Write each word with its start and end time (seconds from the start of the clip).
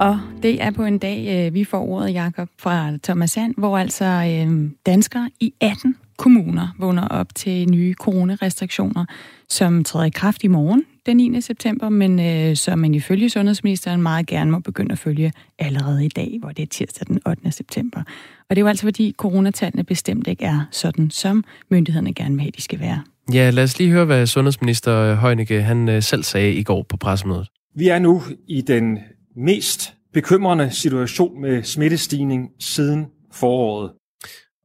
Og 0.00 0.20
det 0.42 0.62
er 0.62 0.70
på 0.70 0.84
en 0.84 0.98
dag, 0.98 1.46
øh, 1.46 1.54
vi 1.54 1.64
får 1.64 1.88
ordet, 1.88 2.14
Jakob 2.14 2.48
fra 2.58 2.92
Thomas 3.02 3.30
Sand, 3.30 3.54
hvor 3.56 3.78
altså 3.78 4.04
øh, 4.04 4.70
danskere 4.86 5.30
i 5.40 5.54
18 5.60 5.96
kommuner 6.18 6.68
vågner 6.78 7.08
op 7.08 7.34
til 7.34 7.70
nye 7.70 7.94
coronarestriktioner, 7.94 9.04
som 9.48 9.84
træder 9.84 10.06
i 10.06 10.10
kraft 10.10 10.44
i 10.44 10.46
morgen, 10.46 10.84
den 11.06 11.16
9. 11.16 11.40
september, 11.40 11.88
men 11.88 12.20
øh, 12.20 12.56
som 12.56 12.78
man 12.78 12.94
ifølge 12.94 13.30
sundhedsministeren 13.30 14.02
meget 14.02 14.26
gerne 14.26 14.50
må 14.50 14.58
begynde 14.58 14.92
at 14.92 14.98
følge 14.98 15.32
allerede 15.58 16.04
i 16.04 16.08
dag, 16.08 16.36
hvor 16.40 16.48
det 16.48 16.62
er 16.62 16.66
tirsdag 16.66 17.06
den 17.06 17.20
8. 17.26 17.52
september. 17.52 18.02
Og 18.50 18.56
det 18.56 18.58
er 18.58 18.62
jo 18.62 18.68
altså 18.68 18.82
fordi 18.82 19.14
coronatallene 19.16 19.84
bestemt 19.84 20.26
ikke 20.26 20.44
er 20.44 20.68
sådan, 20.70 21.10
som 21.10 21.44
myndighederne 21.70 22.14
gerne 22.14 22.34
vil 22.34 22.40
have, 22.40 22.50
de 22.56 22.62
skal 22.62 22.80
være. 22.80 23.02
Ja, 23.32 23.50
lad 23.50 23.64
os 23.64 23.78
lige 23.78 23.90
høre, 23.90 24.04
hvad 24.04 24.26
sundhedsminister 24.26 25.14
Højnække 25.14 25.62
han 25.62 25.88
øh, 25.88 26.02
selv 26.02 26.22
sagde 26.22 26.52
i 26.52 26.62
går 26.62 26.82
på 26.88 26.96
pressemødet. 26.96 27.48
Vi 27.74 27.88
er 27.88 27.98
nu 27.98 28.22
i 28.48 28.60
den 28.60 28.98
mest 29.38 29.94
bekymrende 30.12 30.70
situation 30.70 31.40
med 31.40 31.62
smittestigning 31.62 32.50
siden 32.60 33.06
foråret. 33.32 33.92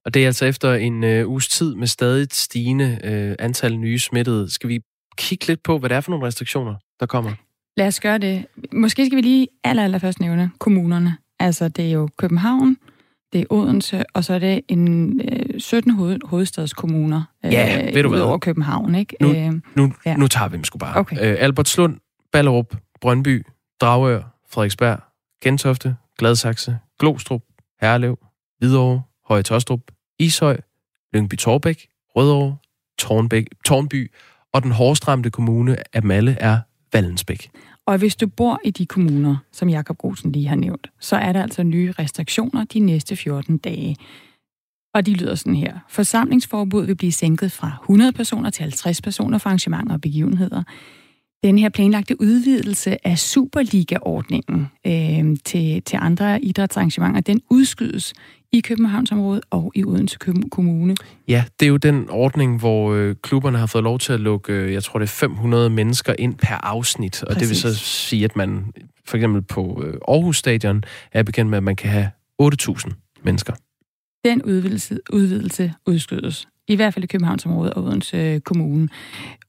Og 0.05 0.13
det 0.13 0.21
er 0.21 0.25
altså 0.25 0.45
efter 0.45 0.73
en 0.73 1.03
øh, 1.03 1.29
uges 1.29 1.47
tid 1.47 1.75
med 1.75 1.87
stadig 1.87 2.27
stigende 2.31 2.99
øh, 3.03 3.35
antal 3.39 3.77
nye 3.77 3.99
smittede. 3.99 4.49
Skal 4.49 4.69
vi 4.69 4.79
kigge 5.17 5.47
lidt 5.47 5.63
på, 5.63 5.77
hvad 5.77 5.89
det 5.89 5.95
er 5.95 6.01
for 6.01 6.11
nogle 6.11 6.27
restriktioner, 6.27 6.75
der 6.99 7.05
kommer? 7.05 7.31
Lad 7.77 7.87
os 7.87 7.99
gøre 7.99 8.17
det. 8.17 8.45
Måske 8.73 9.05
skal 9.05 9.15
vi 9.15 9.21
lige 9.21 9.47
aller, 9.63 9.83
aller 9.83 9.97
først 9.97 10.19
nævne 10.19 10.51
kommunerne. 10.59 11.17
Altså, 11.39 11.67
det 11.67 11.85
er 11.85 11.91
jo 11.91 12.09
København, 12.17 12.77
det 13.33 13.41
er 13.41 13.45
Odense, 13.49 14.03
og 14.13 14.23
så 14.23 14.33
er 14.33 14.39
det 14.39 14.61
en 14.67 15.21
øh, 15.21 15.59
17 15.59 15.91
hoved, 15.91 16.19
hovedstadskommuner 16.23 17.23
øh, 17.45 17.53
ja, 17.53 17.91
ved 17.93 18.03
du 18.03 18.09
hvad? 18.09 18.21
over 18.21 18.37
København. 18.37 18.95
Ikke? 18.95 19.15
Nu, 19.21 19.35
øh, 19.35 19.53
nu, 19.75 19.93
ja. 20.05 20.15
nu 20.15 20.27
tager 20.27 20.47
vi 20.47 20.57
dem 20.57 20.63
sgu 20.63 20.77
bare. 20.77 20.97
Okay. 20.97 21.15
Øh, 21.15 21.37
Albertslund, 21.39 21.97
Ballerup, 22.31 22.75
Brøndby, 23.01 23.45
Dragør, 23.81 24.32
Frederiksberg, 24.53 24.99
Gentofte, 25.43 25.95
Gladsaxe, 26.17 26.77
Glostrup, 26.99 27.41
Herlev, 27.81 28.17
Hvidovre, 28.57 29.01
Høje 29.25 29.43
Tostrup, 29.43 29.91
Ishøj, 30.19 30.57
Lyngby 31.13 31.35
Torbæk, 31.35 31.87
Rødovre, 32.15 32.57
Tornbæk, 32.99 33.47
Tornby 33.65 34.11
og 34.53 34.63
den 34.63 34.71
hårdstramte 34.71 35.29
kommune 35.29 35.77
af 35.93 36.03
Malle 36.03 36.37
er 36.39 36.59
Vallensbæk. 36.93 37.51
Og 37.85 37.97
hvis 37.97 38.15
du 38.15 38.27
bor 38.27 38.59
i 38.65 38.71
de 38.71 38.85
kommuner, 38.85 39.37
som 39.51 39.69
Jakob 39.69 39.97
Grosen 39.97 40.31
lige 40.31 40.47
har 40.47 40.55
nævnt, 40.55 40.87
så 40.99 41.15
er 41.15 41.33
der 41.33 41.43
altså 41.43 41.63
nye 41.63 41.93
restriktioner 41.99 42.63
de 42.63 42.79
næste 42.79 43.15
14 43.15 43.57
dage. 43.57 43.95
Og 44.93 45.05
de 45.05 45.13
lyder 45.13 45.35
sådan 45.35 45.55
her. 45.55 45.79
Forsamlingsforbud 45.89 46.85
vil 46.85 46.95
blive 46.95 47.11
sænket 47.11 47.51
fra 47.51 47.77
100 47.81 48.11
personer 48.11 48.49
til 48.49 48.61
50 48.61 49.01
personer 49.01 49.37
for 49.37 49.49
arrangementer 49.49 49.93
og 49.93 50.01
begivenheder. 50.01 50.63
Den 51.43 51.57
her 51.57 51.69
planlagte 51.69 52.21
udvidelse 52.21 53.07
af 53.07 53.19
Superliga-ordningen 53.19 54.67
øh, 54.87 55.37
til, 55.45 55.83
til 55.83 55.97
andre 56.01 56.41
idrætsarrangementer, 56.41 57.21
den 57.21 57.41
udskydes 57.49 58.13
i 58.51 58.59
Københavnsområdet 58.59 59.43
og 59.49 59.71
i 59.75 59.83
Odense 59.83 60.17
Kommune. 60.51 60.95
Ja, 61.27 61.43
det 61.59 61.65
er 61.65 61.69
jo 61.69 61.77
den 61.77 62.09
ordning, 62.09 62.59
hvor 62.59 62.93
øh, 62.93 63.15
klubberne 63.21 63.57
har 63.57 63.65
fået 63.65 63.83
lov 63.83 63.99
til 63.99 64.13
at 64.13 64.19
lukke, 64.19 64.53
øh, 64.53 64.73
jeg 64.73 64.83
tror 64.83 64.99
det 64.99 65.05
er 65.05 65.09
500 65.09 65.69
mennesker 65.69 66.15
ind 66.19 66.35
per 66.35 66.55
afsnit. 66.55 67.11
Præcis. 67.11 67.23
Og 67.23 67.39
det 67.39 67.49
vil 67.49 67.57
så 67.57 67.75
sige, 67.75 68.25
at 68.25 68.35
man 68.35 68.65
for 69.05 69.17
eksempel 69.17 69.41
på 69.41 69.83
øh, 69.85 69.93
Aarhus 70.07 70.37
Stadion 70.37 70.83
er 71.11 71.23
bekendt 71.23 71.49
med, 71.49 71.57
at 71.57 71.63
man 71.63 71.75
kan 71.75 71.89
have 71.89 72.09
8.000 72.41 72.91
mennesker. 73.23 73.53
Den 74.25 74.41
udvidelse, 74.41 74.99
udvidelse 75.13 75.73
udskydes. 75.85 76.47
I 76.67 76.75
hvert 76.75 76.93
fald 76.93 77.03
i 77.03 77.07
Københavnsområdet 77.07 77.73
og 77.73 77.83
Odense 77.83 78.17
øh, 78.17 78.39
Kommune. 78.39 78.89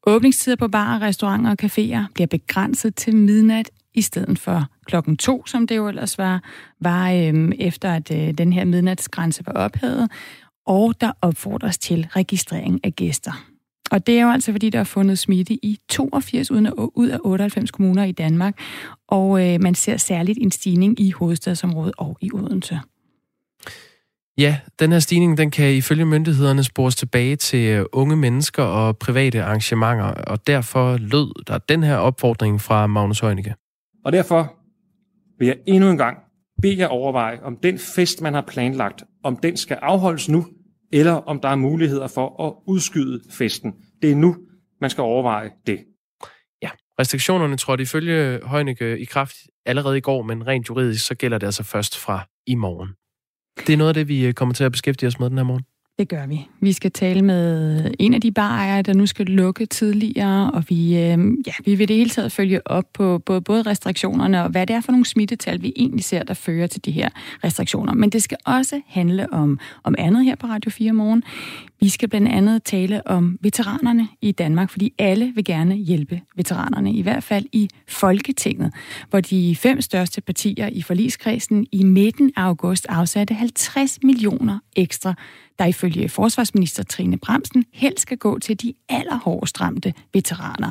Åbningstider 0.07 0.57
på 0.57 0.69
barer, 0.69 1.03
restauranter 1.03 1.51
og 1.51 1.56
caféer 1.62 2.12
bliver 2.15 2.27
begrænset 2.27 2.95
til 2.95 3.17
midnat 3.17 3.71
i 3.95 4.03
stedet 4.03 4.39
for 4.39 4.66
klokken 4.84 5.16
to, 5.16 5.47
som 5.47 5.66
det 5.66 5.77
jo 5.77 5.88
ellers 5.88 6.19
var, 6.19 6.43
var 6.81 7.12
øhm, 7.12 7.53
efter 7.59 7.93
at 7.93 8.11
øh, 8.11 8.34
den 8.34 8.53
her 8.53 8.65
midnatsgrænse 8.65 9.47
var 9.47 9.53
ophævet, 9.53 10.11
og 10.66 11.00
der 11.00 11.12
opfordres 11.22 11.78
til 11.78 12.06
registrering 12.11 12.81
af 12.84 12.97
gæster. 12.97 13.44
Og 13.91 14.06
det 14.06 14.19
er 14.19 14.22
jo 14.22 14.31
altså, 14.31 14.53
fordi 14.53 14.71
der 14.71 14.81
er 14.81 14.84
fundet 14.84 15.19
smitte 15.19 15.55
i 15.55 15.78
82 15.88 16.50
ud 16.50 17.09
af 17.09 17.19
98 17.25 17.71
kommuner 17.71 18.05
i 18.05 18.12
Danmark, 18.12 18.59
og 19.09 19.49
øh, 19.49 19.61
man 19.61 19.75
ser 19.75 19.97
særligt 19.97 20.38
en 20.43 20.50
stigning 20.50 21.00
i 21.00 21.11
hovedstadsområdet 21.11 21.94
og 21.99 22.19
i 22.21 22.31
Odense. 22.33 22.81
Ja, 24.39 24.61
den 24.78 24.93
her 24.93 24.99
stigning 24.99 25.39
den 25.39 25.50
kan 25.50 25.75
ifølge 25.75 26.05
myndighederne 26.05 26.65
spores 26.65 26.97
tilbage 26.97 27.37
til 27.37 27.69
øh, 27.69 27.87
unge 27.93 28.17
mennesker 28.17 28.62
og 28.62 28.99
private 28.99 29.43
arrangementer, 29.43 30.05
og 30.05 30.47
derfor 30.47 30.97
lød 30.97 31.45
der 31.47 31.59
den 31.59 31.83
her 31.83 31.97
opfordring 31.97 32.61
fra 32.61 32.87
Magnus 32.87 33.21
Heunicke. 33.21 33.55
Og 34.05 34.12
derfor 34.12 34.56
vil 35.39 35.47
jeg 35.47 35.56
endnu 35.67 35.91
en 35.91 35.99
gang 35.99 36.19
bede 36.62 36.78
jer 36.78 36.87
overveje, 36.87 37.41
om 37.43 37.56
den 37.56 37.78
fest, 37.78 38.21
man 38.21 38.34
har 38.34 38.44
planlagt, 38.49 39.05
om 39.25 39.37
den 39.37 39.56
skal 39.56 39.78
afholdes 39.83 40.28
nu, 40.28 40.47
eller 40.93 41.12
om 41.12 41.41
der 41.41 41.49
er 41.49 41.56
muligheder 41.56 42.06
for 42.06 42.47
at 42.47 42.55
udskyde 42.67 43.21
festen. 43.31 43.75
Det 44.03 44.11
er 44.11 44.17
nu, 44.17 44.37
man 44.81 44.91
skal 44.91 45.03
overveje 45.03 45.50
det. 45.67 45.78
Ja, 46.62 46.71
restriktionerne 47.00 47.56
trådte 47.56 47.83
ifølge 47.83 48.41
Heunicke 48.47 48.99
i 48.99 49.05
kraft 49.05 49.37
allerede 49.67 49.99
i 49.99 50.00
går, 50.00 50.23
men 50.23 50.47
rent 50.47 50.69
juridisk 50.69 51.06
så 51.06 51.15
gælder 51.15 51.39
det 51.39 51.47
altså 51.47 51.62
først 51.62 51.99
fra 51.99 52.28
i 52.47 52.55
morgen. 52.55 52.89
Det 53.66 53.72
er 53.72 53.76
noget 53.76 53.88
af 53.88 53.94
det, 53.94 54.09
vi 54.09 54.26
øh, 54.26 54.34
kommer 54.34 54.54
til 54.54 54.65
at 54.65 54.72
beskæftige 54.72 55.06
os 55.06 55.19
med 55.19 55.31
den 55.31 55.38
her 55.38 55.44
morgen. 55.44 55.65
Det 55.98 56.09
gør 56.09 56.26
vi. 56.26 56.48
Vi 56.60 56.72
skal 56.72 56.91
tale 56.91 57.22
med 57.22 57.91
en 57.98 58.15
af 58.15 58.20
de 58.20 58.32
barer, 58.32 58.82
der 58.82 58.94
nu 58.94 59.06
skal 59.06 59.26
lukke 59.26 59.66
tidligere, 59.66 60.50
og 60.50 60.65
vi, 60.69 60.97
øh, 60.98 61.19
ja, 61.47 61.53
vi 61.64 61.75
vil 61.75 61.88
det 61.88 61.97
hele 61.97 62.10
taget 62.10 62.32
følge 62.32 62.66
op 62.66 62.84
på 62.94 63.19
både, 63.19 63.41
både 63.41 63.62
restriktionerne 63.62 64.43
og 64.43 64.50
hvad 64.50 64.66
det 64.66 64.76
er 64.76 64.81
for 64.81 64.93
nogle 64.93 65.06
smittetal, 65.06 65.62
vi 65.62 65.72
egentlig 65.76 66.04
ser, 66.04 66.22
der 66.22 66.34
fører 66.34 66.66
til 66.66 66.84
de 66.84 66.91
her 66.91 67.09
restriktioner. 67.44 67.94
Men 67.94 68.10
det 68.10 68.22
skal 68.22 68.37
også 68.44 68.81
handle 68.87 69.32
om, 69.32 69.59
om 69.84 69.94
andet 69.98 70.25
her 70.25 70.34
på 70.34 70.47
Radio 70.47 70.70
4 70.70 70.93
morgen. 70.93 71.22
Vi 71.84 71.89
skal 71.89 72.09
blandt 72.09 72.28
andet 72.28 72.62
tale 72.62 73.06
om 73.06 73.39
veteranerne 73.41 74.09
i 74.22 74.33
Danmark, 74.33 74.71
fordi 74.71 74.95
alle 74.99 75.33
vil 75.34 75.45
gerne 75.45 75.75
hjælpe 75.75 76.21
veteranerne, 76.37 76.93
i 76.93 77.03
hvert 77.03 77.22
fald 77.22 77.45
i 77.53 77.69
Folketinget, 77.89 78.75
hvor 79.11 79.21
de 79.21 79.56
fem 79.56 79.81
største 79.81 80.21
partier 80.21 80.69
i 80.73 80.83
forligskredsen 80.83 81.67
i 81.73 81.84
midten 81.84 82.33
af 82.37 82.43
august 82.43 82.87
afsatte 82.89 83.34
50 83.34 83.99
millioner 84.03 84.59
ekstra 84.77 85.15
der 85.59 85.65
ifølge 85.65 86.09
forsvarsminister 86.09 86.83
Trine 86.83 87.19
Bremsen 87.19 87.65
helst 87.73 88.00
skal 88.00 88.19
gå 88.19 88.39
til 88.39 88.62
de 88.62 88.75
allerhårdest 88.89 89.61
ramte 89.61 89.94
veteraner. 90.15 90.71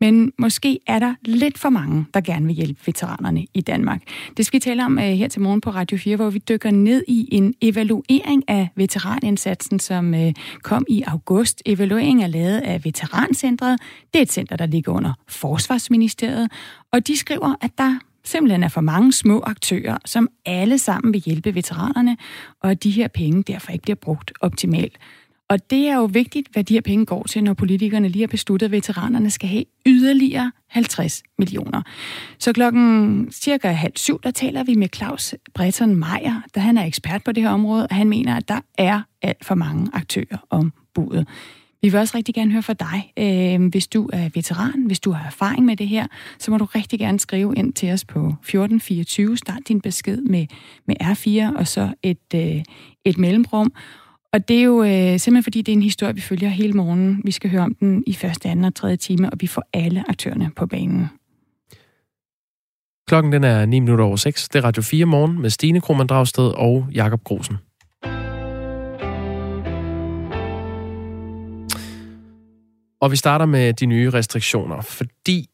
Men 0.00 0.32
måske 0.38 0.78
er 0.86 0.98
der 0.98 1.14
lidt 1.24 1.58
for 1.58 1.68
mange, 1.68 2.06
der 2.14 2.20
gerne 2.20 2.46
vil 2.46 2.54
hjælpe 2.54 2.80
veteranerne 2.86 3.46
i 3.54 3.60
Danmark. 3.60 4.02
Det 4.36 4.46
skal 4.46 4.56
vi 4.56 4.60
tale 4.60 4.84
om 4.84 4.98
øh, 4.98 5.04
her 5.04 5.28
til 5.28 5.40
morgen 5.40 5.60
på 5.60 5.70
Radio 5.70 5.98
4, 5.98 6.16
hvor 6.16 6.30
vi 6.30 6.38
dykker 6.38 6.70
ned 6.70 7.04
i 7.08 7.28
en 7.32 7.54
evaluering 7.60 8.48
af 8.48 8.68
veteranindsatsen, 8.76 9.80
som 9.80 10.14
øh, 10.14 10.32
kom 10.62 10.84
i 10.88 11.02
august. 11.02 11.62
Evalueringen 11.66 12.22
er 12.22 12.26
lavet 12.26 12.60
af 12.60 12.84
Veterancentret. 12.84 13.80
Det 14.12 14.18
er 14.18 14.22
et 14.22 14.32
center, 14.32 14.56
der 14.56 14.66
ligger 14.66 14.92
under 14.92 15.12
Forsvarsministeriet. 15.28 16.50
Og 16.92 17.06
de 17.06 17.16
skriver, 17.16 17.54
at 17.60 17.70
der 17.78 17.98
simpelthen 18.24 18.62
er 18.62 18.68
for 18.68 18.80
mange 18.80 19.12
små 19.12 19.40
aktører, 19.46 19.98
som 20.04 20.28
alle 20.46 20.78
sammen 20.78 21.12
vil 21.12 21.20
hjælpe 21.20 21.54
veteranerne, 21.54 22.16
og 22.60 22.70
at 22.70 22.82
de 22.82 22.90
her 22.90 23.08
penge 23.08 23.42
derfor 23.42 23.72
ikke 23.72 23.82
bliver 23.82 23.96
brugt 23.96 24.32
optimalt. 24.40 24.98
Og 25.54 25.70
det 25.70 25.88
er 25.88 25.96
jo 25.96 26.04
vigtigt, 26.04 26.48
hvad 26.52 26.64
de 26.64 26.74
her 26.74 26.80
penge 26.80 27.06
går 27.06 27.22
til, 27.22 27.44
når 27.44 27.54
politikerne 27.54 28.08
lige 28.08 28.22
har 28.22 28.26
besluttet, 28.26 28.64
at 28.64 28.70
veteranerne 28.70 29.30
skal 29.30 29.48
have 29.48 29.64
yderligere 29.86 30.52
50 30.68 31.22
millioner. 31.38 31.82
Så 32.38 32.52
klokken 32.52 33.28
cirka 33.32 33.68
halv 33.68 33.92
syv, 33.96 34.20
der 34.22 34.30
taler 34.30 34.64
vi 34.64 34.74
med 34.74 34.88
Claus 34.94 35.34
Breton 35.54 35.96
Meier, 35.96 36.42
der 36.54 36.60
han 36.60 36.78
er 36.78 36.84
ekspert 36.84 37.24
på 37.24 37.32
det 37.32 37.42
her 37.42 37.50
område, 37.50 37.86
og 37.86 37.96
han 37.96 38.08
mener, 38.08 38.36
at 38.36 38.48
der 38.48 38.60
er 38.78 39.00
alt 39.22 39.44
for 39.44 39.54
mange 39.54 39.90
aktører 39.92 40.46
om 40.50 40.72
budet. 40.94 41.28
Vi 41.82 41.88
vil 41.88 42.00
også 42.00 42.16
rigtig 42.16 42.34
gerne 42.34 42.52
høre 42.52 42.62
fra 42.62 42.72
dig. 42.72 43.12
Øh, 43.16 43.68
hvis 43.70 43.86
du 43.86 44.10
er 44.12 44.28
veteran, 44.34 44.86
hvis 44.86 45.00
du 45.00 45.10
har 45.10 45.26
erfaring 45.26 45.64
med 45.64 45.76
det 45.76 45.88
her, 45.88 46.06
så 46.38 46.50
må 46.50 46.58
du 46.58 46.64
rigtig 46.64 46.98
gerne 46.98 47.20
skrive 47.20 47.54
ind 47.56 47.72
til 47.72 47.92
os 47.92 48.04
på 48.04 48.18
1424. 48.18 49.36
Start 49.36 49.68
din 49.68 49.80
besked 49.80 50.16
med, 50.16 50.46
med 50.86 50.96
R4 51.02 51.58
og 51.58 51.68
så 51.68 51.94
et, 52.02 52.34
øh, 52.34 52.62
et 53.04 53.18
mellemrum. 53.18 53.72
Og 54.34 54.48
det 54.48 54.58
er 54.58 54.62
jo 54.62 54.82
øh, 54.82 54.88
simpelthen 54.90 55.42
fordi, 55.42 55.62
det 55.62 55.72
er 55.72 55.76
en 55.76 55.82
historie, 55.82 56.14
vi 56.14 56.20
følger 56.20 56.48
hele 56.48 56.72
morgen. 56.72 57.20
Vi 57.24 57.30
skal 57.30 57.50
høre 57.50 57.62
om 57.62 57.74
den 57.74 58.04
i 58.06 58.14
første, 58.14 58.48
anden 58.48 58.64
og 58.64 58.74
tredje 58.74 58.96
time, 58.96 59.30
og 59.30 59.36
vi 59.40 59.46
får 59.46 59.62
alle 59.72 60.04
aktørerne 60.08 60.50
på 60.56 60.66
banen. 60.66 61.06
Klokken 63.08 63.32
den 63.32 63.44
er 63.44 63.66
9 63.66 63.80
minutter 63.80 64.04
over 64.04 64.16
6. 64.16 64.48
Det 64.48 64.58
er 64.58 64.64
Radio 64.64 64.82
4 64.82 65.04
morgen 65.04 65.42
med 65.42 65.50
Stine 65.50 65.80
Krohmann 65.80 66.06
Dragsted 66.06 66.44
og 66.44 66.86
Jakob 66.92 67.24
Grosen. 67.24 67.56
Og 73.00 73.10
vi 73.10 73.16
starter 73.16 73.46
med 73.46 73.72
de 73.72 73.86
nye 73.86 74.10
restriktioner, 74.10 74.80
fordi 74.80 75.46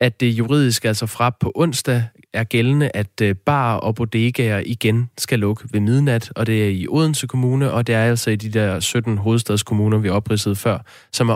at 0.00 0.20
det 0.20 0.26
juridisk 0.26 0.84
altså 0.84 1.06
fra 1.06 1.30
på 1.40 1.52
onsdag 1.54 2.04
er 2.32 2.44
gældende, 2.44 2.90
at 2.94 3.20
øh, 3.22 3.34
bar 3.34 3.76
og 3.76 3.94
bodegaer 3.94 4.62
igen 4.66 5.10
skal 5.18 5.38
lukke 5.38 5.64
ved 5.72 5.80
midnat, 5.80 6.32
og 6.36 6.46
det 6.46 6.64
er 6.64 6.68
i 6.68 6.86
Odense 6.88 7.26
Kommune, 7.26 7.72
og 7.72 7.86
det 7.86 7.94
er 7.94 8.04
altså 8.04 8.30
i 8.30 8.36
de 8.36 8.50
der 8.50 8.80
17 8.80 9.18
hovedstadskommuner, 9.18 9.98
vi 9.98 10.08
opridsede 10.08 10.56
før, 10.56 10.78
som 11.12 11.28
er 11.28 11.34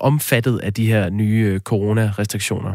omfattet 0.00 0.58
af 0.58 0.74
de 0.74 0.86
her 0.86 1.10
nye 1.10 1.50
øh, 1.54 1.60
coronarestriktioner. 1.60 2.74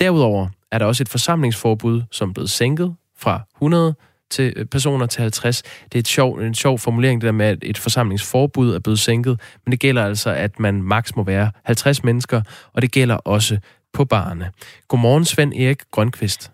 Derudover 0.00 0.48
er 0.72 0.78
der 0.78 0.86
også 0.86 1.02
et 1.02 1.08
forsamlingsforbud, 1.08 2.02
som 2.10 2.28
er 2.28 2.32
blevet 2.32 2.50
sænket 2.50 2.94
fra 3.18 3.40
100 3.56 3.94
til 4.30 4.52
øh, 4.56 4.66
personer 4.66 5.06
til 5.06 5.20
50. 5.20 5.62
Det 5.62 5.94
er 5.94 5.98
et 5.98 6.08
sjov, 6.08 6.38
en 6.38 6.54
sjov 6.54 6.78
formulering, 6.78 7.20
det 7.20 7.26
der 7.26 7.32
med, 7.32 7.46
at 7.46 7.58
et 7.62 7.78
forsamlingsforbud 7.78 8.74
er 8.74 8.78
blevet 8.78 8.98
sænket, 8.98 9.40
men 9.64 9.72
det 9.72 9.80
gælder 9.80 10.04
altså, 10.04 10.30
at 10.30 10.60
man 10.60 10.82
maks 10.82 11.16
må 11.16 11.22
være 11.22 11.50
50 11.64 12.04
mennesker, 12.04 12.42
og 12.72 12.82
det 12.82 12.92
gælder 12.92 13.14
også 13.14 13.58
på 13.92 14.04
barne. 14.04 14.50
Godmorgen, 14.88 15.24
Svend 15.24 15.52
Erik 15.52 15.80
Grønkvist. 15.90 16.52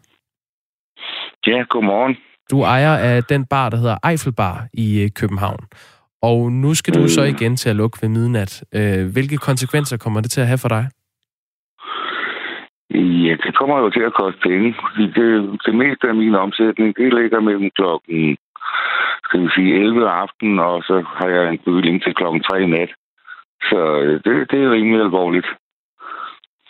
Ja, 1.47 1.65
godmorgen. 1.69 2.17
Du 2.50 2.62
ejer 2.62 2.94
af 2.97 3.23
den 3.25 3.47
bar, 3.47 3.69
der 3.69 3.77
hedder 3.77 4.09
Eiffelbar 4.09 4.67
i 4.75 5.03
øh, 5.03 5.09
København. 5.21 5.65
Og 6.23 6.53
nu 6.53 6.75
skal 6.75 6.94
du 6.94 7.09
så 7.09 7.23
igen 7.23 7.56
til 7.56 7.71
at 7.71 7.77
lukke 7.77 7.99
ved 8.03 8.09
midnat. 8.09 8.65
Øh, 8.75 9.12
hvilke 9.15 9.37
konsekvenser 9.37 9.97
kommer 9.97 10.21
det 10.21 10.31
til 10.31 10.41
at 10.41 10.47
have 10.47 10.62
for 10.62 10.69
dig? 10.69 10.85
Ja, 13.25 13.35
det 13.44 13.56
kommer 13.59 13.79
jo 13.79 13.91
til 13.91 14.05
at 14.09 14.15
koste 14.21 14.41
penge. 14.49 14.75
Fordi 14.83 15.05
det, 15.19 15.61
det 15.67 15.75
meste 15.75 16.09
af 16.09 16.15
min 16.15 16.35
omsætning, 16.35 16.97
det 16.97 17.15
ligger 17.15 17.41
mellem 17.41 17.71
klokken 17.79 18.37
skal 19.33 19.44
vi 19.44 19.49
sige 19.56 19.75
11 19.75 20.11
aften, 20.11 20.59
og 20.59 20.83
så 20.83 21.05
har 21.19 21.29
jeg 21.29 21.49
en 21.49 21.59
bevilling 21.65 22.03
til 22.03 22.15
klokken 22.15 22.43
3 22.43 22.62
i 22.62 22.67
nat. 22.67 22.91
Så 23.71 23.79
øh, 24.03 24.15
det, 24.25 24.50
det 24.50 24.59
er 24.62 24.71
rimelig 24.71 25.00
alvorligt. 25.00 25.47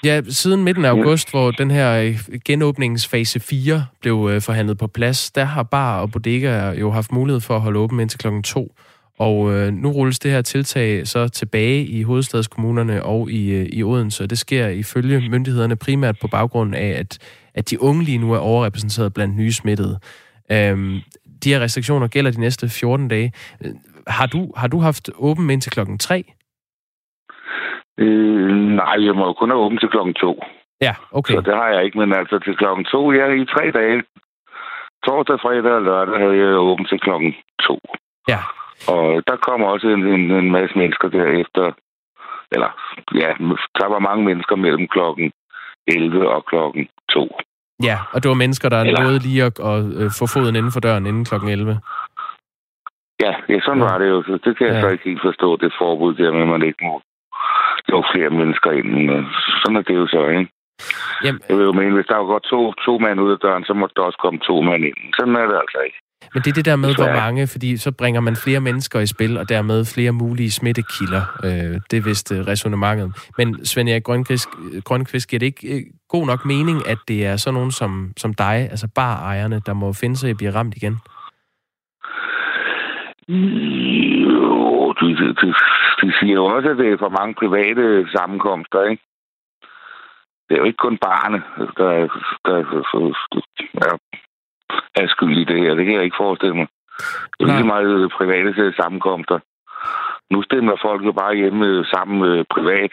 Ja, 0.04 0.20
siden 0.28 0.64
midten 0.64 0.84
af 0.84 0.90
august, 0.90 1.30
hvor 1.30 1.50
den 1.50 1.70
her 1.70 1.92
øh, 1.92 2.38
genåbningsfase 2.44 3.40
4 3.40 3.86
blev 4.00 4.28
øh, 4.32 4.40
forhandlet 4.40 4.78
på 4.78 4.86
plads, 4.86 5.30
der 5.30 5.44
har 5.44 5.62
bar 5.62 6.00
og 6.00 6.10
bodega 6.10 6.70
jo 6.70 6.90
haft 6.90 7.12
mulighed 7.12 7.40
for 7.40 7.56
at 7.56 7.60
holde 7.60 7.78
åben 7.78 8.00
indtil 8.00 8.18
klokken 8.18 8.42
2. 8.42 8.74
Og 9.18 9.52
øh, 9.52 9.72
nu 9.72 9.90
rulles 9.90 10.18
det 10.18 10.30
her 10.30 10.42
tiltag 10.42 11.06
så 11.08 11.28
tilbage 11.28 11.86
i 11.86 12.02
hovedstadskommunerne 12.02 13.02
og 13.02 13.30
i, 13.30 13.50
øh, 13.50 13.66
i 13.72 13.82
Odense. 13.82 14.26
Det 14.26 14.38
sker 14.38 14.68
ifølge 14.68 15.30
myndighederne 15.30 15.76
primært 15.76 16.18
på 16.20 16.28
baggrund 16.28 16.74
af, 16.74 16.88
at, 16.98 17.18
at 17.54 17.70
de 17.70 17.82
unge 17.82 18.04
lige 18.04 18.18
nu 18.18 18.32
er 18.32 18.38
overrepræsenteret 18.38 19.14
blandt 19.14 19.36
nye 19.36 19.52
smittede. 19.52 19.98
Øhm, 20.50 21.00
de 21.44 21.48
her 21.48 21.60
restriktioner 21.60 22.06
gælder 22.06 22.30
de 22.30 22.40
næste 22.40 22.68
14 22.68 23.08
dage. 23.08 23.32
Har 24.06 24.26
du, 24.26 24.52
har 24.56 24.66
du 24.66 24.78
haft 24.78 25.10
åben 25.18 25.50
indtil 25.50 25.72
klokken 25.72 25.98
3? 25.98 26.24
Øh, 27.98 28.50
nej, 28.80 28.96
jeg 29.06 29.14
må 29.14 29.26
jo 29.26 29.32
kun 29.32 29.50
have 29.50 29.60
åbent 29.64 29.80
til 29.80 29.88
klokken 29.88 30.14
2. 30.14 30.42
Ja, 30.80 30.94
okay. 31.12 31.34
Så 31.34 31.40
det 31.40 31.54
har 31.54 31.68
jeg 31.68 31.84
ikke, 31.84 31.98
men 31.98 32.12
altså 32.14 32.38
til 32.38 32.56
klokken 32.56 32.84
2, 32.84 33.12
ja, 33.12 33.26
i 33.32 33.44
tre 33.44 33.70
dage. 33.70 34.02
Torsdag, 35.06 35.40
fredag 35.40 35.72
og 35.72 35.82
lørdag 35.82 36.18
havde 36.18 36.36
jeg 36.36 36.56
åbent 36.70 36.88
til 36.88 37.00
klokken 37.00 37.34
2. 37.62 37.78
Ja, 38.28 38.38
Og 38.88 39.22
der 39.26 39.36
kommer 39.36 39.66
også 39.66 39.88
en, 39.88 40.02
en, 40.06 40.30
en 40.30 40.50
masse 40.50 40.78
mennesker 40.78 41.08
derefter. 41.08 41.72
Eller, 42.54 42.70
ja, 43.14 43.30
der 43.80 43.88
var 43.88 43.98
mange 43.98 44.24
mennesker 44.24 44.56
mellem 44.56 44.88
klokken 44.88 45.32
11 45.86 46.28
og 46.28 46.44
klokken 46.44 46.88
2. 47.10 47.36
ja. 47.82 47.98
Og 48.12 48.22
det 48.22 48.28
var 48.28 48.34
mennesker, 48.34 48.68
der 48.68 48.80
Eller- 48.80 49.02
nåede 49.02 49.18
lige 49.18 49.42
at, 49.44 49.60
at 49.60 49.78
øh, 50.00 50.10
få 50.18 50.24
foden 50.34 50.56
inden 50.56 50.72
for 50.72 50.80
døren 50.80 51.06
inden 51.06 51.24
klokken 51.24 51.50
11. 51.50 51.80
Ja, 53.24 53.32
ja 53.48 53.60
sådan 53.60 53.82
Ja. 53.82 53.88
var 53.90 53.98
det 53.98 54.08
jo. 54.10 54.22
Så 54.22 54.38
det 54.44 54.58
kan 54.58 54.66
jeg 54.66 54.74
Ja. 54.74 54.80
så 54.80 54.88
ikke 54.88 55.04
helt 55.04 55.22
forstå, 55.28 55.56
det 55.56 55.72
forbud 55.78 56.14
der 56.14 56.32
med, 56.32 56.42
at 56.42 56.48
man 56.48 56.62
ikke 56.62 56.84
må 56.84 57.00
lukke 57.88 58.08
flere 58.14 58.30
mennesker 58.30 58.70
ind. 58.70 58.88
Sådan 59.62 59.76
er 59.76 59.82
det 59.82 59.94
jo 59.94 60.06
så, 60.06 60.22
ikke? 60.28 60.46
Jamen, 61.24 61.40
Jeg 61.48 61.56
vil 61.56 61.64
jo 61.64 61.72
mene, 61.72 61.94
hvis 61.94 62.06
der 62.06 62.16
var 62.16 62.24
godt 62.34 62.44
to, 62.52 62.72
to 62.72 62.98
mand 62.98 63.20
ud 63.20 63.32
af 63.32 63.38
døren, 63.38 63.64
så 63.64 63.74
måtte 63.74 63.94
der 63.96 64.02
også 64.02 64.18
komme 64.22 64.40
to 64.40 64.60
mand 64.60 64.84
ind. 64.84 64.98
Sådan 65.18 65.36
er 65.36 65.46
det 65.50 65.56
altså 65.62 65.78
ikke. 65.86 65.98
Men 66.34 66.42
det 66.42 66.50
er 66.50 66.54
det 66.54 66.64
der 66.64 66.76
med, 66.76 66.94
hvor 66.94 67.12
mange, 67.22 67.46
fordi 67.46 67.76
så 67.76 67.92
bringer 67.92 68.20
man 68.20 68.36
flere 68.36 68.60
mennesker 68.60 69.00
i 69.00 69.06
spil, 69.06 69.36
og 69.36 69.48
dermed 69.48 69.84
flere 69.94 70.12
mulige 70.12 70.50
smittekilder. 70.50 71.22
Øh, 71.44 71.80
det 71.90 71.96
er 71.96 72.02
vist 72.02 72.32
øh, 72.32 72.38
resonemanget. 72.38 73.30
Men 73.38 73.66
Svend 73.66 73.88
Erik 73.88 74.02
Grønkvist, 74.02 74.48
Grønkvist, 74.84 75.30
giver 75.30 75.38
det 75.38 75.46
ikke 75.46 75.76
øh, 75.76 75.82
god 76.08 76.26
nok 76.26 76.44
mening, 76.44 76.88
at 76.88 76.98
det 77.08 77.26
er 77.26 77.36
sådan 77.36 77.54
nogen 77.54 77.70
som, 77.70 78.12
som 78.16 78.34
dig, 78.34 78.56
altså 78.70 78.88
barejerne, 78.94 79.60
der 79.66 79.72
må 79.72 79.92
finde 79.92 80.16
sig 80.16 80.28
i 80.28 80.30
at 80.30 80.36
blive 80.36 80.54
ramt 80.54 80.76
igen? 80.76 80.96
Jo, 83.28 84.92
de, 84.92 85.06
de, 85.16 85.34
de, 85.40 85.54
de 86.02 86.12
siger 86.18 86.34
jo 86.34 86.44
også, 86.44 86.68
at 86.68 86.78
det 86.78 86.92
er 86.92 86.98
for 86.98 87.08
mange 87.08 87.34
private 87.34 88.08
sammenkomster, 88.16 88.82
ikke? 88.90 89.02
Det 90.46 90.54
er 90.54 90.58
jo 90.58 90.64
ikke 90.64 90.84
kun 90.86 90.98
barne, 90.98 91.42
der, 91.78 91.92
der, 92.44 92.54
der 93.32 93.86
er, 93.88 93.96
er 94.94 95.06
skyld 95.08 95.36
i 95.38 95.44
det 95.44 95.58
her. 95.62 95.74
Det 95.74 95.84
kan 95.84 95.94
jeg 95.94 96.04
ikke 96.04 96.22
forestille 96.24 96.56
mig. 96.56 96.66
Det 97.38 97.42
er 97.48 97.54
lige 97.54 97.72
meget 97.74 98.12
private 98.12 98.72
sammenkomster. 98.80 99.38
Nu 100.30 100.42
stemmer 100.42 100.76
folk 100.82 101.04
jo 101.04 101.12
bare 101.12 101.34
hjemme 101.34 101.84
sammen 101.84 102.16
øh, 102.30 102.44
privat 102.50 102.92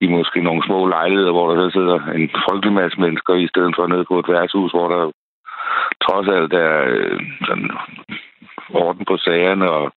i 0.00 0.06
måske 0.06 0.40
nogle 0.42 0.62
små 0.66 0.86
lejligheder, 0.86 1.32
hvor 1.32 1.46
der 1.54 1.56
så 1.56 1.72
sidder 1.72 1.98
en 2.18 2.30
frygtelig 2.46 2.74
masse 2.80 3.00
mennesker, 3.00 3.34
i 3.34 3.48
stedet 3.48 3.74
for 3.76 3.86
nede 3.86 4.04
på 4.04 4.18
et 4.18 4.28
værtshus, 4.28 4.70
hvor 4.72 4.88
der 4.88 5.12
trods 6.04 6.28
alt 6.36 6.52
er 6.52 6.76
øh, 6.94 7.20
sådan 7.46 7.70
orden 8.70 9.04
på 9.04 9.16
sagerne, 9.16 9.70
og 9.70 9.92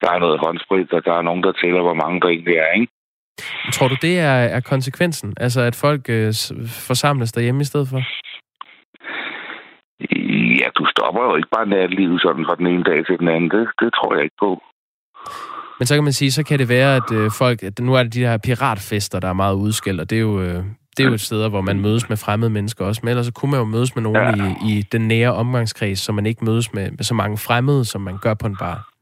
der 0.00 0.10
er 0.10 0.18
noget 0.18 0.40
håndsprit, 0.44 0.92
og 0.92 1.04
der 1.04 1.14
er 1.18 1.22
nogen, 1.22 1.42
der 1.42 1.52
tæller, 1.52 1.82
hvor 1.82 1.94
mange 2.02 2.20
der 2.20 2.28
egentlig 2.28 2.56
er, 2.56 2.72
ikke? 2.80 2.92
Tror 3.72 3.88
du, 3.88 3.96
det 4.02 4.18
er, 4.18 4.38
er 4.56 4.60
konsekvensen? 4.60 5.34
Altså, 5.36 5.60
at 5.60 5.74
folk 5.74 6.04
øh, 6.08 6.32
forsamles 6.88 7.32
derhjemme 7.32 7.60
i 7.60 7.64
stedet 7.64 7.88
for? 7.88 8.00
Ja, 10.60 10.68
du 10.78 10.84
stopper 10.86 11.22
jo 11.28 11.36
ikke 11.36 11.48
bare 11.56 11.66
natlivet 11.66 12.20
sådan 12.22 12.44
fra 12.48 12.54
den 12.54 12.66
ene 12.66 12.84
dag 12.84 13.06
til 13.06 13.18
den 13.18 13.28
anden. 13.28 13.50
Det, 13.50 13.68
det 13.80 13.90
tror 13.94 14.14
jeg 14.14 14.24
ikke 14.24 14.36
på. 14.40 14.62
Men 15.78 15.86
så 15.86 15.94
kan 15.94 16.04
man 16.04 16.12
sige, 16.12 16.32
så 16.32 16.44
kan 16.44 16.58
det 16.58 16.68
være, 16.68 16.96
at 16.96 17.12
øh, 17.12 17.30
folk... 17.38 17.62
At 17.62 17.78
nu 17.78 17.94
er 17.94 18.02
det 18.02 18.14
de 18.14 18.26
her 18.26 18.38
piratfester, 18.38 19.20
der 19.20 19.28
er 19.28 19.32
meget 19.32 19.54
udskilt, 19.54 20.00
og 20.00 20.10
det 20.10 20.16
er 20.16 20.22
jo... 20.22 20.42
Øh, 20.42 20.64
det 20.96 21.04
er 21.04 21.08
jo 21.08 21.14
et 21.14 21.20
sted, 21.20 21.48
hvor 21.48 21.60
man 21.60 21.80
mødes 21.80 22.08
med 22.08 22.16
fremmede 22.16 22.50
mennesker 22.50 22.84
også. 22.84 23.00
Men 23.02 23.08
ellers 23.08 23.26
så 23.26 23.32
kunne 23.32 23.50
man 23.50 23.60
jo 23.60 23.64
mødes 23.64 23.94
med 23.96 24.02
nogen 24.02 24.38
ja. 24.38 24.54
i, 24.66 24.78
i 24.78 24.82
den 24.82 25.08
nære 25.08 25.32
omgangskreds, 25.34 25.98
så 25.98 26.12
man 26.12 26.26
ikke 26.26 26.44
mødes 26.44 26.72
med, 26.72 26.90
med 26.90 27.04
så 27.04 27.14
mange 27.14 27.38
fremmede, 27.38 27.84
som 27.84 28.00
man 28.00 28.18
gør 28.18 28.34
på 28.34 28.46
en 28.46 28.56
bar. 28.56 28.93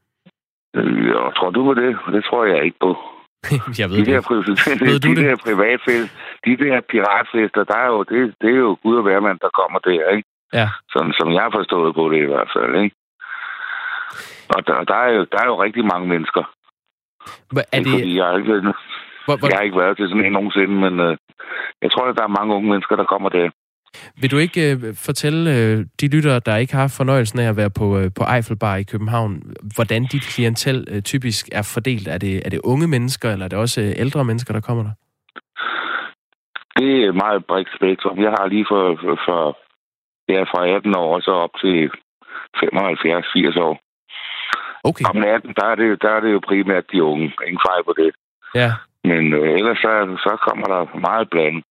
Øh, 0.75 1.15
Og 1.25 1.35
tror 1.35 1.49
du 1.49 1.63
på 1.63 1.73
det? 1.73 1.97
Det 2.15 2.23
tror 2.25 2.45
jeg 2.45 2.63
ikke 2.65 2.79
på. 2.79 2.91
jeg 3.79 3.87
ved 3.89 3.97
De 3.97 4.05
det 4.05 4.13
der, 4.15 4.21
pri- 4.29 4.85
Ved 4.85 4.99
du 4.99 5.07
de 5.09 5.15
det? 5.15 5.25
der 5.29 5.35
privatfest, 5.47 6.09
de 6.45 6.57
der 6.63 6.81
piratfester, 6.91 7.63
der 7.63 7.77
er 7.77 7.87
jo, 7.93 8.03
det, 8.03 8.35
det 8.41 8.49
er 8.55 8.59
jo 8.67 8.77
Gud 8.83 8.95
og 8.97 9.03
hvermand, 9.03 9.39
der 9.39 9.49
kommer 9.59 9.79
der, 9.79 10.09
ikke? 10.17 10.29
Ja. 10.53 10.67
Sådan, 10.93 11.13
som 11.19 11.31
jeg 11.33 11.41
har 11.41 11.51
forstået 11.59 11.95
på 11.95 12.09
det 12.09 12.17
i 12.21 12.25
hvert 12.33 12.49
fald, 12.55 12.75
ikke? 12.83 12.95
Og 14.55 14.67
der, 14.67 14.83
der, 14.83 14.95
er, 14.95 15.11
jo, 15.17 15.25
der 15.31 15.37
er 15.43 15.45
jo 15.45 15.63
rigtig 15.63 15.85
mange 15.85 16.07
mennesker. 16.07 16.43
Hva- 17.55 17.69
Er 17.75 17.79
det, 17.83 18.15
jeg, 18.15 18.25
har 18.25 18.37
ikke, 18.37 18.51
hvor, 19.25 19.35
hvor, 19.37 19.47
jeg 19.49 19.57
har 19.57 19.63
ikke 19.67 19.77
været 19.83 19.97
til 19.97 20.09
sådan 20.09 20.25
en 20.25 20.31
nogensinde, 20.31 20.75
men 20.85 20.99
øh, 20.99 21.17
jeg 21.81 21.91
tror, 21.91 22.05
at 22.07 22.17
der 22.17 22.23
er 22.23 22.37
mange 22.39 22.55
unge 22.55 22.69
mennesker, 22.69 22.95
der 22.95 23.03
kommer 23.13 23.29
der. 23.29 23.49
Vil 24.21 24.31
du 24.31 24.37
ikke 24.37 24.71
øh, 24.71 24.95
fortælle 24.95 25.57
øh, 25.57 25.85
de 26.01 26.07
lyttere, 26.07 26.39
der 26.39 26.55
ikke 26.55 26.73
har 26.73 26.87
fornøjelsen 26.97 27.39
af 27.39 27.49
at 27.49 27.57
være 27.57 27.69
på, 27.69 27.97
øh, 27.99 28.09
på 28.17 28.23
Eiffelbar 28.35 28.75
i 28.75 28.83
København, 28.83 29.31
hvordan 29.75 30.01
dit 30.03 30.25
klientel 30.33 30.87
øh, 30.91 31.01
typisk 31.01 31.49
er 31.51 31.71
fordelt? 31.73 32.07
Er 32.07 32.17
det, 32.17 32.45
er 32.45 32.49
det 32.49 32.59
unge 32.63 32.87
mennesker, 32.87 33.31
eller 33.31 33.45
er 33.45 33.49
det 33.49 33.59
også 33.59 33.81
øh, 33.81 33.91
ældre 33.97 34.25
mennesker, 34.25 34.53
der 34.53 34.61
kommer 34.61 34.83
der? 34.83 34.93
Det 36.77 37.03
er 37.03 37.09
et 37.09 37.15
meget 37.15 37.45
bredt 37.45 37.69
spektrum. 37.75 38.19
Jeg 38.19 38.31
har 38.37 38.47
lige 38.47 38.65
for, 38.69 38.83
for, 39.01 39.15
for 39.25 39.57
ja, 40.33 40.41
fra 40.43 40.67
18 40.67 40.95
år 40.95 41.15
og 41.15 41.21
så 41.21 41.31
op 41.31 41.55
til 41.61 41.89
75-80 42.57 43.59
år. 43.67 43.75
Okay, 44.83 45.05
Om 45.09 45.15
natten, 45.15 45.53
der 45.59 45.65
er, 45.65 45.75
det, 45.75 46.01
der 46.01 46.09
er 46.09 46.19
det 46.19 46.31
jo 46.33 46.39
primært 46.47 46.91
de 46.91 47.03
unge. 47.03 47.25
Ingen 47.47 47.63
fejl 47.67 47.83
på 47.83 47.93
det. 47.97 48.11
ja. 48.55 48.71
Men 49.11 49.33
øh, 49.33 49.49
ellers 49.59 49.77
så, 49.77 50.17
så 50.25 50.37
kommer 50.47 50.65
der 50.73 50.99
meget 51.07 51.29
blandet. 51.29 51.63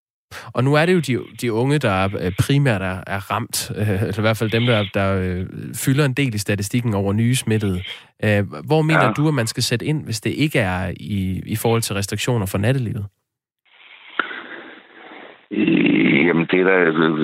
Og 0.55 0.65
nu 0.65 0.75
er 0.75 0.87
det 0.87 0.95
jo 0.95 1.01
de, 1.01 1.25
de 1.41 1.53
unge, 1.53 1.79
der 1.79 2.05
øh, 2.25 2.33
primært 2.47 2.83
er, 2.83 2.99
er 3.07 3.21
ramt, 3.31 3.71
øh, 3.77 3.89
eller 4.03 4.19
i 4.19 4.21
hvert 4.21 4.37
fald 4.37 4.51
dem, 4.51 4.67
der, 4.67 4.85
der 4.95 5.09
øh, 5.23 5.47
fylder 5.85 6.05
en 6.05 6.12
del 6.15 6.35
i 6.35 6.39
statistikken 6.39 6.95
over 6.95 7.12
nye 7.12 7.35
smittede. 7.35 7.83
Øh, 8.25 8.43
hvor 8.67 8.83
mener 8.83 9.05
Ja. 9.07 9.12
du, 9.12 9.29
at 9.29 9.35
man 9.35 9.47
skal 9.47 9.62
sætte 9.62 9.87
ind, 9.87 10.05
hvis 10.05 10.21
det 10.21 10.31
ikke 10.31 10.59
er 10.59 10.93
i, 11.01 11.43
i 11.47 11.57
forhold 11.57 11.83
til 11.83 11.95
restriktioner 11.95 12.47
for 12.47 12.59
nattelivet? 12.59 13.07
Jamen, 16.27 16.47
det 16.51 16.61
er 16.61 16.81
øh, 16.89 17.19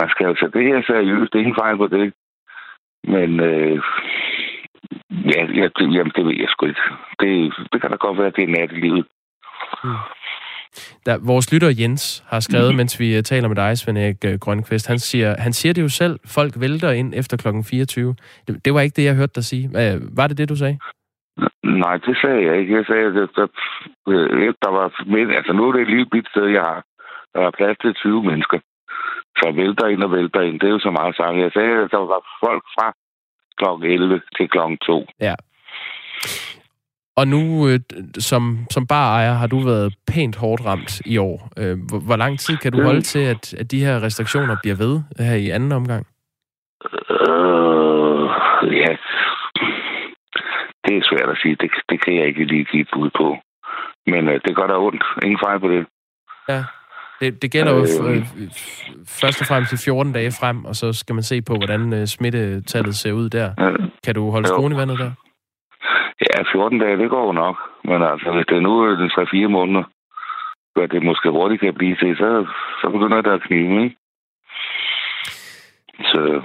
Man 0.00 0.08
skal 0.10 0.26
jo 0.26 0.34
tage 0.34 0.52
det 0.58 0.64
her 0.68 0.82
seriøst. 0.86 1.32
Det 1.32 1.38
er 1.38 1.42
ingen 1.46 1.60
fejl 1.62 1.76
på 1.76 1.86
det. 1.86 2.12
Men... 3.04 3.40
Øh, 3.40 3.78
ja, 5.34 5.40
ja 5.60 5.66
det, 5.76 5.94
jamen, 5.96 6.12
det 6.16 6.24
ved 6.26 6.34
jeg 6.40 6.48
sgu 6.48 6.66
ikke. 6.66 6.80
Det, 7.20 7.30
det 7.72 7.80
kan 7.80 7.90
da 7.90 7.96
godt 7.96 8.18
være, 8.18 8.26
at 8.26 8.36
det 8.36 8.44
er 8.44 8.54
nattelivet. 8.58 9.06
Der, 11.06 11.18
vores 11.26 11.52
lytter 11.52 11.70
Jens 11.80 12.24
har 12.26 12.40
skrevet, 12.40 12.74
mens 12.74 13.00
vi 13.00 13.18
uh, 13.18 13.22
taler 13.22 13.48
med 13.48 13.56
dig, 13.56 13.78
Svend 13.78 13.98
Erik 13.98 14.16
uh, 14.26 14.34
Grønkvist, 14.40 14.88
han 14.88 14.98
siger, 14.98 15.34
han 15.38 15.52
siger 15.52 15.72
det 15.72 15.82
jo 15.82 15.88
selv, 15.88 16.18
folk 16.26 16.52
vælter 16.60 16.90
ind 16.90 17.14
efter 17.16 17.36
klokken 17.36 17.64
24. 17.64 18.14
Det, 18.46 18.64
det 18.64 18.74
var 18.74 18.80
ikke 18.80 18.96
det, 18.96 19.04
jeg 19.04 19.14
hørte 19.14 19.32
dig 19.34 19.44
sige. 19.44 19.66
Uh, 19.68 20.16
var 20.16 20.26
det 20.26 20.38
det, 20.38 20.48
du 20.48 20.56
sagde? 20.56 20.78
Nej, 21.64 21.96
det 21.96 22.16
sagde 22.22 22.42
jeg 22.46 22.54
ikke. 22.60 22.76
Jeg 22.76 22.84
sagde, 22.86 23.06
at 23.06 23.14
der, 23.14 23.26
der, 23.36 23.46
øh, 24.08 24.54
der 24.62 24.70
var... 24.70 25.04
Men, 25.06 25.30
altså, 25.30 25.52
nu 25.52 25.68
er 25.68 25.72
det 25.72 25.82
et 25.82 25.88
lille 25.94 26.06
bit 26.06 26.28
sted, 26.28 26.46
jeg 26.46 26.62
har. 26.62 26.84
Der 27.34 27.40
er 27.40 27.50
plads 27.50 27.76
til 27.78 27.94
20 27.94 28.22
mennesker. 28.22 28.58
Så 29.38 29.52
vælter 29.56 29.86
ind 29.86 30.02
og 30.02 30.12
vælter 30.12 30.40
ind. 30.40 30.60
Det 30.60 30.66
er 30.66 30.76
jo 30.78 30.78
så 30.78 30.90
meget 30.90 31.16
sagt. 31.16 31.36
Jeg 31.38 31.50
sagde, 31.54 31.72
at 31.84 31.90
der 31.90 31.98
var 32.14 32.22
folk 32.44 32.64
fra 32.76 32.92
klokken 33.58 33.90
11 33.90 34.20
til 34.36 34.48
klokken 34.48 34.78
2. 34.78 35.06
Ja. 35.20 35.34
Og 37.16 37.28
nu, 37.28 37.68
øh, 37.68 37.80
som, 38.18 38.58
som 38.70 38.86
barejer, 38.86 39.32
har 39.32 39.46
du 39.46 39.58
været 39.58 39.94
pænt 40.12 40.36
hårdt 40.36 40.66
ramt 40.66 41.00
i 41.06 41.18
år. 41.18 41.48
Øh, 41.58 41.78
hvor, 41.88 41.98
hvor 41.98 42.16
lang 42.16 42.38
tid 42.38 42.56
kan 42.56 42.72
du 42.72 42.82
holde 42.82 43.00
til, 43.00 43.18
at, 43.18 43.54
at 43.54 43.70
de 43.70 43.84
her 43.84 44.02
restriktioner 44.02 44.56
bliver 44.62 44.76
ved 44.76 45.00
her 45.26 45.34
i 45.34 45.50
anden 45.50 45.72
omgang? 45.72 46.06
Øh, 47.10 48.24
ja, 48.82 48.90
det 50.84 50.96
er 50.96 51.08
svært 51.10 51.28
at 51.28 51.38
sige. 51.42 51.56
Det, 51.60 51.70
det 51.88 52.04
kan 52.04 52.16
jeg 52.16 52.26
ikke 52.26 52.44
lige 52.44 52.64
give 52.64 52.86
bud 52.94 53.10
på. 53.16 53.36
Men 54.06 54.28
øh, 54.28 54.40
det 54.44 54.56
gør 54.56 54.66
der 54.66 54.78
ondt. 54.78 55.04
Ingen 55.24 55.40
fejl 55.44 55.60
på 55.60 55.68
det. 55.68 55.86
Ja. 56.48 56.64
Det, 57.20 57.42
det 57.42 57.52
gælder 57.52 57.72
jo 57.72 57.82
øh, 58.08 58.22
først 59.20 59.40
og 59.40 59.46
fremmest 59.46 59.72
i 59.72 59.76
14 59.84 60.12
dage 60.12 60.32
frem, 60.40 60.64
og 60.64 60.76
så 60.76 60.92
skal 60.92 61.14
man 61.14 61.22
se 61.22 61.42
på, 61.42 61.54
hvordan 61.54 61.92
øh, 61.92 62.06
smittetallet 62.06 62.94
ser 62.94 63.12
ud 63.12 63.28
der. 63.28 63.54
Ja. 63.58 63.70
Kan 64.04 64.14
du 64.14 64.30
holde 64.30 64.48
skruen 64.48 64.72
i 64.72 64.76
vandet 64.76 64.98
der? 64.98 65.10
Ja, 66.28 66.42
14 66.52 66.78
dage, 66.78 66.98
det 66.98 67.10
går 67.10 67.32
nok. 67.32 67.56
Men 67.84 68.02
altså, 68.02 68.32
hvis 68.32 68.46
det 68.48 68.56
er 68.56 68.60
nu 68.60 68.72
den 69.00 69.10
3-4 69.10 69.48
måneder, 69.48 69.84
hvad 70.74 70.88
det 70.88 71.02
måske 71.02 71.30
hurtigt 71.30 71.60
kan 71.60 71.74
blive 71.74 71.96
til, 71.96 72.16
så, 72.16 72.46
så 72.80 72.90
begynder 72.90 73.20
det 73.22 73.30
at 73.30 73.42
knive, 73.42 73.84
ikke? 73.84 73.96
Så... 76.10 76.42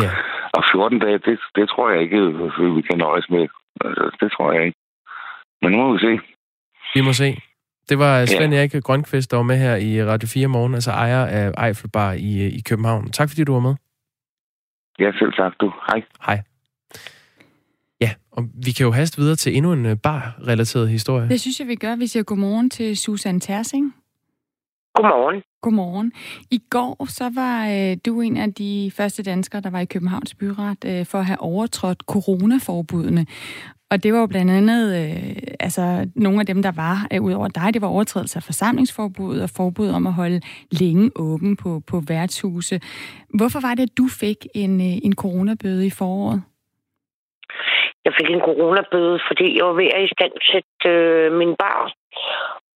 Ja. 0.00 0.10
Og 0.56 0.62
14 0.72 0.98
dage, 0.98 1.18
det, 1.18 1.38
det 1.54 1.68
tror 1.68 1.90
jeg 1.90 2.02
ikke, 2.02 2.22
vi 2.76 2.82
kan 2.82 2.98
nøjes 2.98 3.30
med. 3.30 3.48
Altså, 3.84 4.16
det 4.20 4.32
tror 4.32 4.52
jeg 4.52 4.64
ikke. 4.66 4.78
Men 5.62 5.72
nu 5.72 5.78
må 5.78 5.92
vi 5.92 5.98
se. 5.98 6.20
Vi 6.94 7.00
må 7.00 7.12
se. 7.12 7.36
Det 7.88 7.98
var 7.98 8.26
Svend 8.26 8.52
ja. 8.52 8.58
Erik 8.58 8.84
Grønkvist, 8.84 9.30
der 9.30 9.36
var 9.36 9.42
med 9.42 9.58
her 9.58 9.76
i 9.76 10.04
Radio 10.04 10.28
4 10.34 10.48
morgen, 10.48 10.74
altså 10.74 10.90
ejer 10.90 11.26
af 11.26 11.66
Eiffelbar 11.66 12.12
i, 12.12 12.32
i 12.58 12.60
København. 12.68 13.10
Tak 13.10 13.28
fordi 13.28 13.44
du 13.44 13.52
var 13.52 13.60
med. 13.60 13.74
Ja, 14.98 15.12
selv 15.18 15.32
tak 15.32 15.52
du. 15.60 15.72
Hej. 15.88 16.02
Hej. 16.26 16.38
Og 18.36 18.44
vi 18.64 18.70
kan 18.72 18.84
jo 18.86 18.92
haste 18.92 19.18
videre 19.18 19.36
til 19.36 19.56
endnu 19.56 19.72
en 19.72 19.86
øh, 19.86 19.96
bar-relateret 19.96 20.88
historie. 20.88 21.28
Det 21.28 21.40
synes 21.40 21.60
jeg, 21.60 21.68
vi 21.68 21.74
gør. 21.74 21.96
Vi 21.96 22.06
siger 22.06 22.22
godmorgen 22.22 22.70
til 22.70 22.96
Susan 22.96 23.40
Tersing. 23.40 23.94
Godmorgen. 24.94 25.42
Godmorgen. 25.62 26.12
I 26.50 26.62
går 26.70 27.06
så 27.08 27.30
var 27.34 27.68
øh, 27.68 27.96
du 28.06 28.20
en 28.20 28.36
af 28.36 28.54
de 28.54 28.92
første 28.94 29.22
danskere, 29.22 29.60
der 29.60 29.70
var 29.70 29.80
i 29.80 29.84
Københavns 29.84 30.34
Byret 30.34 30.84
øh, 30.86 31.06
for 31.06 31.18
at 31.18 31.26
have 31.26 31.40
overtrådt 31.40 32.02
coronaforbudene. 32.06 33.26
Og 33.90 34.02
det 34.02 34.12
var 34.12 34.18
jo 34.18 34.26
blandt 34.26 34.50
andet 34.50 34.96
øh, 34.96 35.36
altså, 35.60 36.10
nogle 36.14 36.40
af 36.40 36.46
dem, 36.46 36.62
der 36.62 36.72
var 36.72 37.06
øh, 37.12 37.22
ud 37.22 37.32
over 37.32 37.48
dig. 37.48 37.74
Det 37.74 37.82
var 37.82 37.88
overtrædelse 37.88 38.36
af 38.36 38.42
forsamlingsforbud 38.42 39.38
og 39.38 39.50
forbud 39.50 39.88
om 39.88 40.06
at 40.06 40.12
holde 40.12 40.40
længe 40.70 41.10
åben 41.16 41.56
på, 41.56 41.82
på 41.86 42.00
værtshuse. 42.00 42.80
Hvorfor 43.34 43.60
var 43.60 43.74
det, 43.74 43.82
at 43.82 43.98
du 43.98 44.08
fik 44.08 44.46
en, 44.54 44.80
øh, 44.80 44.98
en 45.02 45.14
coronabøde 45.14 45.86
i 45.86 45.90
foråret? 45.90 46.42
Jeg 48.06 48.14
fik 48.18 48.30
en 48.30 48.46
coronabøde, 48.48 49.20
fordi 49.28 49.56
jeg 49.56 49.64
var 49.66 49.72
ved 49.72 49.90
at 49.94 50.04
i 50.04 50.14
stand 50.16 50.32
sætte 50.50 50.88
øh, 50.88 51.32
min 51.32 51.54
bar 51.62 51.92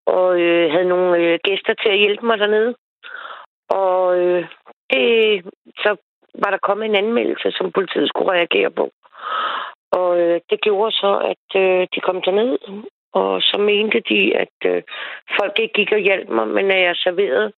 og 0.07 0.41
øh, 0.41 0.71
havde 0.73 0.89
nogle 0.95 1.17
øh, 1.19 1.39
gæster 1.45 1.75
til 1.75 1.91
at 1.93 1.99
hjælpe 1.99 2.27
mig 2.27 2.39
dernede. 2.39 2.75
Og 3.69 4.19
øh, 4.19 4.45
det, 4.91 5.05
så 5.83 5.91
var 6.43 6.51
der 6.51 6.67
kommet 6.69 6.85
en 6.87 7.01
anmeldelse, 7.05 7.51
som 7.51 7.73
politiet 7.73 8.09
skulle 8.09 8.33
reagere 8.33 8.71
på. 8.71 8.91
Og 9.93 10.21
øh, 10.21 10.41
det 10.51 10.61
gjorde 10.61 10.93
så, 10.93 11.13
at 11.33 11.61
øh, 11.63 11.87
de 11.95 12.01
kom 12.01 12.23
derned, 12.23 12.59
og 13.13 13.43
så 13.43 13.57
mente 13.59 14.01
de, 14.11 14.37
at 14.37 14.57
øh, 14.65 14.83
folk 15.41 15.59
ikke 15.59 15.75
gik 15.75 15.93
og 15.93 15.99
hjalp 15.99 16.29
mig, 16.29 16.49
men 16.49 16.71
at 16.71 16.83
jeg 16.83 16.97
serverede 16.97 17.53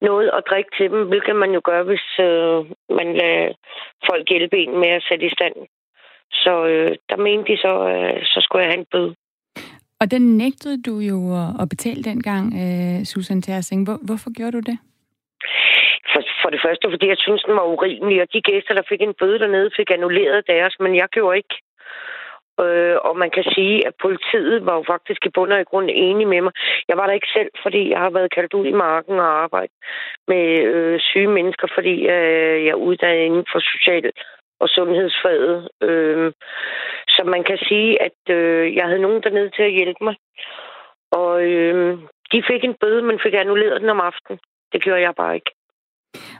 noget 0.00 0.30
at 0.36 0.44
drikke 0.50 0.70
til 0.76 0.90
dem, 0.90 1.08
hvilket 1.08 1.36
man 1.36 1.50
jo 1.54 1.60
gør, 1.64 1.82
hvis 1.82 2.06
øh, 2.20 2.58
man 2.98 3.08
lader 3.20 3.52
folk 4.08 4.28
hjælpe 4.28 4.58
en 4.58 4.78
med 4.78 4.88
at 4.88 5.04
sætte 5.08 5.26
i 5.26 5.34
stand. 5.36 5.54
Så 6.32 6.66
øh, 6.66 6.96
der 7.10 7.16
mente 7.16 7.52
de 7.52 7.56
så, 7.56 7.72
øh, 7.88 8.24
så 8.24 8.38
skulle 8.42 8.62
jeg 8.62 8.72
have 8.72 8.78
en 8.78 8.92
bøde. 8.92 9.14
Og 10.00 10.10
den 10.10 10.36
nægtede 10.36 10.82
du 10.82 10.94
jo 10.98 11.18
at 11.62 11.68
betale 11.68 12.02
dengang, 12.02 12.44
øh, 12.62 13.04
Susan 13.04 13.42
Tersing. 13.42 13.80
Hvor, 13.86 13.98
hvorfor 14.06 14.30
gjorde 14.36 14.56
du 14.58 14.62
det? 14.70 14.78
For, 16.12 16.22
for 16.42 16.50
det 16.50 16.60
første, 16.64 16.90
fordi 16.90 17.06
jeg 17.08 17.20
synes, 17.24 17.42
den 17.42 17.54
var 17.60 17.66
urimelig, 17.74 18.22
og 18.22 18.28
de 18.32 18.40
gæster, 18.50 18.74
der 18.74 18.82
fik 18.88 19.02
en 19.02 19.14
bøde 19.20 19.38
dernede, 19.38 19.70
fik 19.76 19.90
annulleret 19.90 20.46
deres, 20.46 20.74
men 20.80 20.96
jeg 20.96 21.08
gjorde 21.08 21.36
ikke. 21.36 21.56
Øh, 22.60 22.96
og 23.06 23.14
man 23.22 23.30
kan 23.36 23.44
sige, 23.54 23.86
at 23.88 23.94
politiet 24.02 24.66
var 24.66 24.74
jo 24.76 24.84
faktisk 24.92 25.26
i 25.26 25.34
bund 25.34 25.52
og 25.52 25.60
i 25.60 25.70
grund 25.70 25.88
enige 25.92 26.30
med 26.32 26.40
mig. 26.40 26.52
Jeg 26.88 26.96
var 26.96 27.06
der 27.06 27.14
ikke 27.18 27.34
selv, 27.36 27.50
fordi 27.62 27.90
jeg 27.90 27.98
har 27.98 28.10
været 28.10 28.34
kaldt 28.34 28.54
ud 28.54 28.66
i 28.66 28.80
marken 28.86 29.16
og 29.18 29.42
arbejdet 29.44 29.76
med 30.28 30.44
øh, 30.74 31.00
syge 31.00 31.30
mennesker, 31.38 31.68
fordi 31.76 31.94
øh, 32.16 32.56
jeg 32.64 32.72
er 32.76 32.84
uddannet 32.88 33.24
inden 33.24 33.46
for 33.52 33.60
social 33.72 34.10
og 34.62 34.68
sundhedsfaget. 34.68 35.68
Øh, 35.82 36.32
så 37.08 37.22
man 37.24 37.42
kan 37.44 37.58
sige, 37.68 38.02
at 38.02 38.20
øh, 38.36 38.74
jeg 38.76 38.84
havde 38.86 39.04
nogen 39.06 39.22
dernede 39.22 39.50
til 39.56 39.62
at 39.62 39.76
hjælpe 39.78 40.04
mig. 40.04 40.16
Og 41.10 41.42
øh, 41.42 41.98
de 42.32 42.42
fik 42.50 42.64
en 42.64 42.76
bøde, 42.80 43.02
men 43.02 43.20
fik 43.22 43.34
annulleret 43.34 43.80
den 43.80 43.90
om 43.90 44.00
aftenen. 44.00 44.38
Det 44.72 44.82
gjorde 44.82 45.00
jeg 45.00 45.14
bare 45.16 45.34
ikke. 45.34 45.50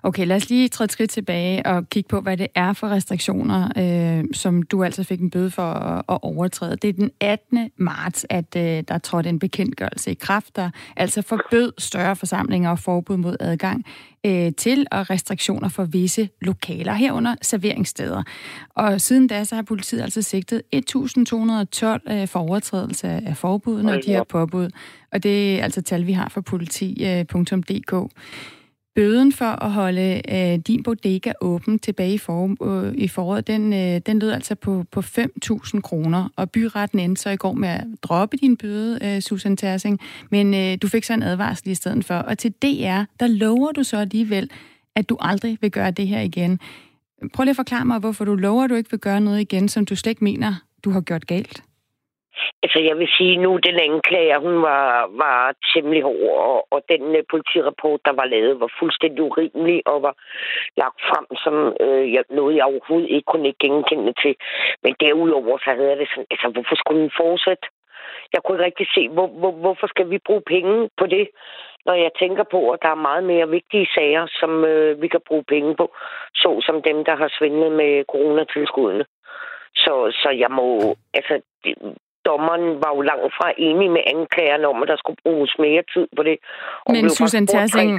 Okay, 0.03 0.27
lad 0.27 0.37
os 0.37 0.49
lige 0.49 0.69
træde 0.69 0.93
skridt 0.93 1.11
tilbage 1.11 1.67
og 1.67 1.89
kigge 1.89 2.09
på, 2.09 2.21
hvad 2.21 2.37
det 2.37 2.47
er 2.55 2.73
for 2.73 2.89
restriktioner, 2.89 3.69
øh, 3.79 4.25
som 4.33 4.63
du 4.63 4.85
altså 4.85 5.05
fik 5.05 5.21
en 5.21 5.31
bøde 5.31 5.51
for 5.51 5.63
at, 5.63 6.03
at 6.09 6.19
overtræde. 6.23 6.77
Det 6.77 6.89
er 6.89 6.93
den 6.93 7.11
18. 7.21 7.71
marts, 7.77 8.27
at 8.31 8.57
øh, 8.57 8.83
der 8.89 8.99
trådte 8.99 9.29
en 9.29 9.39
bekendtgørelse 9.39 10.11
i 10.11 10.15
kraft, 10.15 10.57
der 10.57 10.71
altså 10.97 11.23
forbød 11.23 11.73
større 11.79 12.17
forsamlinger 12.17 12.71
og 12.71 12.79
forbud 12.79 13.17
mod 13.17 13.37
adgang 13.41 13.85
øh, 14.27 14.53
til 14.59 14.87
og 14.91 15.11
restriktioner 15.11 15.69
for 15.69 15.85
visse 15.85 16.29
lokaler, 16.41 16.93
herunder 16.93 17.35
serveringssteder. 17.43 18.23
Og 18.75 19.01
siden 19.01 19.27
da, 19.27 19.45
så 19.45 19.55
har 19.55 19.63
politiet 19.63 20.03
altså 20.03 20.23
sigtet 20.23 20.63
1.212 20.77 22.13
øh, 22.13 22.29
for 22.29 22.39
overtrædelse 22.39 23.09
af 23.09 23.37
forbudene 23.37 23.93
og 23.93 24.01
de 24.07 24.11
her 24.11 24.25
påbud. 24.25 24.71
Og 25.13 25.23
det 25.23 25.59
er 25.59 25.65
altså 25.65 25.83
tal, 25.83 26.07
vi 26.07 26.13
har 26.13 26.29
fra 26.29 26.41
politi.dk. 26.41 27.93
Øh, 27.93 28.09
Bøden 28.95 29.33
for 29.33 29.65
at 29.65 29.73
holde 29.73 30.23
øh, 30.29 30.59
din 30.59 30.83
bodega 30.83 31.33
åben 31.41 31.79
tilbage 31.79 32.15
i, 32.15 32.19
for, 32.19 32.57
øh, 32.65 32.95
i 32.95 33.09
foråret, 33.09 33.47
den, 33.47 33.73
øh, 33.73 34.01
den 34.07 34.19
lød 34.19 34.31
altså 34.31 34.55
på, 34.55 34.85
på 34.91 35.01
5.000 35.01 35.81
kroner, 35.81 36.29
og 36.37 36.51
byretten 36.51 36.99
endte 36.99 37.23
så 37.23 37.31
i 37.31 37.37
går 37.37 37.53
med 37.53 37.69
at 37.69 37.85
droppe 38.03 38.37
din 38.37 38.57
bøde, 38.57 38.99
øh, 39.03 39.21
Susan 39.21 39.57
Tersing, 39.57 40.01
men 40.31 40.55
øh, 40.55 40.79
du 40.83 40.89
fik 40.89 41.05
så 41.05 41.13
en 41.15 41.23
advarsel 41.23 41.71
i 41.71 41.75
stedet 41.75 42.05
for. 42.05 42.15
Og 42.15 42.39
til 42.39 42.53
DR, 42.53 43.03
der 43.21 43.27
lover 43.27 43.73
du 43.73 43.83
så 43.83 43.97
alligevel, 43.97 44.51
at 44.97 45.09
du 45.09 45.17
aldrig 45.21 45.59
vil 45.61 45.71
gøre 45.71 45.91
det 45.91 46.09
her 46.09 46.21
igen. 46.21 46.61
Prøv 47.33 47.45
lige 47.45 47.51
at 47.51 47.57
forklare 47.57 47.85
mig, 47.85 47.99
hvorfor 47.99 48.25
du 48.25 48.35
lover, 48.35 48.65
at 48.65 48.71
du 48.71 48.75
ikke 48.75 48.91
vil 48.91 49.01
gøre 49.01 49.21
noget 49.21 49.41
igen, 49.41 49.69
som 49.69 49.87
du 49.87 49.97
slet 49.97 50.11
ikke 50.11 50.25
mener, 50.25 50.55
du 50.85 50.91
har 50.91 51.01
gjort 51.01 51.27
galt. 51.27 51.63
Altså, 52.63 52.79
jeg 52.79 52.99
vil 52.99 53.09
sige 53.17 53.37
nu, 53.37 53.57
den 53.57 53.79
anklager, 53.79 54.39
hun 54.39 54.63
var, 54.63 55.11
var 55.23 55.55
temmelig 55.75 56.03
hård, 56.03 56.35
og, 56.49 56.67
og 56.71 56.81
den 56.89 57.03
uh, 57.03 57.23
politirapport, 57.31 58.01
der 58.05 58.13
var 58.13 58.25
lavet, 58.25 58.61
var 58.61 58.71
fuldstændig 58.79 59.23
urimelig 59.23 59.83
og 59.87 60.03
var 60.03 60.15
lagt 60.77 61.01
frem 61.09 61.27
som 61.45 61.77
øh, 61.81 62.13
jeg, 62.15 62.25
noget, 62.31 62.57
jeg 62.57 62.65
overhovedet 62.65 63.11
ikke 63.11 63.31
kunne 63.31 63.49
ikke 63.49 63.65
genkende 63.67 64.13
til. 64.23 64.35
Men 64.83 64.95
derudover, 65.01 65.59
så 65.59 65.71
havde 65.77 65.91
jeg 65.91 65.99
det 65.99 66.09
sådan, 66.11 66.27
altså, 66.31 66.49
hvorfor 66.49 66.77
skulle 66.77 67.01
hun 67.01 67.19
fortsætte? 67.23 67.67
Jeg 68.33 68.41
kunne 68.43 68.57
ikke 68.57 68.65
rigtig 68.65 68.87
se, 68.95 69.09
hvor, 69.09 69.27
hvor, 69.27 69.51
hvorfor 69.51 69.87
skal 69.87 70.11
vi 70.11 70.19
bruge 70.27 70.43
penge 70.47 70.89
på 70.99 71.07
det, 71.07 71.29
når 71.87 71.95
jeg 71.95 72.11
tænker 72.19 72.45
på, 72.51 72.71
at 72.71 72.79
der 72.83 72.89
er 72.89 73.07
meget 73.09 73.25
mere 73.25 73.49
vigtige 73.49 73.89
sager, 73.95 74.27
som 74.41 74.65
øh, 74.65 75.03
vi 75.03 75.09
kan 75.09 75.21
bruge 75.29 75.45
penge 75.45 75.77
på, 75.77 75.95
så 76.35 76.61
som 76.67 76.83
dem, 76.83 77.05
der 77.05 77.17
har 77.17 77.31
svindlet 77.39 77.73
med 77.73 78.05
coronatilskuddene. 78.13 79.05
Så, 79.75 79.95
så 80.23 80.31
jeg 80.31 80.51
må, 80.51 80.97
altså, 81.15 81.41
det, 81.65 81.75
dommeren 82.25 82.65
var 82.83 82.91
jo 82.97 83.01
langt 83.01 83.33
fra 83.39 83.49
enig 83.59 83.91
med 83.91 84.03
anklagerne 84.15 84.67
om, 84.69 84.83
at 84.83 84.89
der 84.89 84.97
skulle 84.97 85.21
bruges 85.25 85.53
mere 85.59 85.83
tid 85.95 86.07
på 86.17 86.23
det. 86.23 86.37
Og 86.87 86.93
men 86.93 87.11
Susan 87.11 87.47
Tersing, 87.47 87.91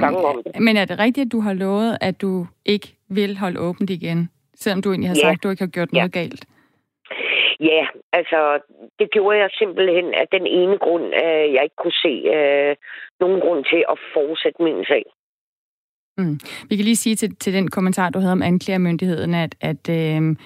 men 0.66 0.76
er 0.76 0.84
det 0.84 0.98
rigtigt, 0.98 1.26
at 1.26 1.32
du 1.32 1.40
har 1.40 1.52
lovet, 1.52 1.98
at 2.00 2.20
du 2.20 2.46
ikke 2.64 2.88
vil 3.08 3.36
holde 3.36 3.60
åbent 3.60 3.90
igen, 3.90 4.28
selvom 4.54 4.82
du 4.82 4.90
egentlig 4.90 5.10
har 5.10 5.20
ja. 5.22 5.26
sagt, 5.26 5.38
at 5.38 5.42
du 5.42 5.50
ikke 5.50 5.62
har 5.62 5.74
gjort 5.76 5.92
noget 5.92 6.14
ja. 6.14 6.20
galt? 6.20 6.44
Ja, 7.60 7.86
altså, 8.12 8.40
det 8.98 9.10
gjorde 9.10 9.38
jeg 9.38 9.48
simpelthen 9.52 10.14
af 10.14 10.26
den 10.32 10.46
ene 10.46 10.78
grund, 10.78 11.14
at 11.14 11.52
jeg 11.54 11.62
ikke 11.62 11.80
kunne 11.82 11.98
se 12.06 12.14
uh, 12.36 12.72
nogen 13.20 13.40
grund 13.40 13.64
til 13.64 13.84
at 13.92 13.98
fortsætte 14.14 14.62
min 14.62 14.84
sag. 14.84 15.04
Mm. 16.18 16.38
Vi 16.68 16.76
kan 16.76 16.84
lige 16.84 16.96
sige 16.96 17.16
til, 17.16 17.36
til 17.36 17.54
den 17.54 17.70
kommentar, 17.70 18.10
du 18.10 18.18
havde 18.18 18.32
om 18.32 18.42
anklagermyndigheden, 18.42 19.34
at, 19.34 19.54
at 19.60 19.88
øh, 19.90 20.36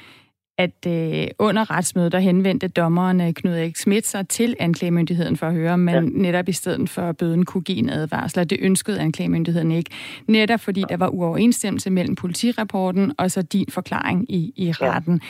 at 0.59 0.87
øh, 0.87 1.27
under 1.39 1.71
retsmødet, 1.71 2.13
der 2.13 2.19
henvendte 2.19 2.69
dommeren 2.69 3.21
øh, 3.21 3.33
Knud 3.33 3.53
Erik 3.53 3.77
Schmidt 3.77 4.07
sig 4.07 4.29
til 4.29 4.57
anklagemyndigheden 4.59 5.37
for 5.37 5.47
at 5.47 5.55
høre, 5.55 5.73
om 5.73 5.81
man 5.81 5.95
ja. 5.95 6.23
netop 6.23 6.49
i 6.49 6.53
stedet 6.53 6.91
for 6.91 7.13
bøden 7.13 7.45
kunne 7.45 7.63
give 7.63 7.79
en 7.79 7.91
advarsel, 7.91 8.41
og 8.41 8.51
det 8.51 8.59
ønskede 8.61 9.01
anklagemyndigheden 9.01 9.73
ikke. 9.73 9.91
Netop 10.27 10.61
fordi 10.61 10.85
der 10.89 10.97
var 10.97 11.09
uoverensstemmelse 11.09 11.91
mellem 11.91 12.15
politirapporten 12.15 13.13
og 13.19 13.31
så 13.31 13.43
din 13.43 13.67
forklaring 13.69 14.33
i, 14.33 14.53
i 14.57 14.73
retten. 14.73 15.21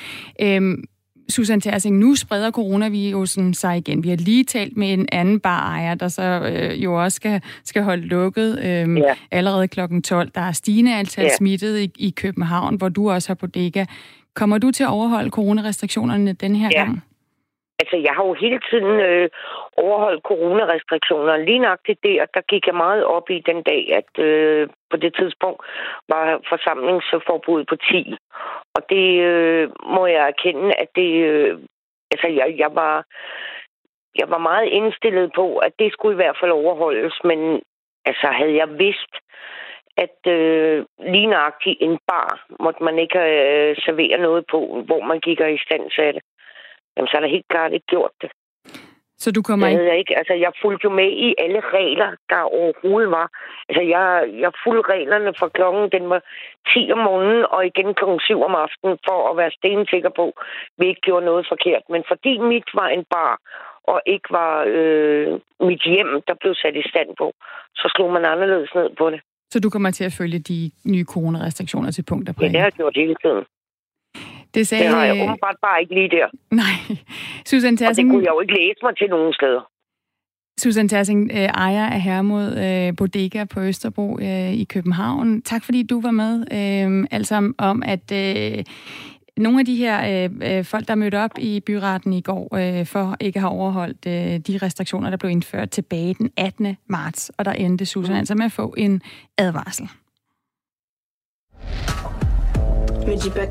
Ja. 0.40 0.56
Øhm, 0.56 0.84
Susan 1.28 1.60
Tersing, 1.60 1.98
nu 1.98 2.14
spreder 2.14 2.50
coronavirusen 2.50 3.54
sig 3.54 3.76
igen. 3.76 4.02
Vi 4.02 4.08
har 4.08 4.16
lige 4.16 4.44
talt 4.44 4.76
med 4.76 4.92
en 4.92 5.08
anden 5.12 5.40
barejer, 5.40 5.94
der 5.94 6.08
så 6.08 6.22
øh, 6.22 6.84
jo 6.84 7.02
også 7.02 7.16
skal, 7.16 7.42
skal 7.64 7.82
holde 7.82 8.02
lukket 8.02 8.58
øh, 8.58 8.98
ja. 8.98 9.14
allerede 9.30 9.68
kl. 9.68 9.80
12. 10.04 10.30
Der 10.34 10.40
er 10.40 10.52
stigende 10.52 10.94
antal 10.94 11.24
ja. 11.24 11.36
smittede 11.36 11.84
i, 11.84 11.90
i 11.98 12.10
København, 12.10 12.76
hvor 12.76 12.88
du 12.88 13.10
også 13.10 13.28
har 13.28 13.34
bodega. 13.34 13.84
Kommer 14.40 14.58
du 14.58 14.70
til 14.70 14.84
at 14.84 14.90
overholde 14.98 15.30
coronarestriktionerne 15.30 16.32
den 16.32 16.54
her 16.54 16.70
ja. 16.72 16.78
gang? 16.80 17.02
altså, 17.88 17.96
jeg 18.06 18.12
har 18.16 18.24
jo 18.26 18.34
hele 18.34 18.60
tiden 18.70 18.92
øh, 19.08 19.28
overholdt 19.76 20.22
coronarestriktioner. 20.22 21.36
Lige 21.36 21.58
nøjagtigt 21.58 22.02
der, 22.02 22.26
der 22.34 22.40
gik 22.40 22.66
jeg 22.66 22.74
meget 22.74 23.04
op 23.04 23.30
i 23.30 23.40
den 23.50 23.62
dag, 23.62 23.82
at 24.00 24.24
øh, 24.24 24.68
på 24.90 24.96
det 24.96 25.12
tidspunkt 25.18 25.60
var 26.08 26.24
forsamlingsforbud 26.48 27.64
på 27.64 27.76
10. 27.76 28.16
Og 28.76 28.82
det 28.90 29.08
øh, 29.30 29.70
må 29.94 30.06
jeg 30.06 30.24
erkende, 30.32 30.74
at 30.82 30.88
det... 30.96 31.10
Øh, 31.30 31.58
altså, 32.12 32.28
jeg, 32.28 32.54
jeg 32.58 32.70
var... 32.74 33.04
Jeg 34.20 34.30
var 34.30 34.38
meget 34.38 34.68
indstillet 34.68 35.30
på, 35.34 35.56
at 35.56 35.72
det 35.78 35.92
skulle 35.92 36.14
i 36.14 36.22
hvert 36.22 36.36
fald 36.40 36.50
overholdes, 36.50 37.14
men 37.24 37.60
altså 38.04 38.26
havde 38.26 38.54
jeg 38.56 38.68
vidst, 38.78 39.12
at 40.04 40.32
øh, 40.32 40.84
lige 41.12 41.26
nøjagtigt 41.26 41.78
en 41.80 41.98
bar 42.06 42.46
måtte 42.60 42.82
man 42.82 42.98
ikke 42.98 43.18
øh, 43.18 43.76
servere 43.84 44.18
noget 44.18 44.44
på, 44.50 44.82
hvor 44.86 45.02
man 45.10 45.20
gik 45.20 45.40
og 45.40 45.52
i 45.52 45.58
stand 45.66 45.90
det 46.14 46.22
jamen 46.98 47.08
så 47.08 47.16
er 47.16 47.20
der 47.20 47.36
helt 47.36 47.48
klart 47.48 47.72
ikke 47.72 47.86
gjort 47.86 48.14
det. 48.22 48.30
Så 49.22 49.32
du 49.32 49.42
kommer 49.42 49.66
ikke? 49.66 49.84
Jeg 49.84 49.98
ikke? 49.98 50.18
Altså, 50.18 50.34
jeg 50.34 50.52
fulgte 50.62 50.84
jo 50.84 50.90
med 50.90 51.10
i 51.26 51.34
alle 51.38 51.60
regler, 51.60 52.10
der 52.30 52.40
overhovedet 52.60 53.10
var. 53.10 53.28
Altså, 53.68 53.82
jeg, 53.94 54.06
jeg 54.44 54.52
fulgte 54.64 54.90
reglerne 54.92 55.34
fra 55.38 55.48
klokken, 55.48 55.84
den 55.96 56.10
var 56.10 56.22
10 56.74 56.92
om 56.92 56.98
morgenen, 56.98 57.44
og 57.50 57.66
igen 57.66 57.94
klokken 57.94 58.20
7 58.20 58.42
om 58.42 58.54
aftenen, 58.54 58.98
for 59.06 59.30
at 59.30 59.36
være 59.36 59.56
stensikker 59.58 60.10
på, 60.20 60.26
at 60.28 60.74
vi 60.78 60.86
ikke 60.88 61.00
gjorde 61.00 61.26
noget 61.26 61.46
forkert. 61.48 61.82
Men 61.88 62.04
fordi 62.08 62.38
mit 62.38 62.68
var 62.74 62.88
en 62.88 63.04
bar, 63.14 63.38
og 63.92 64.00
ikke 64.06 64.28
var 64.30 64.64
øh, 64.68 65.40
mit 65.60 65.82
hjem, 65.82 66.22
der 66.28 66.34
blev 66.40 66.54
sat 66.54 66.76
i 66.76 66.88
stand 66.90 67.10
på, 67.18 67.32
så 67.74 67.92
slog 67.94 68.12
man 68.12 68.24
anderledes 68.24 68.74
ned 68.74 68.90
på 68.98 69.10
det. 69.10 69.20
Så 69.50 69.60
du 69.60 69.70
kommer 69.70 69.90
til 69.90 70.04
at 70.04 70.12
følge 70.12 70.38
de 70.38 70.70
nye 70.86 71.04
coronarestriktioner 71.04 71.90
til 71.90 72.02
punkt 72.02 72.28
og 72.28 72.34
Ja, 72.40 72.48
det 72.48 72.56
har 72.56 72.66
jeg 72.66 72.72
gjort 72.72 72.96
hele 72.96 73.16
tiden. 73.24 73.44
Det, 74.54 74.68
sagde... 74.68 74.84
det 74.84 74.94
har 74.94 75.04
jeg 75.04 75.22
åbenbart 75.22 75.56
bare 75.62 75.80
ikke 75.80 75.94
lige 75.94 76.10
der. 76.10 76.26
Nej. 76.62 76.74
Susan 77.46 77.76
Tersing... 77.76 78.08
Og 78.08 78.12
det 78.12 78.14
kunne 78.14 78.24
jeg 78.24 78.32
jo 78.36 78.40
ikke 78.40 78.54
læse 78.54 78.80
mig 78.82 78.96
til 78.96 79.08
nogen 79.08 79.32
steder. 79.32 79.70
Susan 80.58 80.88
Tersing, 80.88 81.30
øh, 81.32 81.38
ejer 81.38 81.86
af 81.86 82.00
Hermod 82.00 82.46
øh, 82.64 82.96
Bodega 82.96 83.44
på 83.44 83.60
Østerbro 83.60 84.18
øh, 84.18 84.52
i 84.52 84.64
København. 84.64 85.42
Tak 85.42 85.64
fordi 85.64 85.82
du 85.82 86.00
var 86.00 86.10
med. 86.10 86.46
Altså 87.10 87.52
om, 87.58 87.82
at 87.86 88.12
nogle 89.38 89.60
af 89.60 89.66
de 89.66 89.76
her 89.76 90.62
folk, 90.62 90.88
der 90.88 90.94
mødte 90.94 91.18
op 91.18 91.38
i 91.38 91.60
byretten 91.60 92.12
i 92.12 92.20
går 92.20 92.48
for 92.84 93.16
ikke 93.20 93.36
at 93.36 93.40
have 93.40 93.52
overholdt 93.52 94.04
de 94.46 94.58
restriktioner, 94.62 95.10
der 95.10 95.16
blev 95.16 95.30
indført 95.30 95.70
tilbage 95.70 96.14
den 96.14 96.30
18. 96.36 96.76
marts, 96.86 97.30
og 97.36 97.44
der 97.44 97.52
endte 97.52 97.86
Susan 97.86 98.16
altså 98.16 98.34
med 98.34 98.44
at 98.44 98.52
få 98.52 98.74
en 98.76 99.02
advarsel. 99.38 99.88
Me 103.06 103.14
dis 103.14 103.30
pas 103.30 103.48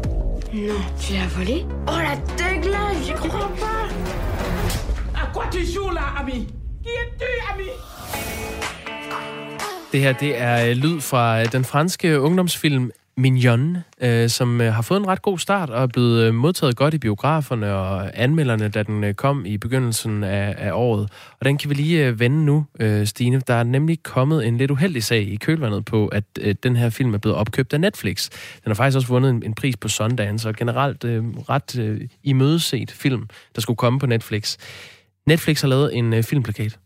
non. 0.53 0.81
Tu 1.01 1.13
l'as 1.13 1.27
volé 1.37 1.65
Oh 1.87 1.99
la 2.07 2.15
dégueulasse, 2.37 3.05
j'y 3.05 3.13
crois 3.13 3.51
pas 3.59 3.87
À 5.21 5.25
quoi 5.33 5.45
tu 5.51 5.65
joues 5.65 5.93
là, 5.93 6.07
ami 6.19 6.47
Qui 6.83 6.91
es-tu, 7.01 7.31
ami 7.53 7.69
Det 9.91 9.99
her, 9.99 10.13
det 10.13 10.41
er 10.41 10.69
øh, 10.69 10.75
lyd 10.75 11.01
fra 11.01 11.41
øh, 11.41 11.51
den 11.51 11.65
franske 11.65 12.21
ungdomsfilm 12.21 12.91
Mignon, 13.17 13.77
øh, 14.01 14.29
som 14.29 14.61
øh, 14.61 14.73
har 14.73 14.81
fået 14.81 14.99
en 14.99 15.07
ret 15.07 15.21
god 15.21 15.39
start 15.39 15.69
og 15.69 15.83
er 15.83 15.87
blevet 15.87 16.23
øh, 16.23 16.33
modtaget 16.33 16.75
godt 16.75 16.93
i 16.93 16.97
biograferne 16.97 17.73
og 17.73 18.11
anmelderne, 18.23 18.69
da 18.69 18.83
den 18.83 19.03
øh, 19.03 19.13
kom 19.13 19.45
i 19.45 19.57
begyndelsen 19.57 20.23
af, 20.23 20.55
af 20.57 20.71
året. 20.73 21.09
Og 21.39 21.45
den 21.45 21.57
kan 21.57 21.69
vi 21.69 21.75
lige 21.75 22.05
øh, 22.05 22.19
vende 22.19 22.45
nu, 22.45 22.65
øh, 22.79 23.07
Stine. 23.07 23.41
Der 23.47 23.53
er 23.53 23.63
nemlig 23.63 24.03
kommet 24.03 24.47
en 24.47 24.57
lidt 24.57 24.71
uheldig 24.71 25.03
sag 25.03 25.21
i 25.21 25.35
kølvandet 25.35 25.85
på, 25.85 26.07
at 26.07 26.23
øh, 26.39 26.55
den 26.63 26.75
her 26.75 26.89
film 26.89 27.13
er 27.13 27.17
blevet 27.17 27.37
opkøbt 27.37 27.73
af 27.73 27.81
Netflix. 27.81 28.29
Den 28.63 28.69
har 28.69 28.73
faktisk 28.73 28.95
også 28.95 29.07
vundet 29.07 29.29
en, 29.29 29.43
en 29.43 29.53
pris 29.53 29.77
på 29.77 29.87
Sundance, 29.87 30.49
og 30.49 30.55
generelt 30.55 31.03
øh, 31.03 31.23
ret 31.49 31.77
øh, 31.79 32.01
imødeset 32.23 32.91
film, 32.91 33.27
der 33.55 33.61
skulle 33.61 33.77
komme 33.77 33.99
på 33.99 34.05
Netflix. 34.05 34.57
Netflix 35.25 35.61
har 35.61 35.67
lavet 35.67 35.97
en 35.97 36.13
øh, 36.13 36.23
filmplakat. 36.23 36.79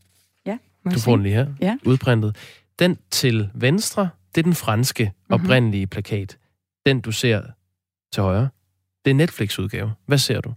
Ja, 0.46 0.58
Du 0.94 1.00
får 1.00 1.16
den 1.16 1.24
lige 1.24 1.36
her, 1.36 1.48
ja. 1.62 1.78
udprintet. 1.86 2.36
Den 2.80 2.98
til 3.12 3.50
venstre, 3.54 4.10
det 4.36 4.42
er 4.42 4.44
den 4.44 4.56
franske 4.56 5.04
mm-hmm. 5.04 5.44
oprindelige 5.44 5.88
plakat. 5.88 6.38
Den, 6.86 7.02
du 7.02 7.12
ser 7.12 7.42
til 8.14 8.24
højre, 8.24 8.50
det 9.06 9.12
er 9.12 9.16
Netflix-udgave. 9.16 9.92
Hvad 10.06 10.18
ser 10.18 10.42
du? 10.42 10.54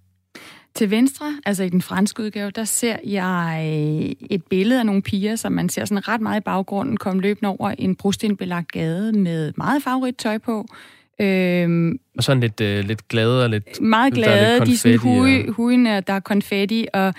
Til 0.74 0.90
venstre, 0.90 1.40
altså 1.46 1.64
i 1.64 1.68
den 1.68 1.82
franske 1.82 2.22
udgave, 2.22 2.50
der 2.50 2.64
ser 2.64 2.96
jeg 3.04 3.66
et 4.30 4.44
billede 4.50 4.80
af 4.80 4.86
nogle 4.86 5.02
piger, 5.02 5.36
som 5.36 5.52
man 5.52 5.68
ser 5.68 5.84
sådan 5.84 6.08
ret 6.08 6.20
meget 6.20 6.40
i 6.40 6.44
baggrunden, 6.44 6.96
komme 6.96 7.22
løbende 7.22 7.48
over 7.48 7.70
en 7.70 7.96
brostenbelagt 7.96 8.72
gade 8.72 9.12
med 9.12 9.52
meget 9.56 9.82
farverigt 9.82 10.18
tøj 10.18 10.38
på. 10.38 10.66
Øhm, 11.20 11.98
og 12.16 12.24
sådan 12.24 12.40
lidt, 12.40 12.60
øh, 12.60 12.84
lidt 12.84 13.08
glade 13.08 13.44
og 13.44 13.50
lidt... 13.50 13.80
Meget 13.80 14.14
glade. 14.14 14.66
De 14.66 14.72
er 14.72 14.76
sådan 14.76 14.98
hui, 14.98 15.46
huine, 15.48 16.00
der 16.00 16.12
er 16.12 16.20
konfetti, 16.20 16.86
og 16.92 17.14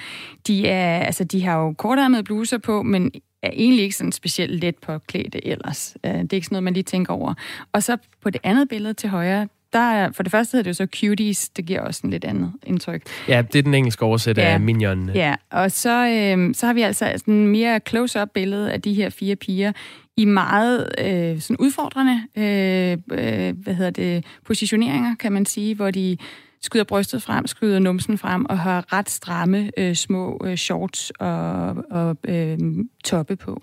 de, 0.47 0.67
er, 0.67 0.99
altså, 0.99 1.23
de 1.23 1.43
har 1.43 1.59
jo 1.59 1.73
kortærmede 1.73 2.23
bluser 2.23 2.57
på, 2.57 2.83
men 2.83 3.11
er 3.45 3.51
egentlig 3.53 3.83
ikke 3.83 3.95
sådan 3.95 4.11
specielt 4.11 4.59
let 4.63 4.75
påklædte 4.75 5.47
ellers. 5.47 5.97
Øh, 6.03 6.11
det 6.11 6.33
er 6.33 6.33
ikke 6.33 6.45
sådan 6.45 6.55
noget, 6.55 6.63
man 6.63 6.73
lige 6.73 6.83
tænker 6.83 7.13
over. 7.13 7.33
Og 7.71 7.83
så 7.83 7.97
på 8.21 8.29
det 8.29 8.41
andet 8.43 8.69
billede 8.69 8.93
til 8.93 9.09
højre, 9.09 9.47
der 9.73 9.79
er, 9.79 10.11
for 10.11 10.23
det 10.23 10.31
første 10.31 10.55
hedder 10.57 10.63
det 10.71 10.79
jo 10.79 10.85
så 10.85 10.87
cuties, 10.99 11.49
det 11.49 11.65
giver 11.65 11.81
også 11.81 12.01
en 12.03 12.09
lidt 12.09 12.25
andet 12.25 12.51
indtryk. 12.65 13.01
Ja, 13.27 13.41
det 13.41 13.59
er 13.59 13.63
den 13.63 13.73
engelske 13.73 14.05
oversæt 14.05 14.37
ja. 14.37 14.43
af 14.43 14.59
Minion. 14.59 15.09
Ja, 15.09 15.35
og 15.51 15.71
så, 15.71 16.07
øh, 16.07 16.55
så 16.55 16.65
har 16.65 16.73
vi 16.73 16.81
altså 16.81 17.13
sådan 17.15 17.47
mere 17.47 17.79
close-up 17.89 18.29
billede 18.33 18.71
af 18.71 18.81
de 18.81 18.93
her 18.93 19.09
fire 19.09 19.35
piger 19.35 19.71
i 20.17 20.25
meget 20.25 20.89
øh, 20.99 21.39
sådan 21.39 21.57
udfordrende 21.59 22.23
øh, 22.35 22.91
øh, 22.91 23.57
hvad 23.63 23.73
hedder 23.73 23.91
det, 23.91 24.25
positioneringer, 24.45 25.15
kan 25.15 25.31
man 25.31 25.45
sige, 25.45 25.75
hvor 25.75 25.91
de 25.91 26.17
skyder 26.65 26.83
brystet 26.83 27.23
frem, 27.23 27.47
skyder 27.47 27.79
numsen 27.79 28.17
frem 28.17 28.45
og 28.45 28.59
har 28.59 28.93
ret 28.93 29.09
stramme 29.09 29.71
øh, 29.77 29.95
små 29.95 30.41
øh, 30.45 30.57
shorts 30.57 31.09
og, 31.09 31.75
og 31.91 32.17
øh, 32.27 32.57
toppe 33.03 33.35
på. 33.35 33.61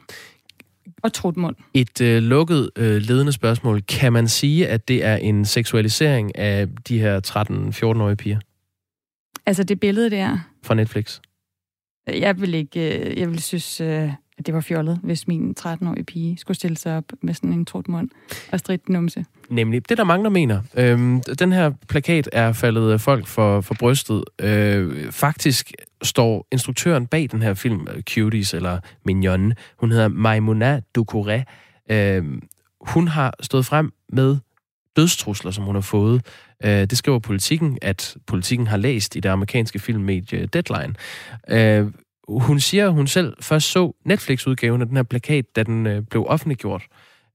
Og 1.03 1.13
trutmund. 1.13 1.57
Et 1.75 2.01
øh, 2.01 2.23
lukket 2.23 2.71
øh, 2.77 2.97
ledende 2.97 3.33
spørgsmål. 3.33 3.83
Kan 3.83 4.13
man 4.13 4.29
sige, 4.29 4.69
at 4.69 4.89
det 4.89 5.05
er 5.05 5.17
en 5.17 5.45
seksualisering 5.45 6.39
af 6.39 6.69
de 6.89 6.99
her 7.01 7.21
13-14-årige 7.27 8.17
piger? 8.17 8.39
Altså 9.47 9.65
det 9.65 9.81
billede 9.81 10.11
der? 10.11 10.39
Fra 10.63 10.75
Netflix? 10.75 11.21
Jeg 12.07 12.41
vil 12.41 12.55
ikke, 12.55 13.11
øh, 13.11 13.19
jeg 13.19 13.31
vil 13.31 13.43
synes, 13.43 13.81
øh, 13.81 14.13
at 14.39 14.47
det 14.47 14.55
var 14.55 14.61
fjollet, 14.61 15.01
hvis 15.03 15.29
min 15.29 15.55
13-årige 15.61 16.05
pige 16.05 16.39
skulle 16.39 16.57
stille 16.57 16.77
sig 16.77 16.97
op 16.97 17.05
med 17.23 17.35
sådan 17.35 17.53
en 17.53 17.65
trutmund 17.65 18.09
og 18.53 18.59
stridt 18.59 18.89
numse. 18.89 19.25
Nemlig. 19.53 19.89
Det, 19.89 19.99
der 19.99 20.05
mange 20.05 20.31
mener. 20.31 20.61
Øhm, 20.77 21.21
den 21.21 21.53
her 21.53 21.73
plakat 21.89 22.29
er 22.33 22.53
faldet 22.53 22.93
øh, 22.93 23.01
folk 23.01 23.27
for, 23.27 23.61
for 23.61 23.75
brystet. 23.79 24.25
Øh, 24.41 25.13
faktisk 25.13 25.73
står 26.03 26.47
instruktøren 26.53 27.07
bag 27.07 27.29
den 27.33 27.43
her 27.43 27.55
film, 27.55 27.87
øh, 27.95 28.03
Cuties 28.03 28.55
eller 28.55 28.81
Mignon, 29.05 29.53
hun 29.79 29.91
hedder 29.91 30.09
Maimouna 30.09 30.81
Ducouré. 30.99 31.43
Øh, 31.91 32.25
hun 32.81 33.09
har 33.09 33.35
stået 33.41 33.67
frem 33.67 33.93
med 34.09 34.37
dødstrusler, 34.97 35.51
som 35.51 35.65
hun 35.65 35.75
har 35.75 35.83
fået. 35.83 36.27
Øh, 36.65 36.71
det 36.71 36.99
skriver 36.99 37.19
politikken, 37.19 37.79
at 37.83 38.17
politikken 38.27 38.67
har 38.67 38.77
læst 38.77 39.17
i 39.17 39.21
det 39.21 39.29
amerikanske 39.29 39.79
filmmedie 39.79 40.47
Deadline. 40.47 40.95
Øh, 41.49 41.93
hun 42.29 42.61
siger, 42.61 42.87
at 42.87 42.93
hun 42.93 43.07
selv 43.07 43.37
først 43.41 43.71
så 43.71 43.93
Netflix-udgaven 44.05 44.81
af 44.81 44.87
den 44.87 44.97
her 44.97 45.03
plakat, 45.03 45.45
da 45.57 45.63
den 45.63 45.87
øh, 45.87 46.03
blev 46.03 46.25
offentliggjort 46.29 46.83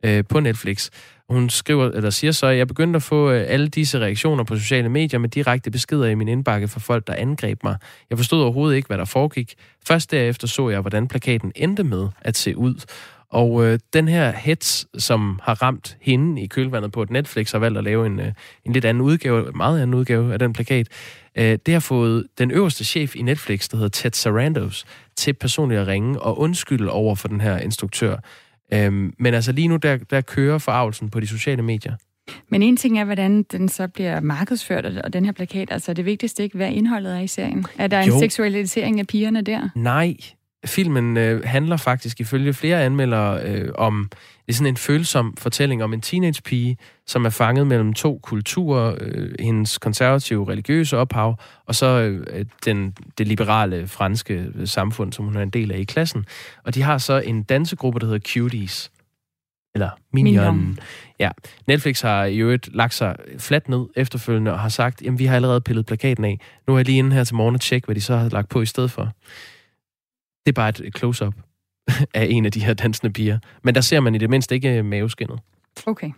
øh, 0.06 0.24
på 0.30 0.40
Netflix. 0.40 0.90
Hun 1.30 1.50
skriver, 1.50 1.92
eller 1.92 2.10
siger 2.10 2.32
så, 2.32 2.48
at 2.48 2.58
jeg 2.58 2.68
begyndte 2.68 2.98
at 2.98 3.04
få 3.04 3.32
øh, 3.32 3.46
alle 3.48 3.68
disse 3.68 4.00
reaktioner 4.00 4.44
på 4.44 4.56
sociale 4.56 4.90
medier 4.90 5.20
med 5.20 5.30
direkte 5.30 5.72
beskeder 5.72 6.06
i 6.06 6.16
min 6.16 6.28
indbakke 6.28 6.68
fra 6.68 6.80
folk, 6.80 7.08
der 7.08 7.14
angreb 7.14 7.64
mig. 7.64 7.78
Jeg 8.10 8.18
forstod 8.18 8.42
overhovedet 8.42 8.76
ikke, 8.76 8.88
hvad 8.88 8.98
der 8.98 9.06
foregik. 9.06 9.56
Først 9.88 10.12
derefter 10.12 10.48
så 10.48 10.70
jeg, 10.70 10.82
hvordan 10.82 11.08
plakaten 11.08 11.52
endte 11.56 11.84
med 11.84 12.08
at 12.22 12.38
se 12.38 12.58
ud. 12.58 12.76
Og 13.30 13.66
øh, 13.66 13.80
den 13.94 14.08
her 14.08 14.32
hets, 14.32 14.88
som 14.98 15.40
har 15.44 15.64
ramt 15.64 15.98
hende 16.02 16.42
i 16.42 16.48
kølvandet 16.48 16.92
på, 16.92 17.02
at 17.02 17.10
Netflix 17.10 17.52
har 17.52 17.60
valgt 17.60 17.78
at 17.78 17.84
lave 17.84 18.06
en, 18.06 18.20
øh, 18.20 18.32
en 18.66 18.74
lidt 18.74 18.86
anden 18.86 19.02
udgave, 19.02 19.52
meget 19.52 19.82
anden 19.82 19.94
udgave 19.94 20.34
af 20.34 20.40
den 20.40 20.54
plakat, 20.54 20.88
øh, 21.36 21.58
det 21.66 21.74
har 21.74 21.80
fået 21.80 22.28
den 22.38 22.52
øverste 22.52 22.86
chef 22.86 23.16
i 23.16 23.22
Netflix, 23.22 23.70
der 23.70 23.78
hedder 23.78 23.90
Ted 23.90 24.12
Sarandos, 24.12 24.86
til 25.16 25.34
personligt 25.34 25.82
at 25.82 25.88
ringe 25.88 26.22
og 26.22 26.40
undskylde 26.40 26.92
over 26.92 27.16
for 27.16 27.28
den 27.28 27.42
her 27.42 27.58
instruktør. 27.58 28.18
Øhm, 28.74 29.14
men 29.20 29.34
altså 29.34 29.52
lige 29.52 29.68
nu, 29.68 29.76
der, 29.76 29.98
der 29.98 30.22
kører 30.22 30.58
forarvelsen 30.58 31.10
på 31.10 31.20
de 31.20 31.28
sociale 31.28 31.62
medier. 31.62 31.94
Men 32.50 32.64
en 32.64 32.78
ting 32.78 33.00
er, 33.00 33.06
hvordan 33.06 33.44
den 33.44 33.70
så 33.70 33.88
bliver 33.88 34.20
markedsført, 34.20 34.86
og 34.86 35.14
den 35.14 35.26
her 35.26 35.32
plakat, 35.32 35.72
altså 35.72 35.94
det 35.94 36.06
vigtigste 36.06 36.44
ikke, 36.44 36.58
hvad 36.58 36.72
indholdet 36.72 37.16
er 37.16 37.20
i 37.20 37.28
serien. 37.28 37.66
Er 37.78 37.88
der 37.88 38.04
jo. 38.04 38.14
en 38.14 38.20
seksualisering 38.20 39.00
af 39.00 39.08
pigerne 39.08 39.42
der? 39.42 39.70
Nej, 39.76 40.16
filmen 40.66 41.18
øh, 41.18 41.44
handler 41.46 41.78
faktisk 41.78 42.20
ifølge 42.20 42.54
flere 42.54 42.84
anmeldere 42.84 43.44
øh, 43.44 43.72
om 43.76 44.10
det 44.48 44.54
er 44.54 44.58
sådan 44.58 44.74
en 44.74 44.78
følsom 44.78 45.38
fortælling 45.38 45.84
om 45.84 45.94
en 45.94 46.02
teenagepige, 46.02 46.78
som 47.08 47.26
er 47.26 47.30
fanget 47.30 47.68
mellem 47.68 47.94
to 47.94 48.20
kulturer, 48.24 48.96
øh, 49.02 49.36
hendes 49.40 49.78
konservative 49.78 50.50
religiøse 50.50 50.98
ophav, 50.98 51.40
og 51.66 51.76
så 51.76 51.86
øh, 51.88 52.46
den, 52.66 52.96
det 53.18 53.28
liberale 53.28 53.88
franske 53.88 54.46
samfund, 54.66 55.14
som 55.14 55.26
hun 55.26 55.36
er 55.36 55.42
en 55.42 55.50
del 55.50 55.72
af 55.72 55.80
i 55.80 55.84
klassen. 55.84 56.26
Og 56.64 56.76
de 56.76 56.82
har 56.82 56.98
så 56.98 57.20
en 57.20 57.44
dansegruppe, 57.44 58.00
der 58.00 58.06
hedder 58.06 58.20
Cuties. 58.34 58.92
Eller 59.76 59.90
Mignon. 60.14 60.34
Mignon. 60.34 60.80
Ja. 61.20 61.30
Netflix 61.68 62.02
har 62.02 62.26
i 62.26 62.38
øvrigt 62.38 62.76
lagt 62.76 62.94
sig 62.94 63.16
fladt 63.38 63.70
ned 63.70 63.86
efterfølgende 63.96 64.52
og 64.52 64.60
har 64.60 64.70
sagt, 64.70 65.02
jamen 65.02 65.20
vi 65.20 65.26
har 65.26 65.36
allerede 65.36 65.62
pillet 65.62 65.86
plakaten 65.86 66.26
af. 66.26 66.40
Nu 66.68 66.74
er 66.74 66.78
jeg 66.78 66.86
lige 66.86 66.98
inde 66.98 67.16
her 67.16 67.24
til 67.24 67.36
morgen 67.36 67.56
og 67.56 67.62
tjekke, 67.62 67.86
hvad 67.86 67.96
de 67.96 68.02
så 68.02 68.16
har 68.16 68.30
lagt 68.30 68.50
på 68.50 68.62
i 68.62 68.66
stedet 68.66 68.92
for. 68.92 69.12
Det 70.48 70.52
er 70.52 70.56
bare 70.56 70.70
et 70.70 70.98
close-up 70.98 71.34
af 72.14 72.28
en 72.30 72.46
af 72.46 72.52
de 72.52 72.66
her 72.66 72.74
dansende 72.74 73.14
piger. 73.14 73.40
Men 73.64 73.76
der 73.76 73.82
ser 73.82 74.00
man 74.00 74.16
i 74.16 74.18
det 74.18 74.30
mindste 74.30 74.56
ikke 74.56 74.84
maveskinnet. 74.84 75.40
Okay. 75.86 76.12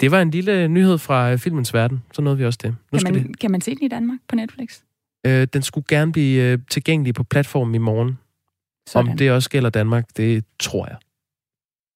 Det 0.00 0.10
var 0.10 0.22
en 0.22 0.30
lille 0.30 0.68
nyhed 0.68 0.98
fra 0.98 1.32
øh, 1.32 1.38
filmens 1.38 1.74
verden. 1.74 2.02
Så 2.12 2.22
nåede 2.22 2.38
vi 2.38 2.44
også 2.44 2.58
det. 2.62 2.76
Nu 2.92 2.98
Kan 2.98 3.14
man, 3.14 3.34
kan 3.34 3.50
man 3.50 3.60
se 3.60 3.74
den 3.74 3.82
i 3.82 3.88
Danmark 3.88 4.18
på 4.28 4.36
Netflix? 4.36 4.80
det. 5.24 5.30
Øh, 5.30 5.46
den 5.52 5.62
skulle 5.62 5.84
gerne 5.88 6.12
blive 6.12 6.42
øh, 6.42 6.58
tilgængelig 6.70 7.14
på 7.14 7.24
platformen 7.24 7.74
i 7.74 7.78
morgen. 7.78 8.18
Sådan. 8.88 9.10
Om 9.10 9.16
det 9.16 9.30
også 9.30 9.50
gælder 9.50 9.70
Danmark, 9.70 10.04
det 10.16 10.44
tror 10.60 10.86
jeg. 10.86 10.96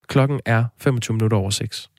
Klokken 0.08 0.40
er 0.44 0.64
25 0.78 1.14
minutter 1.14 1.36
over 1.36 1.50
6. 1.50 1.90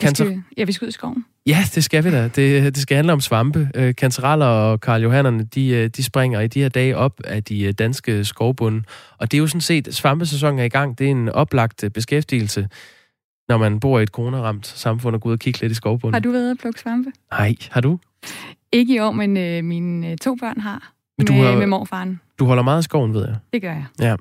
Vi 0.00 0.06
Cancer. 0.06 0.24
skal, 0.24 0.42
ja, 0.56 0.64
vi 0.64 0.72
skal 0.72 0.84
ud 0.86 0.88
i 0.88 0.92
skoven. 0.92 1.24
Ja, 1.46 1.58
det 1.74 1.84
skal 1.84 2.04
vi 2.04 2.10
da. 2.10 2.24
Det, 2.24 2.36
det 2.74 2.76
skal 2.76 2.96
handle 2.96 3.12
om 3.12 3.20
svampe. 3.20 3.70
Øh, 3.74 3.94
Kantereller 3.94 4.46
og 4.46 4.80
Karl 4.80 5.02
Johannerne, 5.02 5.44
de, 5.44 5.68
øh, 5.68 5.88
de 5.88 6.02
springer 6.04 6.40
i 6.40 6.46
de 6.48 6.60
her 6.60 6.68
dage 6.68 6.96
op 6.96 7.20
af 7.24 7.44
de 7.44 7.62
øh, 7.64 7.72
danske 7.72 8.24
skovbunde. 8.24 8.82
Og 9.18 9.30
det 9.30 9.36
er 9.36 9.40
jo 9.40 9.46
sådan 9.46 9.60
set, 9.60 9.94
svampesæsonen 9.94 10.58
er 10.58 10.64
i 10.64 10.68
gang. 10.68 10.98
Det 10.98 11.06
er 11.06 11.10
en 11.10 11.28
oplagt 11.28 11.84
øh, 11.84 11.90
beskæftigelse, 11.90 12.68
når 13.48 13.58
man 13.58 13.80
bor 13.80 13.98
i 13.98 14.02
et 14.02 14.08
coronaramt 14.08 14.66
samfund 14.66 15.14
og 15.14 15.20
går 15.20 15.28
ud 15.28 15.32
og 15.34 15.38
kigge 15.40 15.60
lidt 15.60 15.72
i 15.72 15.74
skovbunden. 15.74 16.14
Har 16.14 16.20
du 16.20 16.30
været 16.30 16.50
at 16.50 16.58
plukke 16.58 16.80
svampe? 16.80 17.10
Nej, 17.32 17.54
har 17.70 17.80
du? 17.80 17.98
Ikke 18.72 18.94
i 18.94 18.98
år, 18.98 19.12
men 19.12 19.36
øh, 19.36 19.64
mine 19.64 20.10
øh, 20.10 20.16
to 20.16 20.34
børn 20.40 20.60
har. 20.60 20.92
Men 21.18 21.26
du 21.26 21.32
med, 21.32 21.44
har- 21.46 21.56
med 21.58 21.66
morfaren. 21.66 22.20
Du 22.38 22.44
holder 22.44 22.62
meget 22.62 22.76
af 22.78 22.84
skoven, 22.84 23.14
ved 23.14 23.26
jeg. 23.26 23.36
Det 23.52 23.62
gør 23.62 23.82
jeg. 24.00 24.16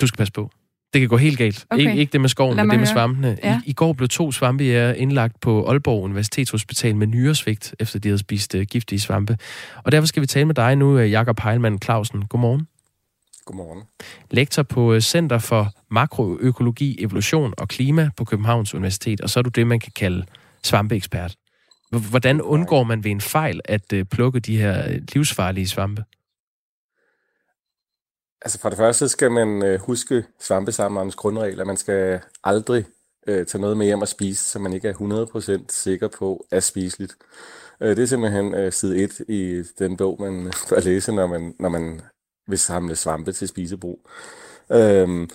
Du 0.00 0.06
skal 0.06 0.16
passe 0.18 0.32
på. 0.32 0.50
Det 0.92 1.00
kan 1.00 1.08
gå 1.08 1.16
helt 1.16 1.38
galt. 1.38 1.66
Okay. 1.70 1.80
Ikke, 1.80 1.94
ikke 1.96 2.12
det 2.12 2.20
med 2.20 2.28
skoven, 2.28 2.56
Lad 2.56 2.64
men 2.64 2.70
det 2.70 2.78
med 2.80 2.86
høre. 2.86 2.94
svampene. 2.94 3.38
Ja. 3.44 3.60
I, 3.66 3.70
I 3.70 3.72
går 3.72 3.92
blev 3.92 4.08
to 4.08 4.32
svampejæger 4.32 4.92
indlagt 4.94 5.40
på 5.40 5.66
Aalborg 5.68 6.02
Universitetshospital 6.02 6.96
med 6.96 7.06
nyresvigt, 7.06 7.74
efter 7.80 7.98
de 7.98 8.08
havde 8.08 8.18
spist 8.18 8.54
uh, 8.54 8.60
giftige 8.62 9.00
svampe. 9.00 9.38
Og 9.84 9.92
derfor 9.92 10.06
skal 10.06 10.20
vi 10.20 10.26
tale 10.26 10.44
med 10.44 10.54
dig 10.54 10.76
nu, 10.76 10.98
uh, 10.98 11.10
Jakob 11.10 11.40
Heilmann 11.40 11.78
Clausen. 11.82 12.26
Godmorgen. 12.26 12.66
Godmorgen. 13.44 13.82
Lektor 14.30 14.62
på 14.62 14.92
uh, 14.94 14.98
Center 15.00 15.38
for 15.38 15.72
Makroøkologi, 15.90 16.96
Evolution 17.04 17.54
og 17.58 17.68
Klima 17.68 18.10
på 18.16 18.24
Københavns 18.24 18.74
Universitet. 18.74 19.20
Og 19.20 19.30
så 19.30 19.40
er 19.40 19.42
du 19.42 19.50
det, 19.50 19.66
man 19.66 19.80
kan 19.80 19.92
kalde 19.96 20.24
svampeekspert. 20.64 21.34
H- 21.92 22.10
Hvordan 22.10 22.40
undgår 22.42 22.82
man 22.84 23.04
ved 23.04 23.10
en 23.10 23.20
fejl 23.20 23.60
at 23.64 23.92
uh, 23.92 24.00
plukke 24.10 24.40
de 24.40 24.56
her 24.56 24.98
livsfarlige 25.14 25.68
svampe? 25.68 26.04
Altså 28.44 28.58
for 28.58 28.68
det 28.68 28.78
første 28.78 29.08
skal 29.08 29.30
man 29.30 29.64
øh, 29.64 29.80
huske 29.80 30.24
svampesamlerens 30.40 31.14
grundregler. 31.14 31.64
Man 31.64 31.76
skal 31.76 32.20
aldrig 32.44 32.84
øh, 33.26 33.46
tage 33.46 33.60
noget 33.60 33.76
med 33.76 33.86
hjem 33.86 34.02
og 34.02 34.08
spise, 34.08 34.44
som 34.44 34.62
man 34.62 34.72
ikke 34.72 34.88
er 34.88 35.62
100% 35.62 35.64
sikker 35.68 36.08
på 36.08 36.46
er 36.50 36.60
spiseligt. 36.60 37.16
Øh, 37.80 37.96
det 37.96 38.02
er 38.02 38.06
simpelthen 38.06 38.54
øh, 38.54 38.72
side 38.72 39.02
1 39.02 39.20
i 39.28 39.62
den 39.78 39.96
bog, 39.96 40.16
man 40.20 40.52
bør 40.68 40.80
læse, 40.80 41.12
når 41.12 41.26
man, 41.26 41.54
når 41.58 41.68
man 41.68 42.00
vil 42.46 42.58
samle 42.58 42.96
svampe 42.96 43.32
til 43.32 43.48
spisebrug. 43.48 44.00
Øhm, 44.72 45.30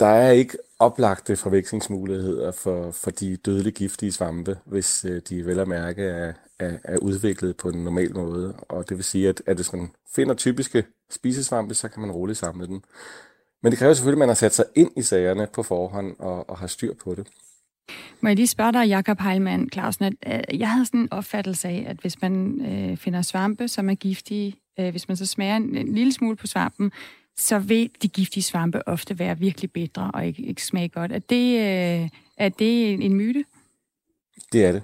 der 0.00 0.06
er 0.06 0.30
ikke 0.30 0.58
oplagte 0.78 1.36
forvekslingsmuligheder 1.36 2.52
for, 2.52 2.90
for 2.90 3.10
de 3.10 3.36
dødelige 3.36 3.72
giftige 3.72 4.12
svampe, 4.12 4.58
hvis 4.64 5.04
øh, 5.04 5.22
de 5.28 5.46
vel 5.46 5.58
at 5.58 5.68
mærke 5.68 6.02
er, 6.02 6.32
er, 6.58 6.78
er 6.84 6.98
udviklet 6.98 7.56
på 7.56 7.68
en 7.68 7.84
normal 7.84 8.14
måde. 8.14 8.54
Og 8.68 8.88
det 8.88 8.96
vil 8.96 9.04
sige, 9.04 9.28
at, 9.28 9.42
at 9.46 9.56
hvis 9.56 9.72
man 9.72 9.90
finder 10.14 10.34
typiske 10.34 10.84
spisesvampe, 11.10 11.74
så 11.74 11.88
kan 11.88 12.00
man 12.00 12.10
roligt 12.10 12.38
samle 12.38 12.66
dem. 12.66 12.82
Men 13.62 13.72
det 13.72 13.78
kræver 13.78 13.94
selvfølgelig, 13.94 14.16
at 14.16 14.26
man 14.26 14.28
har 14.28 14.34
sat 14.34 14.54
sig 14.54 14.64
ind 14.74 14.90
i 14.96 15.02
sagerne 15.02 15.46
på 15.52 15.62
forhånd 15.62 16.16
og, 16.18 16.50
og 16.50 16.58
har 16.58 16.66
styr 16.66 16.94
på 17.04 17.14
det. 17.14 17.26
Må 18.20 18.28
jeg 18.28 18.36
lige 18.36 18.46
spørge 18.46 18.72
dig, 18.72 18.88
Jakob 18.88 19.20
Heilmann 19.20 19.70
Clausen, 19.72 20.04
at 20.04 20.44
øh, 20.52 20.60
jeg 20.60 20.70
havde 20.70 20.86
sådan 20.86 21.00
en 21.00 21.12
opfattelse 21.12 21.68
af, 21.68 21.84
at 21.88 21.96
hvis 21.96 22.22
man 22.22 22.60
øh, 22.60 22.96
finder 22.96 23.22
svampe, 23.22 23.68
som 23.68 23.90
er 23.90 23.94
giftige, 23.94 24.56
øh, 24.80 24.90
hvis 24.90 25.08
man 25.08 25.16
så 25.16 25.26
smager 25.26 25.56
en, 25.56 25.76
en 25.76 25.94
lille 25.94 26.12
smule 26.12 26.36
på 26.36 26.46
svampen, 26.46 26.92
så 27.38 27.58
vil 27.58 27.90
de 28.02 28.08
giftige 28.08 28.42
svampe 28.42 28.88
ofte 28.88 29.18
være 29.18 29.38
virkelig 29.38 29.72
bedre 29.72 30.10
og 30.14 30.26
ikke, 30.26 30.42
ikke 30.42 30.64
smage 30.64 30.88
godt. 30.88 31.12
Er 31.12 31.18
det, 31.18 31.58
øh, 31.58 32.08
er 32.36 32.48
det 32.48 32.92
en, 32.92 33.02
en 33.02 33.14
myte? 33.14 33.44
Det 34.52 34.64
er 34.64 34.72
det. 34.72 34.82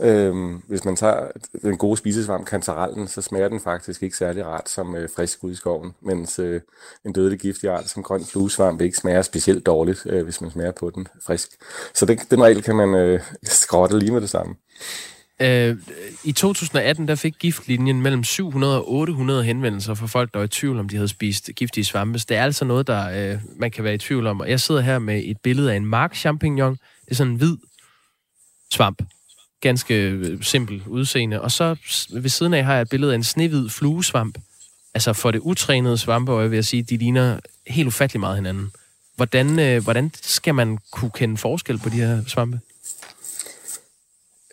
Øhm, 0.00 0.62
hvis 0.68 0.84
man 0.84 0.96
tager 0.96 1.28
den 1.62 1.76
gode 1.76 1.96
spisesvamp, 1.96 2.46
kantarellen, 2.46 3.08
så 3.08 3.22
smager 3.22 3.48
den 3.48 3.60
faktisk 3.60 4.02
ikke 4.02 4.16
særlig 4.16 4.46
rart 4.46 4.68
som 4.68 4.96
øh, 4.96 5.08
frisk 5.16 5.44
ud 5.44 5.52
i 5.52 5.54
skoven, 5.54 5.94
mens 6.00 6.38
øh, 6.38 6.60
en 7.04 7.12
dødelig 7.12 7.38
giftig 7.38 7.70
art 7.70 7.88
som 7.88 8.02
grøn 8.02 8.24
fluesvamp 8.24 8.80
ikke 8.80 8.96
smager 8.96 9.22
specielt 9.22 9.66
dårligt, 9.66 10.06
øh, 10.06 10.24
hvis 10.24 10.40
man 10.40 10.50
smager 10.50 10.72
på 10.72 10.90
den 10.90 11.08
frisk. 11.26 11.48
Så 11.94 12.06
den, 12.06 12.18
den 12.18 12.42
regel 12.42 12.62
kan 12.62 12.76
man 12.76 12.94
øh, 12.94 13.20
skrotte 13.42 13.98
lige 13.98 14.12
med 14.12 14.20
det 14.20 14.30
samme. 14.30 14.54
Øh, 15.40 15.76
I 16.24 16.32
2018 16.32 17.08
der 17.08 17.14
fik 17.14 17.34
giftlinjen 17.38 18.02
mellem 18.02 18.24
700 18.24 18.76
og 18.76 18.92
800 18.92 19.44
henvendelser 19.44 19.94
fra 19.94 20.06
folk, 20.06 20.32
der 20.32 20.38
var 20.38 20.44
i 20.44 20.48
tvivl 20.48 20.78
om, 20.78 20.88
de 20.88 20.96
havde 20.96 21.08
spist 21.08 21.50
giftige 21.56 21.84
svampe. 21.84 22.18
Så 22.18 22.26
det 22.28 22.36
er 22.36 22.42
altså 22.42 22.64
noget, 22.64 22.86
der 22.86 23.32
øh, 23.32 23.40
man 23.56 23.70
kan 23.70 23.84
være 23.84 23.94
i 23.94 23.98
tvivl 23.98 24.26
om. 24.26 24.40
Og 24.40 24.50
jeg 24.50 24.60
sidder 24.60 24.80
her 24.80 24.98
med 24.98 25.22
et 25.24 25.40
billede 25.40 25.72
af 25.72 25.76
en 25.76 25.86
mark 25.86 26.14
champignon. 26.14 26.72
Det 27.04 27.10
er 27.10 27.14
sådan 27.14 27.32
en 27.32 27.38
hvid 27.38 27.56
svamp. 28.72 29.02
Ganske 29.60 29.94
øh, 29.94 30.42
simpel 30.42 30.82
udseende. 30.86 31.40
Og 31.40 31.52
så 31.52 31.76
ved 32.10 32.28
siden 32.28 32.54
af 32.54 32.64
har 32.64 32.74
jeg 32.74 32.82
et 32.82 32.88
billede 32.88 33.12
af 33.12 33.16
en 33.16 33.24
snehvid 33.24 33.68
fluesvamp. 33.68 34.38
Altså 34.94 35.12
for 35.12 35.30
det 35.30 35.38
utrænede 35.38 35.98
svampeøje 35.98 36.50
vil 36.50 36.56
jeg 36.56 36.64
sige, 36.64 36.82
de 36.82 36.96
ligner 36.96 37.40
helt 37.66 37.86
ufattelig 37.86 38.20
meget 38.20 38.36
hinanden. 38.36 38.70
Hvordan, 39.16 39.58
øh, 39.58 39.82
hvordan 39.82 40.10
skal 40.14 40.54
man 40.54 40.78
kunne 40.90 41.10
kende 41.10 41.36
forskel 41.36 41.78
på 41.78 41.88
de 41.88 41.96
her 41.96 42.24
svampe? 42.26 42.60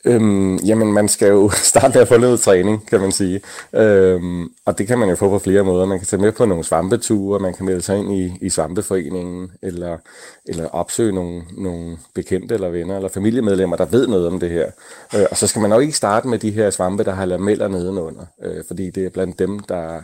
Øhm, 0.06 0.58
jamen, 0.58 0.94
man 0.94 1.08
skal 1.08 1.28
jo 1.28 1.50
starte 1.72 1.94
med 1.94 2.02
at 2.02 2.08
få 2.08 2.18
noget 2.18 2.39
træning, 2.39 2.88
kan 2.88 3.00
man 3.00 3.12
sige. 3.12 3.41
Øhm, 3.74 4.52
og 4.65 4.78
det 4.78 4.88
kan 4.88 5.00
man 5.00 5.10
jo 5.10 5.15
få 5.15 5.30
på 5.30 5.39
flere 5.39 5.63
måder. 5.63 5.86
Man 5.86 6.00
kan 6.00 6.08
tage 6.08 6.22
med 6.22 6.32
på 6.32 6.46
nogle 6.46 6.63
svampeture, 6.63 7.39
man 7.39 7.54
kan 7.54 7.65
melde 7.65 7.82
sig 7.82 7.98
ind 7.98 8.12
i, 8.12 8.38
i 8.41 8.50
svampeforeningen, 8.50 9.52
eller, 9.62 9.98
eller 10.46 10.68
opsøge 10.68 11.12
nogle, 11.12 11.44
nogle 11.58 11.98
bekendte 12.15 12.56
eller 12.56 12.70
venner 12.70 12.96
eller 12.96 13.10
familiemedlemmer, 13.10 13.76
der 13.76 13.86
ved 13.86 14.08
noget 14.08 14.28
om 14.28 14.39
det 14.39 14.50
her. 14.50 14.72
Øh, 15.15 15.26
og 15.32 15.38
så 15.38 15.48
skal 15.48 15.62
man 15.62 15.70
nok 15.70 15.82
ikke 15.82 15.98
starte 15.98 16.28
med 16.28 16.39
de 16.39 16.52
her 16.52 16.70
svampe, 16.70 17.04
der 17.04 17.12
har 17.12 17.26
lameller 17.26 17.68
nedenunder, 17.68 18.26
øh, 18.44 18.63
fordi 18.68 18.89
det 18.89 19.06
er 19.06 19.10
blandt 19.10 19.39
dem, 19.39 19.60
der 19.60 20.02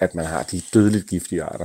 at 0.00 0.14
man 0.14 0.24
har 0.24 0.42
de 0.42 0.62
dødeligt 0.74 1.06
giftige 1.06 1.42
arter. 1.42 1.64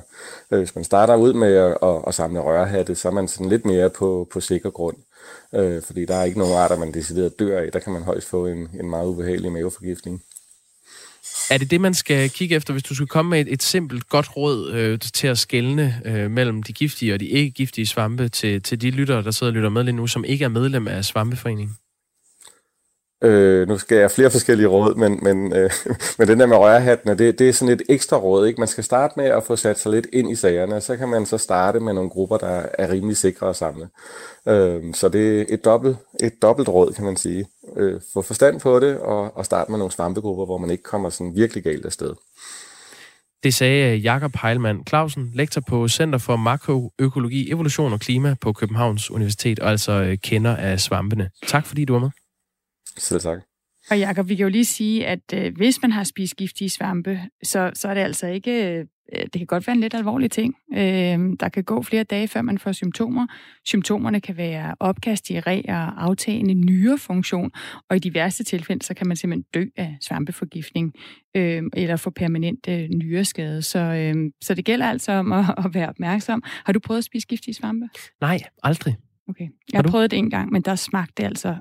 Øh, 0.52 0.58
hvis 0.58 0.76
man 0.76 0.84
starter 0.84 1.16
ud 1.16 1.34
med 1.34 1.54
at, 1.54 1.78
at, 1.84 2.02
at 2.08 2.14
samle 2.14 2.40
rørhatte, 2.40 2.96
så 2.96 3.08
er 3.08 3.12
man 3.12 3.28
sådan 3.28 3.50
lidt 3.50 3.66
mere 3.66 3.90
på, 3.90 4.28
på 4.32 4.40
sikker 4.40 4.70
grund. 4.70 4.96
Øh, 4.98 5.15
Øh, 5.56 5.82
fordi 5.82 6.06
der 6.06 6.16
er 6.16 6.24
ikke 6.24 6.40
nogen 6.40 6.58
arter, 6.58 6.78
man 6.78 6.94
decideret 6.94 7.40
dør 7.40 7.60
af. 7.60 7.72
Der 7.72 7.80
kan 7.80 7.94
man 7.94 8.04
højst 8.04 8.28
få 8.28 8.48
en, 8.48 8.70
en 8.80 8.90
meget 8.90 9.08
ubehagelig 9.08 9.52
maveforgiftning. 9.52 10.24
Er 11.50 11.58
det 11.58 11.72
det, 11.72 11.82
man 11.82 11.94
skal 11.94 12.30
kigge 12.30 12.56
efter, 12.56 12.74
hvis 12.74 12.84
du 12.84 12.96
skulle 12.96 13.08
komme 13.08 13.30
med 13.30 13.42
et, 13.42 13.54
et 13.54 13.64
simpelt, 13.64 14.10
godt 14.10 14.38
råd 14.38 14.72
øh, 14.72 15.00
til 15.00 15.28
at 15.28 15.38
skelne 15.38 16.02
øh, 16.06 16.32
mellem 16.32 16.64
de 16.64 16.74
giftige 16.74 17.14
og 17.14 17.20
de 17.20 17.28
ikke-giftige 17.28 17.88
svampe 17.88 18.30
til, 18.30 18.62
til 18.62 18.82
de 18.82 18.92
lyttere, 18.92 19.24
der 19.24 19.32
sidder 19.32 19.52
og 19.52 19.56
lytter 19.56 19.70
med 19.70 19.84
lige 19.84 19.96
nu, 19.96 20.08
som 20.08 20.26
ikke 20.26 20.46
er 20.46 20.50
medlem 20.50 20.88
af 20.88 21.06
Svampeforeningen? 21.06 21.78
Øh, 23.24 23.68
nu 23.68 23.78
skal 23.78 23.96
jeg 23.96 24.04
have 24.04 24.10
flere 24.10 24.32
forskellige 24.32 24.68
råd, 24.68 24.96
men, 24.96 25.20
men, 25.22 25.54
øh, 25.54 25.72
men 26.18 26.28
den 26.28 26.40
der 26.40 26.46
med 26.46 26.58
rørhattene, 26.58 27.18
det, 27.18 27.40
det 27.40 27.50
er 27.50 27.54
sådan 27.54 27.74
et 27.74 27.82
ekstra 27.90 28.18
råd. 28.18 28.48
Ikke? 28.48 28.62
Man 28.62 28.68
skal 28.68 28.84
starte 28.84 29.14
med 29.18 29.26
at 29.26 29.44
få 29.44 29.56
sat 29.56 29.80
sig 29.80 29.92
lidt 29.92 30.08
ind 30.14 30.32
i 30.32 30.36
sagerne, 30.36 30.82
så 30.82 30.98
kan 30.98 31.10
man 31.10 31.26
så 31.26 31.38
starte 31.38 31.80
med 31.80 31.94
nogle 31.94 32.10
grupper, 32.10 32.38
der 32.38 32.66
er 32.74 32.90
rimelig 32.92 33.18
sikre 33.18 33.50
at 33.50 33.56
samle. 33.56 33.90
Øh, 34.48 34.94
så 34.94 35.10
det 35.10 35.42
er 35.42 35.46
et 35.50 35.66
dobbelt, 35.66 35.98
et 36.24 36.42
dobbelt 36.42 36.70
råd, 36.70 36.94
kan 36.94 37.06
man 37.06 37.18
sige. 37.18 37.46
Øh, 37.78 38.02
få 38.14 38.22
forstand 38.22 38.60
på 38.60 38.80
det, 38.80 39.00
og, 39.00 39.38
og 39.38 39.46
starte 39.46 39.72
med 39.72 39.80
nogle 39.80 39.92
svampegrupper, 39.92 40.46
hvor 40.46 40.58
man 40.58 40.70
ikke 40.70 40.84
kommer 40.84 41.10
sådan 41.10 41.36
virkelig 41.36 41.64
galt 41.64 41.86
afsted. 41.86 42.14
Det 43.44 43.54
sagde 43.54 43.96
Jakob 43.96 44.32
Heilmann 44.42 44.88
Clausen, 44.88 45.32
lektor 45.34 45.62
på 45.68 45.88
Center 45.88 46.20
for 46.20 46.36
Makroøkologi, 46.36 47.52
Evolution 47.52 47.94
og 47.94 48.00
Klima 48.00 48.36
på 48.42 48.54
Københavns 48.54 49.12
Universitet, 49.12 49.60
og 49.60 49.70
altså 49.70 49.92
øh, 49.92 50.18
kender 50.24 50.56
af 50.56 50.80
svampene. 50.80 51.30
Tak 51.48 51.66
fordi 51.66 51.86
du 51.86 51.94
var 51.94 52.00
med. 52.00 52.10
Selv 52.98 53.22
tak. 53.22 53.40
Og 53.92 54.00
Jacob, 54.00 54.30
vi 54.30 54.36
kan 54.36 54.44
jo 54.44 54.50
lige 54.50 54.66
sige, 54.66 55.08
at 55.08 55.34
øh, 55.34 55.54
hvis 55.56 55.82
man 55.82 55.92
har 55.92 56.04
spist 56.04 56.36
giftige 56.36 56.70
svampe, 56.70 57.22
så, 57.44 57.72
så 57.74 57.88
er 57.88 57.94
det 57.94 58.02
altså 58.02 58.28
ikke... 58.28 58.80
Øh, 58.80 58.86
det 59.14 59.32
kan 59.32 59.46
godt 59.46 59.68
være 59.68 59.74
en 59.76 59.82
lidt 59.82 59.94
alvorlig 59.94 60.32
ting. 60.32 60.56
Øh, 60.74 61.20
der 61.40 61.50
kan 61.54 61.64
gå 61.64 61.82
flere 61.82 62.04
dage, 62.04 62.28
før 62.28 62.42
man 62.42 62.58
får 62.58 62.72
symptomer. 62.72 63.28
Symptomerne 63.66 64.22
kan 64.22 64.38
være 64.38 64.76
opkast, 64.80 65.32
diarré 65.32 65.62
og 65.68 66.04
aftagende 66.04 66.54
nyrefunktion, 66.54 67.52
og 67.90 67.96
i 67.96 68.00
de 68.00 68.14
værste 68.14 68.44
tilfælde, 68.44 68.86
så 68.86 68.94
kan 68.94 69.08
man 69.08 69.18
simpelthen 69.18 69.46
dø 69.54 69.66
af 69.78 69.98
svampeforgiftning 70.02 70.94
øh, 71.36 71.64
eller 71.74 71.96
få 71.96 72.10
permanent 72.10 72.68
øh, 72.70 72.90
nyreskade. 72.90 73.62
Så, 73.62 73.80
øh, 73.80 74.16
så 74.42 74.54
det 74.54 74.66
gælder 74.66 74.86
altså 74.86 75.12
om 75.12 75.32
at, 75.32 75.46
at 75.58 75.74
være 75.74 75.90
opmærksom. 75.90 76.44
Har 76.46 76.74
du 76.74 76.80
prøvet 76.80 76.98
at 76.98 77.04
spise 77.04 77.28
giftige 77.28 77.54
svampe? 77.54 77.88
Nej, 78.22 78.40
aldrig. 78.64 78.96
Okay. 79.30 79.48
Jeg 79.72 79.78
Har 79.78 79.84
har 79.84 79.92
prøvet 79.92 80.12
det 80.12 80.20
en 80.20 80.30
gang, 80.30 80.52
men 80.52 80.62
der 80.62 80.76
smagte 80.76 81.14
det 81.18 81.24
altså... 81.24 81.56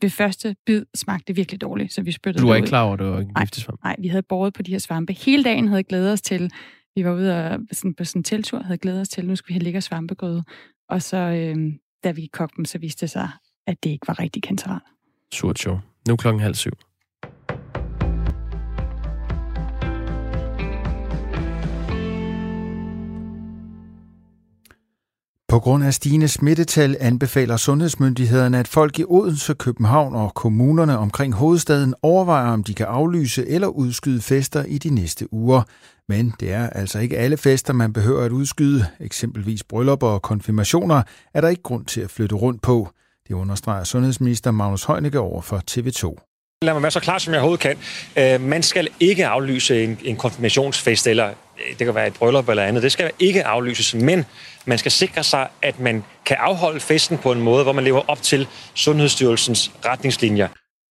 Ved 0.00 0.10
første 0.10 0.56
bid 0.66 0.84
smagte 0.94 1.24
det 1.26 1.36
virkelig 1.36 1.60
dårligt, 1.60 1.92
så 1.92 2.02
vi 2.02 2.12
spyttede 2.12 2.42
Du 2.42 2.48
er 2.48 2.52
det 2.52 2.58
ikke 2.58 2.68
klar 2.68 2.82
over, 2.82 2.92
at 2.92 2.98
det 2.98 3.06
var 3.06 3.18
en 3.18 3.26
Nej. 3.26 3.42
giftig 3.44 3.62
svamp. 3.62 3.84
Nej, 3.84 3.96
vi 3.98 4.08
havde 4.08 4.22
båret 4.22 4.54
på 4.54 4.62
de 4.62 4.70
her 4.70 4.78
svampe. 4.78 5.12
Hele 5.12 5.44
dagen 5.44 5.68
havde 5.68 5.82
glædet 5.82 6.12
os 6.12 6.20
til, 6.22 6.50
Vi 6.96 7.04
var 7.04 7.12
ude 7.12 7.50
og, 7.50 7.60
sådan, 7.72 7.94
på 7.94 8.04
sådan 8.04 8.20
en 8.20 8.24
teltur, 8.24 8.62
havde 8.62 8.78
glædet 8.78 9.00
os 9.00 9.08
til, 9.08 9.24
nu 9.26 9.36
skulle 9.36 9.48
vi 9.48 9.54
have 9.54 9.62
lækker 9.64 9.80
svampegrøde. 9.80 10.44
Og 10.88 11.02
så, 11.02 11.16
øh, 11.16 11.56
da 12.04 12.10
vi 12.10 12.26
kogte 12.32 12.56
dem, 12.56 12.64
så 12.64 12.78
viste 12.78 13.00
det 13.00 13.10
sig, 13.10 13.28
at 13.66 13.84
det 13.84 13.90
ikke 13.90 14.08
var 14.08 14.20
rigtig 14.20 14.42
kanteral. 14.42 14.80
Surt 15.34 15.58
show. 15.58 15.78
Nu 16.08 16.16
klokken 16.16 16.40
halv 16.40 16.54
syv. 16.54 16.72
På 25.48 25.58
grund 25.58 25.84
af 25.84 25.94
stigende 25.94 26.28
smittetal 26.28 26.96
anbefaler 27.00 27.56
sundhedsmyndighederne, 27.56 28.58
at 28.58 28.68
folk 28.68 28.98
i 28.98 29.04
Odense, 29.08 29.54
København 29.54 30.14
og 30.14 30.34
kommunerne 30.34 30.98
omkring 30.98 31.34
hovedstaden 31.34 31.94
overvejer, 32.02 32.50
om 32.50 32.64
de 32.64 32.74
kan 32.74 32.86
aflyse 32.86 33.48
eller 33.48 33.68
udskyde 33.68 34.22
fester 34.22 34.64
i 34.64 34.78
de 34.78 34.94
næste 34.94 35.32
uger. 35.32 35.62
Men 36.08 36.34
det 36.40 36.52
er 36.52 36.70
altså 36.70 36.98
ikke 36.98 37.18
alle 37.18 37.36
fester, 37.36 37.72
man 37.72 37.92
behøver 37.92 38.24
at 38.24 38.32
udskyde. 38.32 38.86
Eksempelvis 39.00 39.64
bryllupper 39.64 40.06
og 40.06 40.22
konfirmationer 40.22 41.02
er 41.34 41.40
der 41.40 41.48
ikke 41.48 41.62
grund 41.62 41.84
til 41.84 42.00
at 42.00 42.10
flytte 42.10 42.34
rundt 42.34 42.62
på. 42.62 42.88
Det 43.28 43.34
understreger 43.34 43.84
sundhedsminister 43.84 44.50
Magnus 44.50 44.84
Heunicke 44.84 45.18
over 45.18 45.42
for 45.42 45.62
TV2. 45.70 46.26
Lad 46.62 46.72
mig 46.72 46.82
være 46.82 46.90
så 46.90 47.00
klar, 47.00 47.18
som 47.18 47.32
jeg 47.32 47.40
overhovedet 47.40 47.76
kan. 48.16 48.34
Øh, 48.34 48.48
man 48.48 48.62
skal 48.62 48.88
ikke 49.00 49.26
aflyse 49.26 49.84
en, 49.84 49.98
en 50.04 50.16
konfirmationsfest, 50.16 51.06
eller 51.06 51.28
øh, 51.28 51.78
det 51.78 51.84
kan 51.84 51.94
være 51.94 52.06
et 52.06 52.14
bryllup 52.14 52.48
eller 52.48 52.62
andet. 52.62 52.82
Det 52.82 52.92
skal 52.92 53.10
ikke 53.18 53.46
aflyses, 53.46 53.94
men 53.94 54.24
man 54.66 54.78
skal 54.78 54.92
sikre 54.92 55.22
sig, 55.24 55.48
at 55.62 55.80
man 55.80 56.04
kan 56.26 56.36
afholde 56.40 56.80
festen 56.80 57.18
på 57.18 57.32
en 57.32 57.40
måde, 57.40 57.62
hvor 57.62 57.72
man 57.72 57.84
lever 57.84 58.10
op 58.10 58.22
til 58.22 58.48
Sundhedsstyrelsens 58.74 59.72
retningslinjer. 59.84 60.48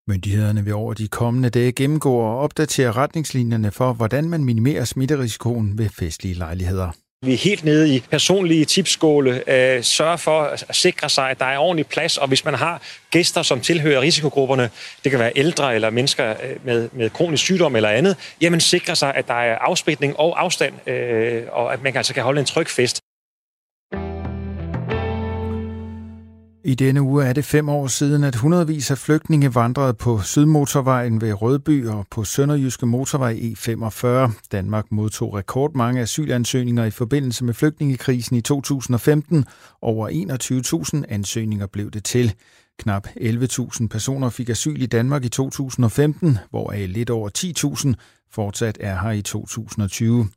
Myndighederne 0.08 0.64
vil 0.64 0.74
over 0.74 0.94
de 0.94 1.08
kommende 1.08 1.50
dage 1.50 1.72
gennemgå 1.72 2.16
og 2.16 2.40
opdatere 2.40 2.92
retningslinjerne 2.92 3.72
for, 3.72 3.94
hvordan 3.94 4.30
man 4.30 4.44
minimerer 4.44 4.84
smitterisikoen 4.84 5.78
ved 5.78 5.90
festlige 5.90 6.34
lejligheder. 6.34 6.92
Vi 7.26 7.34
er 7.34 7.38
helt 7.38 7.64
nede 7.64 7.96
i 7.96 8.00
personlige 8.12 8.66
tipsskåle. 8.66 9.50
Øh, 9.50 9.84
sørge 9.84 10.18
for 10.18 10.42
at 10.42 10.76
sikre 10.76 11.10
sig, 11.10 11.30
at 11.30 11.40
der 11.40 11.46
er 11.46 11.58
ordentlig 11.58 11.88
plads, 11.88 12.18
og 12.18 12.28
hvis 12.28 12.46
man 12.46 12.54
har 12.54 12.82
gæster, 13.12 13.42
som 13.42 13.62
tilhører 13.62 14.02
risikogrupperne, 14.02 14.70
det 15.04 15.12
kan 15.12 15.20
være 15.20 15.32
ældre 15.36 15.76
eller 15.76 15.90
mennesker 15.90 16.30
øh, 16.30 16.66
med, 16.66 16.90
med 16.94 17.10
kronisk 17.10 17.44
sygdom 17.44 17.76
eller 17.76 17.90
andet, 17.90 18.18
jamen 18.42 18.60
sikre 18.60 18.96
sig, 18.96 19.16
at 19.16 19.28
der 19.28 19.34
er 19.34 19.58
afspritning 19.58 20.20
og 20.20 20.44
afstand, 20.44 20.90
øh, 20.90 21.44
og 21.52 21.74
at 21.74 21.84
man 21.84 21.98
altså 21.98 22.14
kan 22.14 22.24
holde 22.24 22.40
en 22.40 22.46
tryg 22.46 22.68
fest. 22.68 23.00
I 26.68 26.76
denne 26.76 27.02
uge 27.02 27.26
er 27.26 27.34
det 27.34 27.46
fem 27.46 27.70
år 27.70 27.88
siden, 27.88 28.24
at 28.24 28.36
hundredvis 28.36 28.92
af 28.92 28.98
flygtninge 28.98 29.56
vandrede 29.56 29.94
på 29.94 30.22
Sydmotorvejen 30.22 31.22
ved 31.22 31.42
Rødby 31.42 31.88
og 31.88 32.08
på 32.12 32.24
Sønderjyske 32.24 32.86
Motorvej 32.86 33.34
E45. 33.34 34.32
Danmark 34.52 34.86
modtog 34.92 35.36
rekordmange 35.36 36.02
asylansøgninger 36.02 36.86
i 36.86 36.92
forbindelse 36.92 37.44
med 37.46 37.54
flygtningekrisen 37.54 38.36
i 38.36 38.42
2015. 38.42 39.46
Over 39.82 40.10
21.000 41.08 41.14
ansøgninger 41.14 41.68
blev 41.68 41.92
det 41.92 42.04
til. 42.04 42.34
Knap 42.80 43.08
11.000 43.08 43.88
personer 43.88 44.30
fik 44.30 44.50
asyl 44.50 44.82
i 44.82 44.86
Danmark 44.86 45.26
i 45.26 45.30
2015, 45.30 46.38
hvoraf 46.50 46.86
lidt 46.90 47.10
over 47.10 47.30
10.000 47.38 47.94
fortsat 48.32 48.78
er 48.80 49.00
her 49.00 49.12
i 49.12 49.22
2020. 49.22 50.28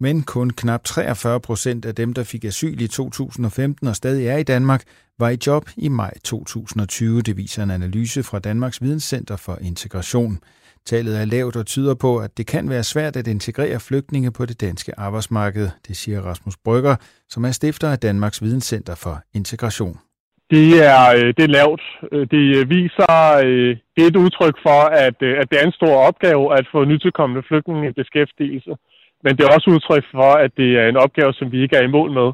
Men 0.00 0.22
kun 0.22 0.50
knap 0.50 0.84
43 0.84 1.40
procent 1.40 1.84
af 1.84 1.94
dem, 1.94 2.12
der 2.12 2.24
fik 2.24 2.44
asyl 2.44 2.80
i 2.80 2.86
2015 2.86 3.88
og 3.88 3.96
stadig 3.96 4.26
er 4.26 4.36
i 4.36 4.42
Danmark, 4.42 4.82
var 5.18 5.30
i 5.30 5.36
job 5.46 5.64
i 5.76 5.88
maj 5.88 6.14
2020. 6.24 7.22
Det 7.22 7.36
viser 7.36 7.62
en 7.62 7.70
analyse 7.70 8.22
fra 8.22 8.38
Danmarks 8.38 8.82
Videnscenter 8.82 9.36
for 9.36 9.58
Integration. 9.62 10.38
Tallet 10.86 11.20
er 11.20 11.24
lavt 11.24 11.56
og 11.56 11.66
tyder 11.66 11.94
på, 11.94 12.18
at 12.18 12.38
det 12.38 12.46
kan 12.46 12.70
være 12.70 12.82
svært 12.82 13.16
at 13.16 13.26
integrere 13.26 13.80
flygtninge 13.80 14.32
på 14.32 14.46
det 14.46 14.60
danske 14.60 14.92
arbejdsmarked, 14.98 15.68
det 15.88 15.96
siger 15.96 16.20
Rasmus 16.20 16.56
Brygger, 16.64 16.96
som 17.28 17.44
er 17.44 17.50
stifter 17.50 17.88
af 17.88 17.98
Danmarks 17.98 18.42
Videnscenter 18.42 18.94
for 18.94 19.16
Integration. 19.34 19.98
Det 20.50 20.68
er, 20.92 21.04
øh, 21.18 21.28
det 21.36 21.44
er 21.44 21.56
lavt. 21.60 21.82
Øh, 22.12 22.26
det 22.30 22.56
øh, 22.56 22.70
viser, 22.70 23.12
det 23.94 24.00
er 24.04 24.10
et 24.12 24.22
udtryk 24.24 24.56
for, 24.66 24.80
at, 25.06 25.16
at 25.40 25.46
det 25.50 25.56
er 25.60 25.66
en 25.66 25.78
stor 25.80 25.94
opgave 26.08 26.58
at 26.58 26.66
få 26.72 26.84
nytilkommende 26.84 27.42
flygtninge 27.48 27.88
i 27.88 27.92
beskæftigelse. 27.92 28.72
Men 29.24 29.36
det 29.36 29.42
er 29.44 29.54
også 29.54 29.70
udtryk 29.70 30.04
for, 30.16 30.30
at 30.44 30.50
det 30.56 30.70
er 30.80 30.86
en 30.88 30.96
opgave, 30.96 31.32
som 31.32 31.52
vi 31.52 31.62
ikke 31.62 31.76
er 31.76 31.84
i 31.84 31.94
mål 31.96 32.10
med, 32.20 32.28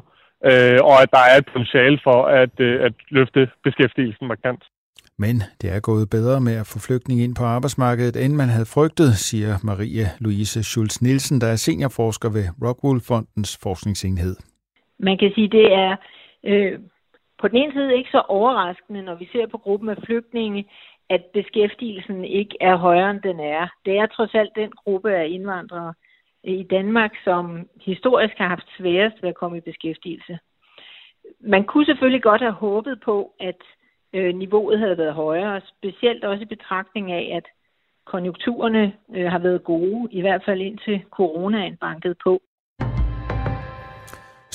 og 0.89 0.95
at 1.03 1.09
der 1.15 1.23
er 1.31 1.37
et 1.37 1.49
potentiale 1.53 1.99
for 2.03 2.19
at, 2.25 2.59
at 2.59 2.93
løfte 3.09 3.49
beskæftigelsen 3.63 4.27
markant. 4.27 4.63
Men 5.23 5.35
det 5.61 5.69
er 5.75 5.79
gået 5.79 6.09
bedre 6.09 6.41
med 6.41 6.55
at 6.61 6.69
få 6.71 6.77
flygtninge 6.87 7.23
ind 7.23 7.35
på 7.35 7.43
arbejdsmarkedet, 7.43 8.25
end 8.25 8.33
man 8.33 8.49
havde 8.49 8.73
frygtet, 8.75 9.09
siger 9.27 9.51
Marie 9.63 10.05
Louise 10.19 10.63
Schulz 10.63 11.01
Nielsen, 11.01 11.41
der 11.41 11.47
er 11.47 11.55
seniorforsker 11.55 12.29
ved 12.37 12.45
Rockwool 12.63 12.99
Fondens 13.07 13.59
forskningsenhed. 13.63 14.35
Man 14.99 15.17
kan 15.17 15.31
sige, 15.35 15.49
det 15.49 15.73
er 15.73 15.95
øh, 16.49 16.79
på 17.41 17.47
den 17.47 17.57
ene 17.57 17.73
side 17.73 17.97
ikke 17.97 18.09
så 18.09 18.21
overraskende, 18.27 19.01
når 19.01 19.15
vi 19.15 19.29
ser 19.31 19.47
på 19.47 19.57
gruppen 19.57 19.89
af 19.89 19.97
flygtninge, 20.05 20.65
at 21.09 21.23
beskæftigelsen 21.33 22.25
ikke 22.25 22.55
er 22.61 22.75
højere, 22.75 23.11
end 23.11 23.21
den 23.21 23.39
er. 23.39 23.67
Det 23.85 23.93
er 23.97 24.05
trods 24.05 24.33
alt 24.35 24.53
den 24.55 24.71
gruppe 24.71 25.11
af 25.15 25.27
indvandrere 25.29 25.93
i 26.43 26.63
Danmark, 26.63 27.11
som 27.23 27.69
historisk 27.81 28.33
har 28.37 28.47
haft 28.47 28.67
sværest 28.77 29.21
ved 29.21 29.29
at 29.29 29.35
komme 29.35 29.57
i 29.57 29.61
beskæftigelse. 29.61 30.39
Man 31.39 31.63
kunne 31.63 31.85
selvfølgelig 31.85 32.23
godt 32.23 32.41
have 32.41 32.53
håbet 32.53 33.01
på, 33.05 33.33
at 33.39 33.61
øh, 34.13 34.35
niveauet 34.35 34.79
havde 34.79 34.97
været 34.97 35.13
højere, 35.13 35.61
specielt 35.77 36.23
også 36.23 36.43
i 36.43 36.55
betragtning 36.55 37.11
af, 37.11 37.31
at 37.37 37.45
konjunkturerne 38.05 38.93
øh, 39.15 39.31
har 39.31 39.39
været 39.39 39.63
gode, 39.63 40.07
i 40.11 40.21
hvert 40.21 40.43
fald 40.45 40.61
indtil 40.61 41.03
coronaen 41.11 41.77
bankede 41.77 42.15
på. 42.23 42.41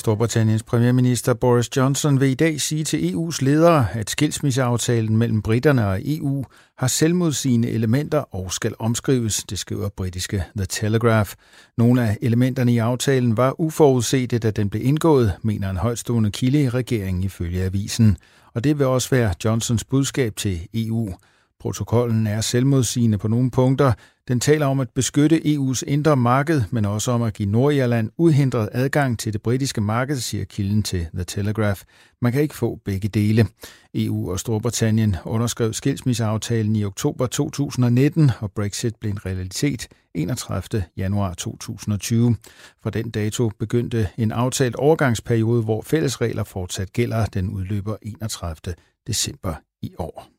Storbritanniens 0.07 0.63
premierminister 0.63 1.33
Boris 1.33 1.77
Johnson 1.77 2.19
vil 2.19 2.29
i 2.29 2.33
dag 2.33 2.61
sige 2.61 2.83
til 2.83 2.97
EU's 2.97 3.37
ledere, 3.41 3.87
at 3.93 4.09
skilsmisseaftalen 4.09 5.17
mellem 5.17 5.41
britterne 5.41 5.87
og 5.87 5.99
EU 6.05 6.45
har 6.77 6.87
selvmodsigende 6.87 7.69
elementer 7.69 8.35
og 8.35 8.51
skal 8.51 8.73
omskrives, 8.79 9.43
det 9.49 9.59
skriver 9.59 9.89
britiske 9.89 10.43
The 10.57 10.65
Telegraph. 10.65 11.33
Nogle 11.77 12.09
af 12.09 12.17
elementerne 12.21 12.73
i 12.73 12.77
aftalen 12.77 13.37
var 13.37 13.61
uforudsete, 13.61 14.39
da 14.39 14.51
den 14.51 14.69
blev 14.69 14.85
indgået, 14.85 15.33
mener 15.41 15.69
en 15.69 15.77
højtstående 15.77 16.31
kilde 16.31 16.63
i 16.63 16.69
regeringen 16.69 17.23
ifølge 17.23 17.63
avisen. 17.63 18.17
Og 18.53 18.63
det 18.63 18.79
vil 18.79 18.85
også 18.85 19.09
være 19.09 19.33
Johnsons 19.45 19.83
budskab 19.83 20.35
til 20.35 20.67
EU. 20.73 21.13
Protokollen 21.59 22.27
er 22.27 22.41
selvmodsigende 22.41 23.17
på 23.17 23.27
nogle 23.27 23.51
punkter. 23.51 23.93
Den 24.27 24.39
taler 24.39 24.65
om 24.65 24.79
at 24.79 24.89
beskytte 24.89 25.41
EU's 25.45 25.81
indre 25.87 26.17
marked, 26.17 26.61
men 26.71 26.85
også 26.85 27.11
om 27.11 27.21
at 27.21 27.33
give 27.33 27.49
Nordirland 27.49 28.11
uhindret 28.17 28.69
adgang 28.71 29.19
til 29.19 29.33
det 29.33 29.41
britiske 29.41 29.81
marked, 29.81 30.15
siger 30.15 30.45
kilden 30.45 30.83
til 30.83 31.07
The 31.13 31.23
Telegraph. 31.23 31.81
Man 32.21 32.31
kan 32.31 32.41
ikke 32.41 32.55
få 32.55 32.79
begge 32.85 33.07
dele. 33.07 33.47
EU 33.93 34.31
og 34.31 34.39
Storbritannien 34.39 35.15
underskrev 35.25 35.73
skilsmisseaftalen 35.73 36.75
i 36.75 36.83
oktober 36.83 37.27
2019, 37.27 38.31
og 38.39 38.51
Brexit 38.51 38.95
blev 38.95 39.11
en 39.11 39.25
realitet 39.25 39.87
31. 40.13 40.83
januar 40.97 41.33
2020. 41.33 42.35
Fra 42.83 42.89
den 42.89 43.09
dato 43.09 43.51
begyndte 43.59 44.09
en 44.17 44.31
aftalt 44.31 44.75
overgangsperiode, 44.75 45.63
hvor 45.63 45.81
fællesregler 45.81 46.43
fortsat 46.43 46.93
gælder. 46.93 47.25
Den 47.25 47.49
udløber 47.49 47.95
31. 48.01 48.75
december 49.07 49.53
i 49.81 49.93
år. 49.97 50.36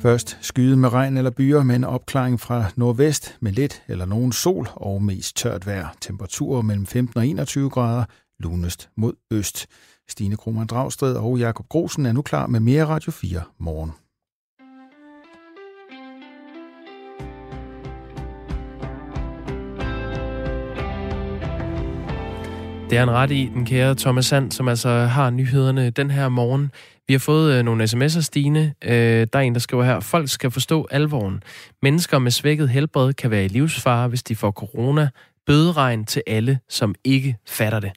Først 0.00 0.38
skyde 0.40 0.76
med 0.76 0.92
regn 0.92 1.16
eller 1.16 1.30
byer, 1.30 1.62
men 1.62 1.84
opklaring 1.84 2.40
fra 2.40 2.64
nordvest 2.76 3.36
med 3.40 3.52
lidt 3.52 3.82
eller 3.88 4.04
nogen 4.04 4.32
sol 4.32 4.68
og 4.74 5.02
mest 5.02 5.36
tørt 5.36 5.66
vejr. 5.66 5.94
Temperaturer 6.00 6.62
mellem 6.62 6.86
15 6.86 7.18
og 7.18 7.26
21 7.26 7.70
grader, 7.70 8.04
lunest 8.40 8.88
mod 8.96 9.12
øst. 9.30 9.66
Stine 10.08 10.36
Krohmann 10.36 10.66
Dragsted 10.66 11.14
og 11.14 11.38
Jakob 11.38 11.68
Grosen 11.68 12.06
er 12.06 12.12
nu 12.12 12.22
klar 12.22 12.46
med 12.46 12.60
mere 12.60 12.84
Radio 12.84 13.12
4 13.12 13.42
morgen. 13.58 13.92
Det 22.90 22.98
er 22.98 23.02
en 23.02 23.10
ret 23.10 23.30
i, 23.30 23.50
den 23.54 23.66
kære 23.66 23.94
Thomas 23.94 24.26
Sand, 24.26 24.52
som 24.52 24.68
altså 24.68 24.88
har 24.88 25.30
nyhederne 25.30 25.90
den 25.90 26.10
her 26.10 26.28
morgen. 26.28 26.70
Vi 27.08 27.14
har 27.14 27.18
fået 27.18 27.58
øh, 27.58 27.64
nogle 27.64 27.84
sms'er, 27.84 28.20
Stine. 28.20 28.74
Øh, 28.84 28.90
der 29.32 29.38
er 29.38 29.40
en, 29.40 29.54
der 29.54 29.60
skriver 29.60 29.84
her, 29.84 30.00
folk 30.00 30.28
skal 30.28 30.50
forstå 30.50 30.86
alvoren. 30.90 31.42
Mennesker 31.82 32.18
med 32.18 32.30
svækket 32.30 32.68
helbred 32.68 33.12
kan 33.12 33.30
være 33.30 33.44
i 33.44 33.48
livsfare, 33.48 34.08
hvis 34.08 34.22
de 34.22 34.36
får 34.36 34.50
corona. 34.50 35.08
Bøderegn 35.46 36.04
til 36.04 36.22
alle, 36.26 36.58
som 36.68 36.94
ikke 37.04 37.36
fatter 37.46 37.80
det. 37.80 37.92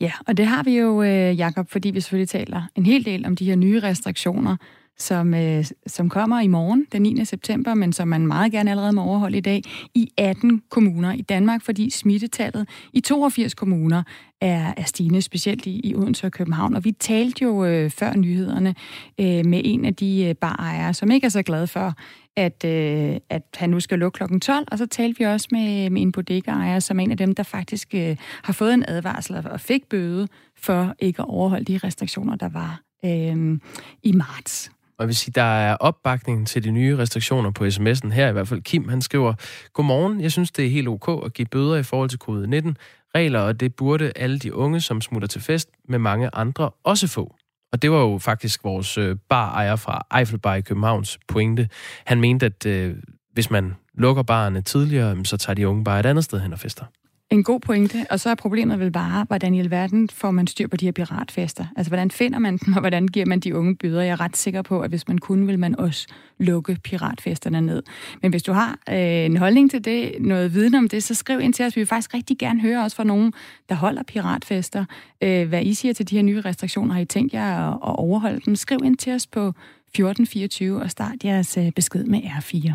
Ja, 0.00 0.12
og 0.26 0.36
det 0.36 0.46
har 0.46 0.62
vi 0.62 0.78
jo, 0.78 1.02
øh, 1.02 1.38
Jakob, 1.38 1.70
fordi 1.70 1.90
vi 1.90 2.00
selvfølgelig 2.00 2.28
taler 2.28 2.62
en 2.76 2.86
hel 2.86 3.04
del 3.04 3.26
om 3.26 3.36
de 3.36 3.44
her 3.44 3.56
nye 3.56 3.80
restriktioner, 3.80 4.56
som, 5.00 5.34
øh, 5.34 5.64
som 5.86 6.08
kommer 6.08 6.40
i 6.40 6.46
morgen, 6.46 6.86
den 6.92 7.02
9. 7.02 7.24
september, 7.24 7.74
men 7.74 7.92
som 7.92 8.08
man 8.08 8.26
meget 8.26 8.52
gerne 8.52 8.70
allerede 8.70 8.92
må 8.92 9.02
overholde 9.02 9.38
i 9.38 9.40
dag, 9.40 9.62
i 9.94 10.10
18 10.16 10.62
kommuner 10.70 11.12
i 11.12 11.22
Danmark, 11.22 11.62
fordi 11.62 11.90
smittetallet 11.90 12.68
i 12.92 13.00
82 13.00 13.54
kommuner 13.54 14.02
er, 14.40 14.74
er 14.76 14.84
stigende, 14.84 15.22
specielt 15.22 15.66
i, 15.66 15.80
i 15.84 15.94
Odense 15.94 16.26
og 16.26 16.32
København. 16.32 16.76
Og 16.76 16.84
vi 16.84 16.92
talte 16.92 17.44
jo 17.44 17.64
øh, 17.64 17.90
før 17.90 18.16
nyhederne 18.16 18.74
øh, 19.20 19.46
med 19.46 19.60
en 19.64 19.84
af 19.84 19.94
de 19.94 20.24
øh, 20.24 20.34
barejere, 20.34 20.94
som 20.94 21.10
ikke 21.10 21.24
er 21.24 21.28
så 21.28 21.42
glad 21.42 21.66
for, 21.66 21.94
at, 22.36 22.64
øh, 22.64 23.16
at 23.30 23.42
han 23.56 23.70
nu 23.70 23.80
skal 23.80 23.98
lukke 23.98 24.16
kl. 24.16 24.38
12, 24.38 24.66
og 24.70 24.78
så 24.78 24.86
talte 24.86 25.18
vi 25.18 25.24
også 25.24 25.48
med, 25.50 25.90
med 25.90 26.02
en 26.02 26.12
bodegaejer, 26.12 26.78
som 26.78 27.00
er 27.00 27.04
en 27.04 27.10
af 27.10 27.16
dem, 27.16 27.34
der 27.34 27.42
faktisk 27.42 27.94
øh, 27.94 28.16
har 28.42 28.52
fået 28.52 28.74
en 28.74 28.84
advarsel 28.88 29.46
og 29.50 29.60
fik 29.60 29.88
bøde 29.90 30.28
for 30.56 30.94
ikke 30.98 31.22
at 31.22 31.28
overholde 31.28 31.64
de 31.64 31.78
restriktioner, 31.78 32.36
der 32.36 32.48
var 32.48 32.80
øh, 33.04 33.58
i 34.02 34.12
marts. 34.12 34.70
Og 35.00 35.04
jeg 35.04 35.08
vil 35.08 35.16
sige, 35.16 35.32
der 35.34 35.42
er 35.42 35.76
opbakning 35.76 36.46
til 36.46 36.64
de 36.64 36.70
nye 36.70 36.98
restriktioner 36.98 37.50
på 37.50 37.64
sms'en 37.64 38.10
her, 38.10 38.28
i 38.28 38.32
hvert 38.32 38.48
fald 38.48 38.62
Kim, 38.62 38.88
han 38.88 39.02
skriver, 39.02 39.34
Godmorgen, 39.72 40.20
jeg 40.20 40.32
synes, 40.32 40.50
det 40.50 40.66
er 40.66 40.70
helt 40.70 40.88
ok 40.88 41.24
at 41.24 41.34
give 41.34 41.46
bøder 41.46 41.76
i 41.76 41.82
forhold 41.82 42.08
til 42.08 42.18
covid-19 42.22 42.74
regler, 43.14 43.40
og 43.40 43.60
det 43.60 43.74
burde 43.74 44.12
alle 44.16 44.38
de 44.38 44.54
unge, 44.54 44.80
som 44.80 45.00
smutter 45.00 45.28
til 45.28 45.40
fest 45.40 45.68
med 45.88 45.98
mange 45.98 46.30
andre, 46.32 46.70
også 46.84 47.08
få. 47.08 47.34
Og 47.72 47.82
det 47.82 47.90
var 47.90 47.98
jo 47.98 48.18
faktisk 48.18 48.64
vores 48.64 48.94
bar 48.94 49.16
barejer 49.28 49.76
fra 49.76 50.06
Eiffelbar 50.18 50.54
i 50.54 50.60
Københavns 50.60 51.18
pointe. 51.28 51.68
Han 52.06 52.20
mente, 52.20 52.46
at 52.46 52.66
øh, 52.66 52.96
hvis 53.32 53.50
man 53.50 53.74
lukker 53.94 54.22
barerne 54.22 54.62
tidligere, 54.62 55.24
så 55.24 55.36
tager 55.36 55.54
de 55.54 55.68
unge 55.68 55.84
bare 55.84 56.00
et 56.00 56.06
andet 56.06 56.24
sted 56.24 56.40
hen 56.40 56.52
og 56.52 56.58
fester. 56.58 56.84
En 57.30 57.42
god 57.42 57.60
pointe, 57.60 58.06
og 58.10 58.20
så 58.20 58.30
er 58.30 58.34
problemet 58.34 58.80
vel 58.80 58.90
bare, 58.90 59.24
hvordan 59.24 59.54
i 59.54 59.60
alverden 59.60 60.08
får 60.08 60.30
man 60.30 60.46
styr 60.46 60.68
på 60.68 60.76
de 60.76 60.84
her 60.84 60.92
piratfester? 60.92 61.66
Altså, 61.76 61.90
hvordan 61.90 62.10
finder 62.10 62.38
man 62.38 62.56
dem, 62.56 62.74
og 62.74 62.80
hvordan 62.80 63.08
giver 63.08 63.26
man 63.26 63.40
de 63.40 63.56
unge 63.56 63.76
byder? 63.76 64.02
Jeg 64.02 64.10
er 64.10 64.20
ret 64.20 64.36
sikker 64.36 64.62
på, 64.62 64.80
at 64.80 64.90
hvis 64.90 65.08
man 65.08 65.18
kunne, 65.18 65.46
vil 65.46 65.58
man 65.58 65.78
også 65.78 66.06
lukke 66.38 66.76
piratfesterne 66.84 67.60
ned. 67.60 67.82
Men 68.22 68.30
hvis 68.30 68.42
du 68.42 68.52
har 68.52 68.78
øh, 68.88 69.24
en 69.24 69.36
holdning 69.36 69.70
til 69.70 69.84
det, 69.84 70.12
noget 70.20 70.54
viden 70.54 70.74
om 70.74 70.88
det, 70.88 71.02
så 71.02 71.14
skriv 71.14 71.40
ind 71.40 71.54
til 71.54 71.64
os. 71.64 71.76
Vi 71.76 71.80
vil 71.80 71.86
faktisk 71.86 72.14
rigtig 72.14 72.38
gerne 72.38 72.60
høre 72.60 72.82
også 72.82 72.96
fra 72.96 73.04
nogen, 73.04 73.32
der 73.68 73.74
holder 73.74 74.02
piratfester. 74.02 74.84
Øh, 75.22 75.48
hvad 75.48 75.62
I 75.62 75.74
siger 75.74 75.94
til 75.94 76.10
de 76.10 76.16
her 76.16 76.22
nye 76.22 76.40
restriktioner. 76.40 76.94
Har 76.94 77.00
I 77.00 77.04
tænkt 77.04 77.34
jer 77.34 77.68
at, 77.68 77.74
at 77.74 77.96
overholde 77.98 78.40
dem? 78.46 78.56
Skriv 78.56 78.78
ind 78.84 78.96
til 78.96 79.12
os 79.12 79.26
på 79.26 79.48
1424 79.48 80.82
og 80.82 80.90
start 80.90 81.24
jeres 81.24 81.56
øh, 81.56 81.72
besked 81.72 82.04
med 82.04 82.20
R4. 82.20 82.74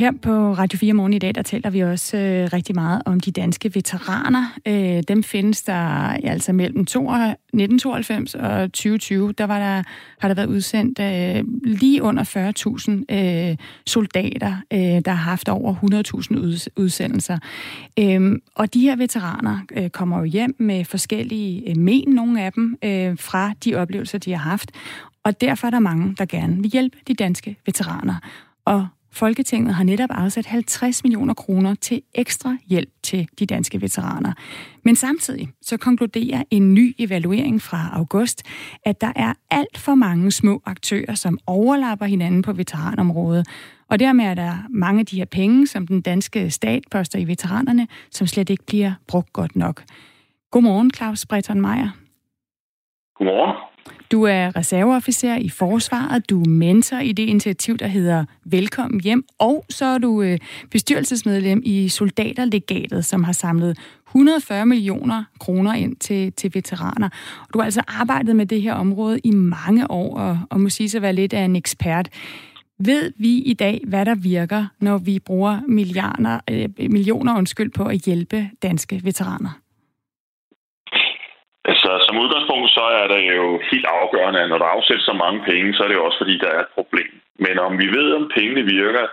Her 0.00 0.12
på 0.22 0.52
Radio 0.52 0.78
4 0.78 0.92
Morgen 0.92 1.12
i 1.12 1.18
dag, 1.18 1.34
der 1.34 1.42
taler 1.42 1.70
vi 1.70 1.80
også 1.80 2.16
øh, 2.16 2.48
rigtig 2.52 2.74
meget 2.74 3.02
om 3.06 3.20
de 3.20 3.32
danske 3.32 3.74
veteraner. 3.74 4.54
Øh, 4.66 5.02
dem 5.08 5.22
findes 5.22 5.62
der 5.62 5.74
altså 6.24 6.52
mellem 6.52 6.80
1992 6.80 8.34
og 8.34 8.72
2020. 8.72 9.32
Der, 9.32 9.44
var 9.44 9.58
der 9.58 9.82
har 10.18 10.28
der 10.28 10.34
været 10.34 10.46
udsendt 10.46 10.98
øh, 10.98 11.44
lige 11.64 12.02
under 12.02 12.24
40.000 13.08 13.14
øh, 13.16 13.56
soldater, 13.86 14.56
øh, 14.72 14.78
der 14.78 15.10
har 15.10 15.30
haft 15.30 15.48
over 15.48 15.74
100.000 15.74 16.68
udsendelser. 16.76 17.38
Øh, 17.98 18.40
og 18.54 18.74
de 18.74 18.80
her 18.80 18.96
veteraner 18.96 19.58
øh, 19.76 19.90
kommer 19.90 20.18
jo 20.18 20.24
hjem 20.24 20.56
med 20.58 20.84
forskellige 20.84 21.70
øh, 21.70 21.76
men, 21.76 22.08
nogle 22.08 22.42
af 22.42 22.52
dem, 22.52 22.78
øh, 22.84 23.18
fra 23.18 23.52
de 23.64 23.74
oplevelser, 23.74 24.18
de 24.18 24.32
har 24.32 24.50
haft. 24.50 24.70
Og 25.24 25.40
derfor 25.40 25.66
er 25.66 25.70
der 25.70 25.78
mange, 25.78 26.14
der 26.18 26.24
gerne 26.24 26.56
vil 26.62 26.70
hjælpe 26.70 26.96
de 27.08 27.14
danske 27.14 27.56
veteraner. 27.66 28.14
Og 28.64 28.86
Folketinget 29.14 29.74
har 29.74 29.84
netop 29.84 30.10
afsat 30.12 30.46
50 30.46 31.04
millioner 31.04 31.34
kroner 31.34 31.74
til 31.74 32.02
ekstra 32.14 32.56
hjælp 32.66 32.88
til 33.02 33.28
de 33.38 33.46
danske 33.46 33.80
veteraner. 33.80 34.32
Men 34.84 34.96
samtidig 34.96 35.48
så 35.62 35.76
konkluderer 35.76 36.42
en 36.50 36.74
ny 36.74 36.94
evaluering 36.98 37.62
fra 37.62 37.90
august, 37.92 38.42
at 38.84 39.00
der 39.00 39.12
er 39.16 39.32
alt 39.50 39.78
for 39.78 39.94
mange 39.94 40.30
små 40.30 40.62
aktører, 40.66 41.14
som 41.14 41.38
overlapper 41.46 42.06
hinanden 42.06 42.42
på 42.42 42.52
veteranområdet. 42.52 43.46
Og 43.90 43.98
dermed 43.98 44.24
er 44.24 44.34
der 44.34 44.54
mange 44.70 45.00
af 45.00 45.06
de 45.06 45.16
her 45.16 45.24
penge, 45.24 45.66
som 45.66 45.86
den 45.86 46.00
danske 46.00 46.50
stat 46.50 46.82
poster 46.90 47.18
i 47.18 47.24
veteranerne, 47.24 47.88
som 48.10 48.26
slet 48.26 48.50
ikke 48.50 48.64
bliver 48.66 48.92
brugt 49.08 49.32
godt 49.32 49.56
nok. 49.56 49.82
Godmorgen, 50.50 50.90
Claus 50.90 51.26
Breton 51.26 51.60
Meier. 51.60 51.88
Godmorgen. 53.18 53.73
Du 54.12 54.22
er 54.22 54.56
reserveofficer 54.56 55.36
i 55.36 55.48
Forsvaret, 55.48 56.30
du 56.30 56.40
er 56.40 56.48
mentor 56.48 56.98
i 56.98 57.12
det 57.12 57.22
initiativ, 57.22 57.76
der 57.76 57.86
hedder 57.86 58.24
Velkommen 58.44 59.00
Hjem, 59.00 59.24
og 59.38 59.64
så 59.68 59.84
er 59.84 59.98
du 59.98 60.22
øh, 60.22 60.38
bestyrelsesmedlem 60.70 61.62
i 61.64 61.88
Soldaterlegatet, 61.88 63.04
som 63.04 63.24
har 63.24 63.32
samlet 63.32 63.78
140 64.08 64.66
millioner 64.66 65.24
kroner 65.40 65.74
ind 65.74 65.96
til, 65.96 66.32
til 66.32 66.50
veteraner. 66.54 67.08
Du 67.54 67.58
har 67.58 67.64
altså 67.64 67.82
arbejdet 67.88 68.36
med 68.36 68.46
det 68.46 68.62
her 68.62 68.74
område 68.74 69.18
i 69.18 69.30
mange 69.30 69.90
år, 69.90 70.18
og, 70.18 70.40
og 70.50 70.60
må 70.60 70.68
sige 70.68 70.88
sig 70.88 71.02
være 71.02 71.12
lidt 71.12 71.32
af 71.32 71.44
en 71.44 71.56
ekspert. 71.56 72.08
Ved 72.78 73.12
vi 73.18 73.38
i 73.38 73.54
dag, 73.54 73.80
hvad 73.86 74.06
der 74.06 74.14
virker, 74.14 74.66
når 74.80 74.98
vi 74.98 75.18
bruger 75.18 75.60
milliarder, 75.68 76.40
øh, 76.50 76.68
millioner 76.78 77.36
undskyld, 77.36 77.70
på 77.70 77.84
at 77.84 77.96
hjælpe 77.96 78.50
danske 78.62 79.00
veteraner? 79.04 79.63
Altså, 81.70 81.90
som 82.06 82.20
udgangspunkt, 82.22 82.70
så 82.78 82.84
er 83.00 83.06
det 83.14 83.22
jo 83.36 83.46
helt 83.70 83.86
afgørende, 84.00 84.40
at 84.42 84.48
når 84.48 84.58
der 84.58 84.74
afsættes 84.76 85.04
så 85.06 85.14
mange 85.24 85.40
penge, 85.50 85.74
så 85.74 85.80
er 85.82 85.88
det 85.88 85.98
jo 85.98 86.04
også, 86.04 86.18
fordi 86.22 86.38
der 86.38 86.50
er 86.52 86.60
et 86.60 86.74
problem. 86.78 87.12
Men 87.44 87.58
om 87.58 87.72
vi 87.82 87.86
ved, 87.96 88.08
om 88.18 88.30
pengene 88.36 88.62
virker, 88.78 89.06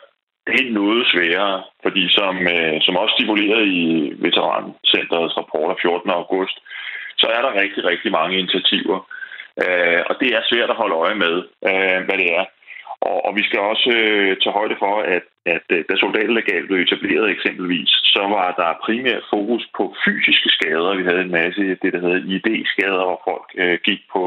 det 0.48 0.60
er 0.68 0.78
noget 0.82 1.08
sværere, 1.12 1.64
fordi 1.84 2.04
som, 2.18 2.34
øh, 2.56 2.76
som 2.86 2.98
også 3.02 3.14
stipuleret 3.18 3.66
i 3.68 4.14
Veterancenterets 4.26 5.38
rapport 5.38 5.70
af 5.72 5.82
14. 5.82 6.10
august, 6.10 6.58
så 7.22 7.28
er 7.36 7.42
der 7.42 7.60
rigtig, 7.62 7.82
rigtig 7.92 8.12
mange 8.12 8.40
initiativer. 8.40 9.00
Øh, 9.64 10.02
og 10.10 10.14
det 10.22 10.30
er 10.38 10.50
svært 10.50 10.70
at 10.70 10.80
holde 10.82 10.96
øje 11.04 11.18
med, 11.26 11.36
øh, 11.70 12.00
hvad 12.06 12.18
det 12.22 12.28
er. 12.40 12.46
Og, 13.10 13.18
og 13.26 13.32
vi 13.38 13.44
skal 13.44 13.60
også 13.60 13.90
øh, 14.02 14.38
tage 14.42 14.58
højde 14.60 14.76
for, 14.84 14.96
at, 15.16 15.26
at 15.56 15.66
øh, 15.76 15.84
da 15.90 15.94
soldatlegal 15.96 16.68
blev 16.68 16.80
etableret 16.80 17.28
eksempelvis, 17.30 17.92
så 18.14 18.24
var 18.36 18.48
der 18.60 18.80
primært 18.86 19.24
fokus 19.34 19.64
på 19.78 19.84
fysiske 20.06 20.50
skader. 20.50 20.98
Vi 21.00 21.04
havde 21.10 21.22
en 21.22 21.38
masse 21.40 21.62
det, 21.82 21.94
der 21.94 22.02
hedder 22.06 22.26
ID-skader, 22.36 23.04
hvor 23.08 23.22
folk 23.30 23.48
øh, 23.64 23.78
gik 23.88 24.02
på 24.14 24.24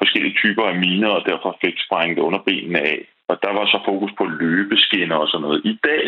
forskellige 0.00 0.38
typer 0.42 0.64
af 0.72 0.76
miner, 0.84 1.08
og 1.08 1.22
derfor 1.30 1.58
fik 1.64 1.76
sprængt 1.86 2.18
underbenene 2.18 2.80
af. 2.80 3.00
Og 3.28 3.36
der 3.44 3.52
var 3.58 3.66
så 3.66 3.78
fokus 3.84 4.12
på 4.18 4.24
løbeskinner 4.24 5.16
og 5.16 5.28
sådan 5.28 5.42
noget. 5.46 5.60
I 5.64 5.78
dag 5.88 6.04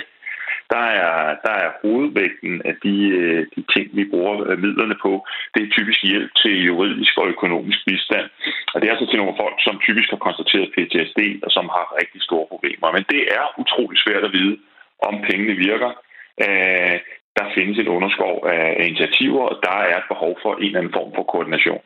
der 0.75 0.87
er, 1.05 1.37
der 1.47 1.55
er 1.65 1.71
hovedvægten 1.83 2.63
af 2.71 2.75
de, 2.85 2.97
øh, 3.21 3.47
de 3.55 3.63
ting, 3.75 3.87
vi 3.99 4.05
bruger 4.13 4.35
øh, 4.49 4.59
midlerne 4.65 4.97
på, 5.05 5.13
det 5.55 5.61
er 5.63 5.75
typisk 5.77 6.01
hjælp 6.11 6.31
til 6.43 6.55
juridisk 6.69 7.13
og 7.19 7.29
økonomisk 7.35 7.81
bistand. 7.87 8.27
Og 8.73 8.77
det 8.77 8.87
er 8.87 8.95
altså 8.95 9.09
til 9.09 9.21
nogle 9.21 9.41
folk, 9.43 9.57
som 9.67 9.81
typisk 9.87 10.09
har 10.11 10.21
konstateret 10.27 10.73
PTSD 10.75 11.21
og 11.47 11.51
som 11.57 11.67
har 11.77 11.97
rigtig 12.01 12.21
store 12.23 12.47
problemer. 12.53 12.93
Men 12.97 13.05
det 13.13 13.23
er 13.39 13.45
utrolig 13.63 13.99
svært 13.99 14.25
at 14.25 14.33
vide, 14.39 14.57
om 15.09 15.15
pengene 15.29 15.55
virker. 15.69 15.91
Øh, 16.45 16.97
der 17.39 17.55
findes 17.57 17.79
et 17.79 17.89
underskov 17.97 18.35
af 18.47 18.87
initiativer, 18.89 19.43
og 19.51 19.57
der 19.67 19.77
er 19.91 19.97
et 19.99 20.11
behov 20.13 20.33
for 20.43 20.53
en 20.55 20.65
eller 20.65 20.79
anden 20.79 20.97
form 20.99 21.11
for 21.17 21.23
koordination. 21.23 21.83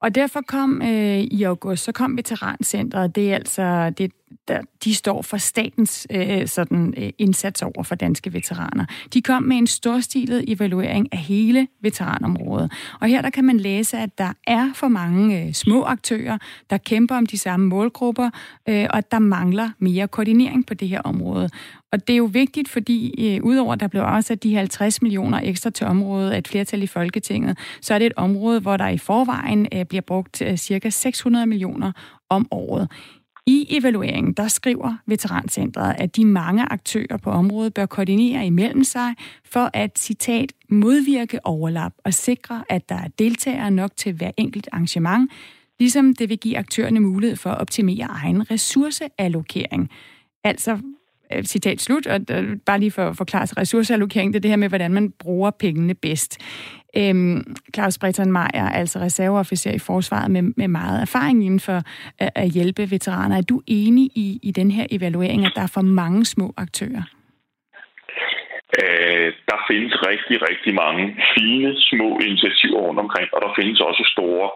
Og 0.00 0.14
derfor 0.14 0.40
kom 0.40 0.82
øh, 0.82 1.18
i 1.18 1.42
august, 1.42 1.84
så 1.84 1.92
kom 1.92 2.16
Veterancentret, 2.16 3.16
det 3.16 3.30
er 3.30 3.34
altså, 3.34 3.90
det, 3.98 4.12
der, 4.48 4.60
de 4.84 4.94
står 4.94 5.22
for 5.22 5.36
statens 5.36 6.06
øh, 6.10 6.46
sådan, 6.48 6.94
øh, 6.96 7.10
indsats 7.18 7.62
over 7.62 7.82
for 7.82 7.94
danske 7.94 8.32
veteraner. 8.32 8.84
De 9.14 9.22
kom 9.22 9.42
med 9.42 9.56
en 9.56 9.66
storstilet 9.66 10.44
evaluering 10.48 11.12
af 11.12 11.18
hele 11.18 11.68
veteranområdet. 11.80 12.72
Og 13.00 13.08
her 13.08 13.22
der 13.22 13.30
kan 13.30 13.44
man 13.44 13.56
læse, 13.56 13.98
at 13.98 14.18
der 14.18 14.32
er 14.46 14.70
for 14.74 14.88
mange 14.88 15.42
øh, 15.42 15.52
små 15.52 15.84
aktører, 15.84 16.38
der 16.70 16.78
kæmper 16.78 17.16
om 17.16 17.26
de 17.26 17.38
samme 17.38 17.66
målgrupper, 17.66 18.30
øh, 18.68 18.86
og 18.90 18.98
at 18.98 19.10
der 19.10 19.18
mangler 19.18 19.70
mere 19.78 20.08
koordinering 20.08 20.66
på 20.66 20.74
det 20.74 20.88
her 20.88 21.00
område. 21.00 21.50
Og 21.96 22.08
det 22.08 22.12
er 22.12 22.16
jo 22.16 22.30
vigtigt, 22.32 22.68
fordi 22.68 23.26
øh, 23.36 23.44
udover 23.44 23.72
at 23.72 23.80
der 23.80 23.88
blev 23.88 24.02
afsat 24.02 24.42
de 24.42 24.54
50 24.54 25.02
millioner 25.02 25.40
ekstra 25.42 25.70
til 25.70 25.86
området 25.86 26.30
af 26.30 26.38
et 26.38 26.48
flertal 26.48 26.82
i 26.82 26.86
Folketinget, 26.86 27.58
så 27.80 27.94
er 27.94 27.98
det 27.98 28.06
et 28.06 28.12
område, 28.16 28.60
hvor 28.60 28.76
der 28.76 28.88
i 28.88 28.98
forvejen 28.98 29.66
øh, 29.72 29.84
bliver 29.84 30.00
brugt 30.00 30.42
øh, 30.42 30.56
cirka 30.56 30.90
600 30.90 31.46
millioner 31.46 31.92
om 32.28 32.46
året. 32.50 32.88
I 33.46 33.66
evalueringen, 33.70 34.32
der 34.32 34.48
skriver 34.48 34.94
Veterancentret, 35.06 35.94
at 35.98 36.16
de 36.16 36.24
mange 36.24 36.64
aktører 36.72 37.16
på 37.16 37.30
området 37.30 37.74
bør 37.74 37.86
koordinere 37.86 38.46
imellem 38.46 38.84
sig 38.84 39.14
for 39.44 39.70
at, 39.74 39.98
citat, 39.98 40.52
modvirke 40.68 41.46
overlap 41.46 41.92
og 42.04 42.14
sikre, 42.14 42.64
at 42.68 42.88
der 42.88 42.94
er 42.94 43.08
deltagere 43.18 43.70
nok 43.70 43.90
til 43.96 44.12
hver 44.12 44.30
enkelt 44.36 44.68
arrangement, 44.72 45.30
ligesom 45.78 46.14
det 46.14 46.28
vil 46.28 46.38
give 46.38 46.58
aktørerne 46.58 47.00
mulighed 47.00 47.36
for 47.36 47.50
at 47.50 47.60
optimere 47.60 48.06
egen 48.10 48.50
ressourceallokering. 48.50 49.90
Altså 50.44 50.78
Øh, 51.32 51.44
citat 51.44 51.80
slut, 51.80 52.06
og 52.06 52.20
øh, 52.30 52.56
bare 52.66 52.80
lige 52.80 52.90
for 52.90 53.08
at 53.08 53.16
forklare 53.16 53.46
sig 53.46 53.58
ressourceallokering, 53.58 54.32
det 54.32 54.38
er 54.38 54.40
det 54.40 54.50
her 54.50 54.56
med, 54.56 54.68
hvordan 54.68 54.92
man 54.92 55.10
bruger 55.10 55.50
pengene 55.50 55.94
bedst. 55.94 56.38
Øhm, 56.96 57.56
Claus 57.74 57.98
Breton 57.98 58.32
Meyer, 58.32 58.68
altså 58.68 58.98
reserveofficer 58.98 59.70
i 59.70 59.78
forsvaret 59.78 60.30
med, 60.30 60.42
med 60.42 60.68
meget 60.68 61.00
erfaring 61.02 61.44
inden 61.44 61.60
for 61.60 61.82
at, 62.18 62.30
at 62.34 62.50
hjælpe 62.50 62.90
veteraner. 62.90 63.36
Er 63.36 63.40
du 63.42 63.62
enig 63.66 64.10
i, 64.14 64.40
i 64.42 64.50
den 64.50 64.70
her 64.70 64.86
evaluering, 64.90 65.46
at 65.46 65.52
der 65.54 65.62
er 65.62 65.66
for 65.66 65.80
mange 65.80 66.24
små 66.24 66.54
aktører? 66.56 67.02
Øh, 68.82 69.32
findes 69.70 69.94
rigtig, 70.10 70.36
rigtig 70.50 70.72
mange 70.84 71.04
fine, 71.34 71.70
små 71.90 72.08
initiativer 72.28 72.80
rundt 72.86 73.00
omkring, 73.04 73.28
og 73.34 73.40
der 73.44 73.56
findes 73.58 73.80
også 73.88 74.04
store. 74.14 74.48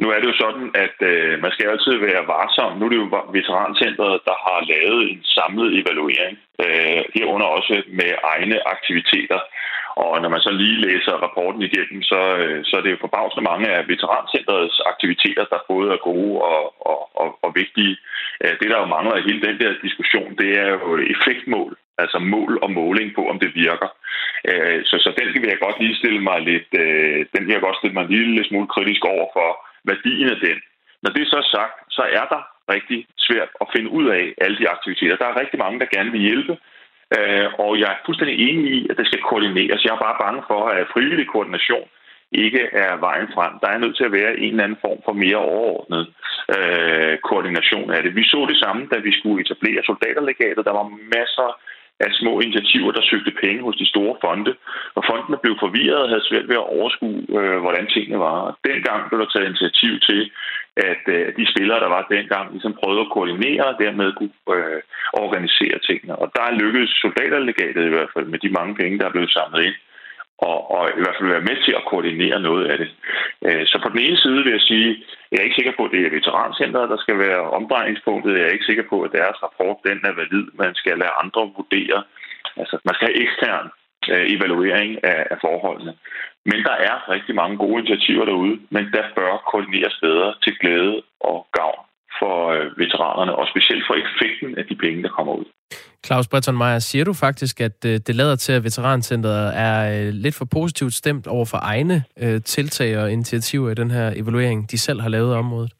Nu 0.00 0.06
er 0.10 0.18
det 0.18 0.28
jo 0.30 0.36
sådan, 0.44 0.66
at 0.84 0.96
øh, 1.10 1.32
man 1.42 1.52
skal 1.52 1.66
altid 1.72 1.94
være 2.08 2.28
varsom. 2.32 2.72
Nu 2.76 2.84
er 2.84 2.92
det 2.92 3.02
jo 3.02 3.08
Veterancentret, 3.36 4.14
der 4.28 4.36
har 4.46 4.58
lavet 4.72 5.00
en 5.10 5.20
samlet 5.36 5.70
evaluering, 5.80 6.36
øh, 6.64 7.02
herunder 7.14 7.48
også 7.58 7.74
med 8.00 8.10
egne 8.34 8.58
aktiviteter. 8.74 9.40
Og 10.04 10.22
når 10.22 10.28
man 10.34 10.40
så 10.46 10.50
lige 10.50 10.82
læser 10.86 11.22
rapporten 11.24 11.62
igennem, 11.62 12.02
så, 12.02 12.20
øh, 12.42 12.64
så 12.64 12.72
er 12.76 12.82
det 12.82 12.90
jo 12.90 13.04
forbavsende 13.04 13.48
mange 13.50 13.66
af 13.76 13.88
Veterancentrets 13.88 14.80
aktiviteter, 14.92 15.44
der 15.52 15.68
både 15.72 15.88
er 15.92 16.00
gode 16.10 16.34
og, 16.52 16.62
og, 16.90 17.00
og, 17.22 17.28
og 17.44 17.50
vigtige. 17.60 17.96
Øh, 18.44 18.54
det, 18.60 18.70
der 18.70 18.78
jo 18.80 18.92
mangler 18.94 19.16
i 19.16 19.26
hele 19.28 19.42
den 19.48 19.58
der 19.62 19.82
diskussion, 19.86 20.30
det 20.40 20.50
er 20.62 20.68
jo 20.74 20.88
effektmål 21.14 21.72
altså 21.98 22.18
mål 22.18 22.52
og 22.62 22.70
måling 22.70 23.14
på, 23.14 23.22
om 23.32 23.38
det 23.38 23.50
virker. 23.54 23.90
Øh, 24.50 24.80
så, 24.84 24.96
så 25.04 25.10
den 25.18 25.42
vil 25.42 25.52
jeg 25.52 25.64
godt 25.66 25.80
lige 25.80 25.98
stille 26.00 26.20
mig 26.28 26.38
lidt, 26.50 26.68
øh, 26.82 27.18
den 27.34 27.42
vil 27.46 27.52
jeg 27.52 27.66
godt 27.66 27.76
stille 27.76 27.94
mig 27.94 28.04
en 28.04 28.14
lille 28.16 28.44
smule 28.44 28.68
kritisk 28.74 29.04
over 29.04 29.26
for 29.36 29.48
værdien 29.90 30.28
af 30.34 30.38
den. 30.46 30.58
Når 31.02 31.10
det 31.10 31.22
er 31.22 31.34
så 31.36 31.40
sagt, 31.56 31.76
så 31.96 32.02
er 32.18 32.26
der 32.34 32.42
rigtig 32.74 33.06
svært 33.26 33.50
at 33.60 33.66
finde 33.74 33.90
ud 33.90 34.06
af 34.18 34.34
alle 34.44 34.56
de 34.58 34.68
aktiviteter. 34.68 35.16
Der 35.16 35.26
er 35.28 35.40
rigtig 35.40 35.58
mange, 35.58 35.80
der 35.80 35.94
gerne 35.96 36.10
vil 36.10 36.26
hjælpe, 36.28 36.54
øh, 37.16 37.48
og 37.64 37.70
jeg 37.80 37.88
er 37.92 38.02
fuldstændig 38.06 38.36
enig 38.48 38.66
i, 38.78 38.86
at 38.90 38.96
det 38.98 39.06
skal 39.06 39.22
koordineres. 39.28 39.84
Jeg 39.84 39.92
er 39.94 40.04
bare 40.06 40.22
bange 40.24 40.42
for, 40.50 40.60
at 40.68 40.90
frivillig 40.94 41.26
koordination 41.28 41.88
ikke 42.32 42.62
er 42.84 42.92
vejen 42.96 43.28
frem. 43.34 43.52
Der 43.62 43.68
er 43.70 43.78
nødt 43.78 43.96
til 43.96 44.08
at 44.08 44.16
være 44.18 44.32
en 44.44 44.50
eller 44.50 44.64
anden 44.64 44.82
form 44.86 45.00
for 45.04 45.12
mere 45.12 45.36
overordnet 45.36 46.04
øh, 46.56 47.18
koordination 47.28 47.90
af 47.90 48.02
det. 48.02 48.16
Vi 48.16 48.24
så 48.24 48.46
det 48.48 48.58
samme, 48.64 48.82
da 48.92 48.98
vi 48.98 49.12
skulle 49.18 49.40
etablere 49.44 49.82
soldaterlegatet. 49.90 50.66
Der 50.68 50.74
var 50.80 50.86
masser 51.16 51.48
af 52.00 52.10
små 52.12 52.40
initiativer, 52.40 52.92
der 52.92 53.08
søgte 53.10 53.32
penge 53.42 53.62
hos 53.62 53.76
de 53.76 53.90
store 53.92 54.16
fonde. 54.24 54.52
Og 54.96 55.02
fondene 55.10 55.38
blev 55.42 55.54
forvirret 55.64 56.02
og 56.02 56.08
havde 56.08 56.28
svært 56.28 56.48
ved 56.48 56.58
at 56.62 56.70
overskue, 56.76 57.18
øh, 57.38 57.58
hvordan 57.64 57.86
tingene 57.86 58.18
var. 58.18 58.38
Og 58.48 58.52
dengang 58.68 59.00
blev 59.08 59.20
der 59.20 59.30
taget 59.30 59.48
initiativ 59.48 59.92
til, 60.08 60.20
at 60.76 61.02
øh, 61.16 61.26
de 61.38 61.50
spillere, 61.52 61.80
der 61.84 61.90
var 61.96 62.12
dengang, 62.16 62.46
ligesom 62.52 62.78
prøvede 62.80 63.04
at 63.04 63.12
koordinere 63.14 63.64
og 63.72 63.76
dermed 63.84 64.08
kunne 64.18 64.36
øh, 64.56 64.80
organisere 65.24 65.78
tingene. 65.88 66.14
Og 66.22 66.26
der 66.36 66.58
lykkedes 66.62 66.92
soldaterlegatet 67.02 67.84
i 67.86 67.94
hvert 67.94 68.12
fald 68.14 68.26
med 68.32 68.38
de 68.38 68.56
mange 68.58 68.74
penge, 68.80 68.98
der 68.98 69.06
er 69.06 69.14
blevet 69.16 69.36
samlet 69.38 69.62
ind 69.68 69.78
og, 70.38 70.70
og 70.70 70.82
i 70.98 71.00
hvert 71.02 71.16
fald 71.18 71.34
være 71.34 71.48
med 71.50 71.56
til 71.64 71.74
at 71.78 71.86
koordinere 71.90 72.40
noget 72.40 72.64
af 72.72 72.78
det. 72.78 72.90
Øh, 73.46 73.66
så 73.66 73.76
på 73.82 73.88
den 73.88 74.00
ene 74.06 74.16
side 74.16 74.42
vil 74.44 74.52
jeg 74.52 74.60
sige, 74.60 75.04
jeg 75.30 75.38
er 75.38 75.46
ikke 75.46 75.60
sikker 75.60 75.76
på, 75.76 75.84
at 75.84 75.92
det 75.94 76.00
er 76.06 76.16
veterancenteret, 76.18 76.90
der 76.90 76.96
skal 77.04 77.18
være 77.18 77.50
omdrejningspunktet. 77.58 78.38
Jeg 78.38 78.46
er 78.46 78.56
ikke 78.56 78.70
sikker 78.70 78.86
på, 78.92 78.96
at 79.02 79.12
deres 79.12 79.42
rapport 79.42 79.76
den 79.88 79.98
er 80.04 80.14
valid. 80.20 80.46
Man 80.62 80.74
skal 80.74 80.98
lade 80.98 81.18
andre 81.22 81.42
vurdere. 81.56 81.98
Altså, 82.56 82.78
man 82.84 82.94
skal 82.94 83.08
have 83.08 83.22
ekstern 83.24 83.66
øh, 84.12 84.24
evaluering 84.34 85.04
af, 85.04 85.26
af 85.30 85.36
forholdene. 85.40 85.94
Men 86.50 86.58
der 86.68 86.76
er 86.88 87.08
rigtig 87.14 87.34
mange 87.34 87.56
gode 87.56 87.78
initiativer 87.78 88.24
derude, 88.24 88.60
men 88.70 88.84
der 88.92 89.04
bør 89.16 89.42
koordineres 89.50 89.96
bedre 90.02 90.34
til 90.42 90.58
glæde 90.60 91.02
og 91.20 91.46
gavn 91.52 91.84
for 92.20 92.36
øh, 92.54 92.78
veteranerne, 92.82 93.32
og 93.34 93.44
specielt 93.52 93.84
for 93.88 93.94
effekten 94.04 94.58
af 94.58 94.64
de 94.70 94.76
penge, 94.84 95.02
der 95.02 95.08
kommer 95.08 95.32
ud. 95.40 95.44
Claus 96.06 96.28
Breton 96.28 96.58
Meyer, 96.58 96.78
siger 96.78 97.04
du 97.04 97.12
faktisk, 97.12 97.60
at 97.60 97.78
øh, 97.86 97.94
det 98.06 98.14
lader 98.14 98.36
til, 98.36 98.52
at 98.52 98.64
Veterancenteret 98.64 99.52
er 99.66 99.76
øh, 99.94 100.08
lidt 100.24 100.36
for 100.38 100.46
positivt 100.58 100.94
stemt 100.94 101.26
over 101.26 101.46
for 101.52 101.58
egne 101.62 101.96
tiltag 102.54 102.98
og 102.98 103.12
initiativer 103.12 103.70
i 103.70 103.74
den 103.74 103.90
her 103.90 104.12
evaluering, 104.16 104.70
de 104.70 104.78
selv 104.78 105.00
har 105.00 105.08
lavet 105.08 105.34
af 105.34 105.38
området? 105.38 105.72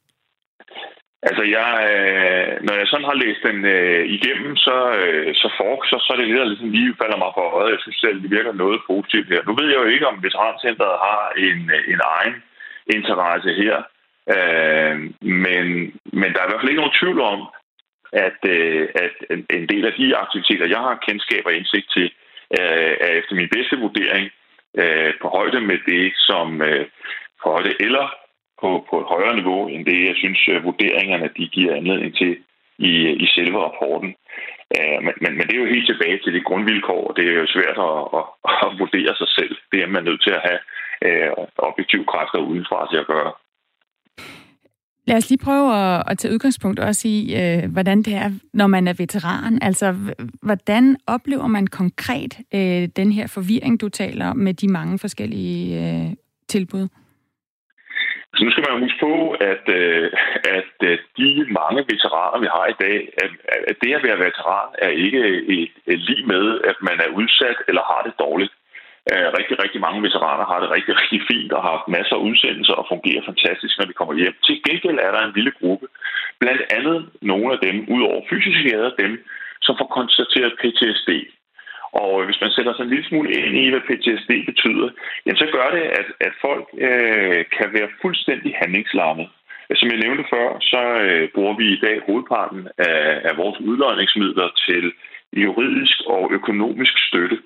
Altså, 1.28 1.45
jeg, 1.57 1.70
øh, 1.93 2.51
når 2.66 2.74
jeg 2.80 2.87
sådan 2.89 3.11
har 3.11 3.22
læst 3.24 3.41
den 3.49 3.59
øh, 3.76 4.03
igennem, 4.16 4.53
så, 4.66 4.76
øh, 5.01 5.28
så, 5.41 5.49
for, 5.59 5.72
så, 5.91 5.97
så 6.05 6.09
er 6.12 6.18
det 6.18 6.26
lidt, 6.26 6.41
der 6.43 6.53
ligesom 6.53 6.70
lige 6.76 6.99
falder 7.01 7.18
mig 7.22 7.30
for 7.37 7.47
øjet. 7.59 7.74
Jeg 7.74 7.82
synes 7.82 7.99
selv, 8.05 8.18
det 8.22 8.30
virker 8.37 8.53
noget 8.62 8.80
positivt 8.91 9.28
her. 9.32 9.43
Nu 9.49 9.53
ved 9.59 9.68
jeg 9.70 9.80
jo 9.82 9.89
ikke, 9.95 10.11
om 10.12 10.22
Veterancenteret 10.24 10.97
har 11.07 11.22
en, 11.49 11.61
en 11.93 12.01
egen 12.16 12.37
interesse 12.97 13.51
her. 13.62 13.76
Øh, 14.37 14.97
men, 15.45 15.66
men 16.20 16.29
der 16.33 16.41
er 16.41 16.47
i 16.47 16.51
hvert 16.51 16.61
fald 16.61 16.72
ikke 16.72 16.83
nogen 16.83 16.99
tvivl 17.01 17.20
om, 17.20 17.41
at, 18.12 18.41
øh, 18.57 18.89
at 19.05 19.14
en 19.51 19.68
del 19.68 19.85
af 19.87 19.93
de 19.99 20.16
aktiviteter, 20.16 20.66
jeg 20.68 20.79
har 20.79 21.05
kendskab 21.09 21.43
og 21.47 21.55
indsigt 21.55 21.89
til, 21.97 22.07
øh, 22.59 22.93
er 23.07 23.12
efter 23.20 23.35
min 23.35 23.49
bedste 23.55 23.77
vurdering 23.77 24.31
øh, 24.81 25.12
på 25.22 25.29
højde 25.29 25.61
med 25.61 25.79
det, 25.87 26.12
som 26.16 26.62
øh, 26.62 26.87
på 27.43 27.51
højde 27.51 27.75
eller 27.81 28.07
på, 28.61 28.87
på 28.91 29.01
et 29.01 29.07
højere 29.14 29.37
niveau, 29.37 29.68
end 29.68 29.87
det, 29.87 30.07
jeg 30.07 30.16
synes, 30.16 30.49
øh, 30.49 30.64
vurderingerne 30.64 31.29
de 31.37 31.47
giver 31.49 31.75
anledning 31.75 32.16
til 32.16 32.37
i, 32.79 32.93
i 33.25 33.27
selve 33.27 33.59
rapporten. 33.66 34.14
Øh, 34.77 34.99
men, 35.05 35.14
men, 35.22 35.33
men 35.37 35.47
det 35.47 35.55
er 35.55 35.64
jo 35.64 35.75
helt 35.75 35.89
tilbage 35.89 36.18
til 36.18 36.33
det 36.35 36.45
grundvilkår, 36.45 37.03
og 37.09 37.16
det 37.16 37.25
er 37.29 37.33
jo 37.33 37.47
svært 37.47 37.79
at, 37.89 38.01
at, 38.18 38.25
at 38.66 38.79
vurdere 38.79 39.14
sig 39.16 39.29
selv. 39.39 39.57
Det 39.72 39.83
er 39.83 39.87
man 39.87 40.05
nødt 40.05 40.22
til 40.22 40.31
at 40.39 40.45
have 40.49 40.61
øh, 41.07 41.31
objektive 41.59 42.05
kræfter 42.12 42.39
udenfra 42.39 42.89
til 42.91 42.99
at 42.99 43.07
gøre. 43.07 43.33
Lad 45.07 45.16
os 45.16 45.30
lige 45.30 45.44
prøve 45.44 45.68
at, 45.76 46.02
at 46.11 46.18
tage 46.18 46.34
udgangspunkt 46.34 46.80
også 46.80 47.09
i, 47.09 47.18
øh, 47.40 47.72
hvordan 47.72 47.98
det 48.02 48.14
er, 48.14 48.30
når 48.52 48.66
man 48.66 48.88
er 48.88 48.94
veteran. 48.98 49.59
Altså, 49.62 49.94
hvordan 50.42 50.96
oplever 51.07 51.46
man 51.46 51.66
konkret 51.66 52.32
øh, 52.55 52.88
den 52.96 53.12
her 53.12 53.26
forvirring, 53.26 53.80
du 53.80 53.88
taler 53.88 54.26
om, 54.30 54.36
med 54.36 54.55
de 54.55 54.68
mange 54.68 54.98
forskellige 54.98 55.62
øh, 55.82 56.07
tilbud? 56.48 56.88
Så 58.36 58.44
nu 58.44 58.50
skal 58.50 58.64
man 58.68 58.82
huske 58.84 59.00
på, 59.09 59.14
at, 59.52 59.64
øh, 59.80 60.12
at 60.59 60.76
øh, 60.88 60.98
de 61.18 61.28
mange 61.61 61.80
veteraner, 61.92 62.38
vi 62.44 62.48
har 62.57 62.66
i 62.74 62.76
dag, 62.84 62.98
at, 63.24 63.32
at 63.70 63.76
det 63.82 63.94
at 63.94 64.05
være 64.07 64.24
veteran 64.26 64.68
er 64.78 64.92
ikke 65.05 65.22
et, 65.57 65.72
et 65.92 66.00
lige 66.09 66.26
med, 66.26 66.44
at 66.70 66.76
man 66.88 66.98
er 67.05 67.14
udsat 67.20 67.59
eller 67.68 67.82
har 67.90 68.02
det 68.07 68.14
dårligt. 68.24 68.52
Øh, 69.11 69.28
rigtig, 69.38 69.57
rigtig 69.64 69.80
mange 69.86 70.02
veteraner 70.07 70.46
har 70.50 70.59
det 70.61 70.70
rigtig, 70.76 70.94
rigtig 71.00 71.20
fint 71.30 71.52
og 71.57 71.62
har 71.62 71.72
haft 71.76 71.94
masser 71.96 72.14
af 72.16 72.24
udsendelser 72.28 72.74
og 72.80 72.90
fungerer 72.92 73.22
fantastisk, 73.30 73.74
når 73.76 73.86
de 73.88 73.98
kommer 73.98 74.14
hjem. 74.20 74.36
Til 74.46 74.57
gengæld 74.66 74.98
er 75.07 75.11
der 75.12 75.22
en 75.24 75.36
lille 75.38 75.52
gruppe, 75.61 75.86
blandt 76.42 76.62
andet 76.76 76.98
nogle 77.30 77.48
af 77.55 77.59
dem, 77.66 77.76
udover 77.94 78.20
fysiske 78.30 78.68
skader, 78.68 78.90
dem, 79.02 79.12
som 79.66 79.74
får 79.80 79.88
konstateret 79.98 80.59
PTSD. 80.61 81.11
Og 82.02 82.12
øh, 82.20 82.24
hvis 82.26 82.40
man 82.42 82.55
sætter 82.57 82.72
sig 82.74 82.84
en 82.84 82.92
lille 82.92 83.09
smule 83.09 83.28
ind 83.36 83.57
i, 83.62 83.70
hvad 83.70 83.86
PTSD 83.88 84.32
betyder, 84.50 84.88
jamen 85.24 85.40
så 85.42 85.48
gør 85.57 85.68
det, 85.76 85.84
at, 86.00 86.09
at 86.26 86.34
folk 86.46 86.66
øh, 86.88 87.40
kan 87.57 87.68
være 87.76 87.94
fuldstændig 88.02 88.50
handlingslammet. 88.62 89.28
Som 89.80 89.90
jeg 89.90 90.02
nævnte 90.05 90.24
før, 90.34 90.48
så 90.72 90.82
øh, 91.07 91.28
bruger 91.34 91.55
vi 91.61 91.66
i 91.72 91.80
dag 91.86 91.96
hovedparten 92.07 92.68
af, 92.78 93.20
af 93.28 93.34
vores 93.36 93.59
udløjningsmidler 93.61 94.48
til 94.66 94.84
juridisk 95.44 95.96
og 96.07 96.22
økonomisk 96.32 96.94
støtte 97.09 97.38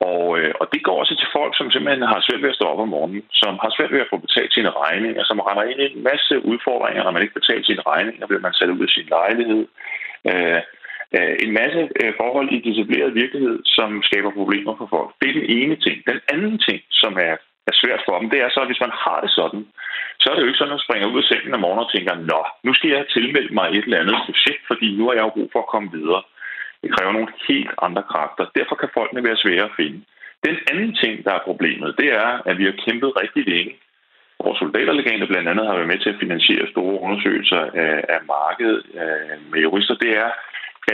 og, 0.00 0.38
øh, 0.38 0.52
og 0.60 0.66
det 0.72 0.80
går 0.86 0.96
også 1.00 1.14
til 1.18 1.28
folk, 1.36 1.52
som 1.56 1.70
simpelthen 1.70 2.10
har 2.12 2.20
svært 2.26 2.42
ved 2.42 2.52
at 2.52 2.58
stå 2.58 2.64
op 2.72 2.80
om 2.84 2.88
morgenen, 2.88 3.24
som 3.42 3.52
har 3.62 3.70
svært 3.76 3.92
ved 3.92 4.00
at 4.04 4.10
få 4.12 4.16
betalt 4.26 4.52
sine 4.54 4.70
regninger, 4.70 5.24
som 5.24 5.40
render 5.40 5.64
ind 5.70 5.80
i 5.80 5.92
en 5.96 6.02
masse 6.10 6.34
udfordringer, 6.50 7.02
når 7.04 7.14
man 7.14 7.22
ikke 7.22 7.38
betaler 7.40 7.64
sine 7.64 7.86
regninger, 7.90 8.26
bliver 8.26 8.46
man 8.46 8.54
sat 8.58 8.74
ud 8.76 8.86
af 8.86 8.92
sin 8.96 9.08
lejlighed. 9.16 9.62
Øh, 10.30 10.60
øh, 11.16 11.34
en 11.44 11.52
masse 11.60 11.80
øh, 12.00 12.12
forhold 12.20 12.48
i 12.56 12.64
disciplineret 12.68 13.20
virkelighed, 13.22 13.58
som 13.76 13.88
skaber 14.08 14.30
problemer 14.40 14.72
for 14.78 14.88
folk. 14.94 15.10
Det 15.20 15.28
er 15.28 15.38
den 15.40 15.48
ene 15.58 15.76
ting. 15.84 15.96
Den 16.12 16.20
anden 16.32 16.56
ting, 16.68 16.80
som 17.02 17.12
er, 17.28 17.34
er 17.70 17.74
svært 17.82 18.02
for 18.06 18.14
dem, 18.18 18.30
det 18.32 18.38
er 18.40 18.48
så, 18.50 18.60
at 18.60 18.70
hvis 18.70 18.84
man 18.86 18.94
har 19.04 19.18
det 19.24 19.30
sådan, 19.40 19.62
så 20.20 20.26
er 20.28 20.34
det 20.34 20.42
jo 20.42 20.50
ikke 20.50 20.60
sådan, 20.60 20.74
at 20.74 20.78
man 20.78 20.86
springer 20.86 21.08
ud 21.12 21.22
af 21.22 21.28
sengen 21.28 21.54
om 21.56 21.60
morgenen 21.64 21.86
og 21.86 21.92
tænker, 21.92 22.14
nå, 22.30 22.40
nu 22.66 22.70
skal 22.74 22.90
jeg 22.90 23.12
tilmelde 23.14 23.54
mig 23.58 23.66
et 23.68 23.84
eller 23.86 24.02
andet 24.02 24.18
projekt, 24.26 24.62
fordi 24.70 24.86
nu 24.98 25.02
har 25.06 25.14
jeg 25.14 25.24
jo 25.26 25.36
brug 25.36 25.48
for 25.52 25.62
at 25.62 25.72
komme 25.74 25.88
videre. 25.98 26.22
Det 26.82 26.90
kræver 26.94 27.12
nogle 27.12 27.32
helt 27.48 27.70
andre 27.86 28.02
kræfter. 28.12 28.44
Derfor 28.58 28.74
kan 28.74 28.94
folkene 28.98 29.24
være 29.28 29.42
svære 29.42 29.64
at 29.70 29.76
finde. 29.80 29.98
Den 30.46 30.56
anden 30.70 30.92
ting, 31.02 31.24
der 31.24 31.32
er 31.34 31.46
problemet, 31.48 31.94
det 32.00 32.08
er, 32.24 32.28
at 32.48 32.58
vi 32.58 32.64
har 32.64 32.76
kæmpet 32.84 33.10
rigtig 33.22 33.42
længe. 33.54 33.74
Vores 34.44 34.58
soldaterlegende 34.58 35.26
blandt 35.26 35.48
andet 35.48 35.66
har 35.66 35.74
været 35.74 35.92
med 35.92 35.98
til 36.00 36.10
at 36.10 36.20
finansiere 36.20 36.70
store 36.70 37.00
undersøgelser 37.06 37.62
af, 37.84 37.96
af 38.14 38.20
markedet 38.36 38.82
af, 39.04 39.38
med 39.50 39.60
jurister. 39.60 39.94
Det 39.94 40.12
er, 40.24 40.30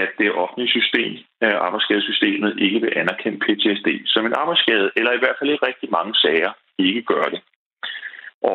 at 0.03 0.11
det 0.19 0.39
offentlige 0.43 0.75
system, 0.77 1.13
øh, 1.45 1.57
arbejdsskadesystemet, 1.67 2.59
ikke 2.67 2.81
vil 2.81 2.93
anerkende 2.97 3.39
PTSD 3.45 3.89
som 4.07 4.27
en 4.27 4.39
arbejdsskade, 4.43 4.91
eller 4.97 5.13
i 5.13 5.23
hvert 5.23 5.37
fald 5.39 5.51
i 5.51 5.65
rigtig 5.69 5.89
mange 5.91 6.15
sager 6.15 6.53
ikke 6.79 7.03
gør 7.03 7.27
det. 7.35 7.41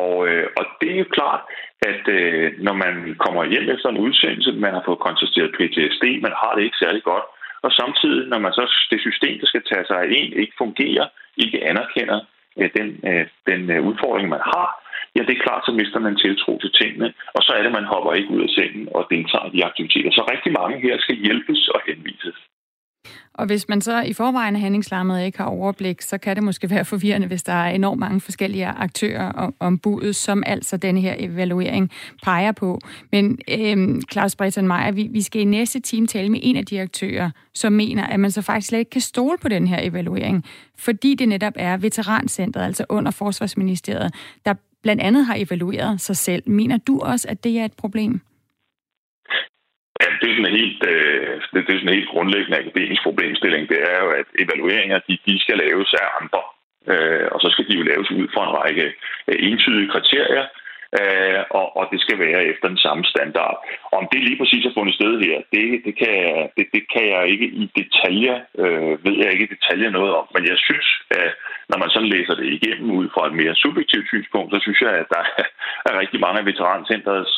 Og, 0.00 0.28
øh, 0.28 0.46
og 0.58 0.64
det 0.80 0.90
er 0.92 0.98
jo 0.98 1.08
klart, 1.18 1.40
at 1.82 2.04
øh, 2.08 2.52
når 2.66 2.72
man 2.84 2.94
kommer 3.24 3.44
hjem 3.44 3.66
efter 3.74 3.88
en 3.88 4.02
udsendelse, 4.06 4.52
man 4.52 4.74
har 4.74 4.82
fået 4.86 5.04
konstateret 5.08 5.54
PTSD, 5.56 6.04
man 6.26 6.34
har 6.42 6.52
det 6.54 6.62
ikke 6.64 6.82
særlig 6.84 7.02
godt, 7.02 7.26
og 7.62 7.70
samtidig, 7.72 8.28
når 8.28 8.38
man 8.38 8.52
så 8.52 8.64
det 8.90 9.00
system, 9.00 9.34
der 9.40 9.46
skal 9.46 9.62
tage 9.70 9.86
sig 9.86 9.98
af 10.02 10.08
en, 10.18 10.32
ikke 10.42 10.54
fungerer, 10.58 11.06
ikke 11.36 11.64
anerkender 11.70 12.20
øh, 12.58 12.70
den, 12.76 12.88
øh, 13.10 13.26
den 13.50 13.70
øh, 13.70 13.80
udfordring, 13.88 14.28
man 14.28 14.44
har, 14.52 14.68
ja, 15.16 15.20
det 15.26 15.34
er 15.34 15.44
klart, 15.46 15.62
så 15.66 15.72
mister 15.72 16.00
man 16.06 16.16
tiltro 16.16 16.52
til 16.58 16.72
tingene, 16.80 17.08
og 17.36 17.40
så 17.42 17.52
er 17.52 17.62
det, 17.62 17.72
man 17.72 17.90
hopper 17.92 18.12
ikke 18.12 18.30
ud 18.34 18.42
af 18.42 18.52
sengen 18.56 18.88
og 18.96 19.06
deltager 19.10 19.46
i 19.48 19.56
de 19.56 19.64
aktiviteter. 19.64 20.10
Så 20.10 20.22
rigtig 20.32 20.52
mange 20.60 20.76
her 20.86 20.96
skal 20.98 21.16
hjælpes 21.24 21.68
og 21.68 21.80
henvises. 21.86 22.38
Og 23.34 23.46
hvis 23.46 23.68
man 23.68 23.80
så 23.80 24.02
i 24.02 24.12
forvejen 24.12 24.56
er 24.56 24.60
handlingslammet 24.60 25.16
og 25.16 25.24
ikke 25.24 25.38
har 25.38 25.44
overblik, 25.44 26.02
så 26.02 26.18
kan 26.18 26.36
det 26.36 26.44
måske 26.44 26.70
være 26.70 26.84
forvirrende, 26.84 27.26
hvis 27.26 27.42
der 27.42 27.52
er 27.52 27.70
enormt 27.70 28.00
mange 28.00 28.20
forskellige 28.20 28.66
aktører 28.66 29.52
om 29.60 29.78
budet, 29.78 30.16
som 30.16 30.42
altså 30.46 30.76
denne 30.76 31.00
her 31.00 31.14
evaluering 31.18 31.90
peger 32.22 32.52
på. 32.52 32.80
Men 33.12 33.38
øhm, 33.48 34.02
Claus 34.12 34.36
Breton 34.36 34.68
Meyer, 34.68 34.90
vi, 34.90 35.08
vi 35.10 35.22
skal 35.22 35.42
i 35.42 35.44
næste 35.44 35.80
time 35.80 36.06
tale 36.06 36.28
med 36.28 36.40
en 36.42 36.56
af 36.56 36.66
de 36.66 36.80
aktører, 36.80 37.30
som 37.54 37.72
mener, 37.72 38.06
at 38.06 38.20
man 38.20 38.30
så 38.30 38.42
faktisk 38.42 38.68
slet 38.68 38.78
ikke 38.78 38.90
kan 38.90 39.00
stole 39.00 39.38
på 39.38 39.48
den 39.48 39.66
her 39.66 39.78
evaluering, 39.82 40.44
fordi 40.78 41.14
det 41.14 41.28
netop 41.28 41.52
er 41.56 41.76
Veterancentret, 41.76 42.62
altså 42.62 42.84
under 42.88 43.10
Forsvarsministeriet, 43.10 44.14
der 44.46 44.54
blandt 44.82 45.02
andet 45.02 45.26
har 45.26 45.34
evalueret 45.38 46.00
sig 46.00 46.16
selv. 46.16 46.42
Mener 46.46 46.76
du 46.76 47.00
også, 47.00 47.28
at 47.28 47.44
det 47.44 47.58
er 47.58 47.64
et 47.64 47.72
problem? 47.72 48.20
Det 50.20 50.26
er 50.26 50.34
sådan 50.34 50.50
en 50.52 50.60
helt, 50.62 50.82
øh, 50.92 51.34
det, 51.52 51.60
det 51.66 51.72
er 51.72 51.78
sådan 51.78 51.88
en 51.88 51.98
helt 51.98 52.12
grundlæggende 52.14 52.60
akademisk 52.62 53.02
problemstilling. 53.02 53.68
Det 53.72 53.80
er 53.92 53.98
jo, 54.04 54.08
at 54.20 54.28
evalueringer, 54.44 54.98
de, 55.08 55.18
de 55.26 55.34
skal 55.44 55.56
laves 55.64 55.90
af 56.02 56.06
andre. 56.20 56.42
Øh, 56.92 57.26
og 57.32 57.38
så 57.40 57.48
skal 57.50 57.68
de 57.68 57.76
jo 57.78 57.82
laves 57.82 58.10
ud 58.10 58.26
fra 58.34 58.42
en 58.44 58.56
række 58.60 58.86
øh, 59.28 59.36
entydige 59.48 59.92
kriterier, 59.94 60.46
øh, 60.98 61.40
og, 61.58 61.66
og 61.78 61.84
det 61.92 62.00
skal 62.00 62.18
være 62.18 62.44
efter 62.44 62.68
den 62.68 62.82
samme 62.86 63.04
standard. 63.04 63.54
Om 63.98 64.08
det 64.12 64.20
lige 64.24 64.38
præcis 64.40 64.64
har 64.64 64.76
fundet 64.78 64.94
sted 64.94 65.12
her, 65.26 65.36
det, 65.54 65.64
det, 65.86 65.94
kan, 66.02 66.16
det, 66.56 66.66
det 66.74 66.82
kan 66.94 67.06
jeg 67.14 67.22
ikke 67.32 67.46
i 67.62 67.64
detaljer, 67.78 68.36
øh, 68.62 69.04
ved 69.04 69.16
jeg 69.22 69.32
ikke 69.32 69.46
i 69.48 69.54
detaljer 69.54 69.90
noget 69.90 70.12
om. 70.20 70.26
Men 70.34 70.42
jeg 70.50 70.58
synes, 70.66 70.88
at 71.10 71.30
når 71.70 71.78
man 71.78 71.90
sådan 71.90 72.12
læser 72.14 72.34
det 72.34 72.46
igennem 72.56 72.90
ud 72.90 73.06
fra 73.14 73.26
et 73.26 73.38
mere 73.40 73.54
subjektivt 73.54 74.08
synspunkt, 74.08 74.52
så 74.54 74.58
synes 74.62 74.80
jeg, 74.80 74.92
at 75.02 75.08
der 75.14 75.22
er 75.88 76.00
rigtig 76.02 76.20
mange 76.20 76.38
af 76.40 76.46
veterancentrets 76.46 77.32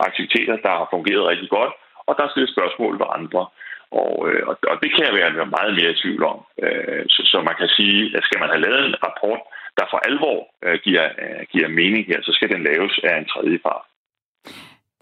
aktiviteter, 0.00 0.56
der 0.56 0.72
har 0.80 0.88
fungeret 0.94 1.30
rigtig 1.32 1.50
godt, 1.58 1.72
og 2.08 2.12
der 2.16 2.22
er 2.24 2.32
stillet 2.32 2.54
spørgsmål 2.54 2.94
ved 3.00 3.08
andre. 3.18 3.42
Og, 4.02 4.12
øh, 4.28 4.42
og 4.72 4.76
det 4.82 4.90
kan 4.92 5.04
jeg 5.06 5.14
være 5.14 5.54
meget 5.56 5.72
mere 5.78 5.92
i 5.92 6.00
tvivl 6.02 6.22
om. 6.32 6.38
Øh, 6.64 7.04
så, 7.14 7.20
så 7.30 7.36
man 7.48 7.56
kan 7.60 7.70
sige, 7.78 7.98
at 8.16 8.22
skal 8.24 8.40
man 8.40 8.50
have 8.52 8.64
lavet 8.66 8.84
en 8.86 9.02
rapport, 9.06 9.40
der 9.78 9.84
for 9.90 9.98
alvor 10.08 10.38
øh, 10.64 10.78
giver, 10.84 11.06
øh, 11.22 11.42
giver 11.52 11.68
mening 11.80 12.02
her, 12.10 12.18
så 12.22 12.32
skal 12.32 12.48
den 12.54 12.62
laves 12.70 12.94
af 13.08 13.14
en 13.18 13.30
tredje 13.32 13.58
part. 13.66 13.84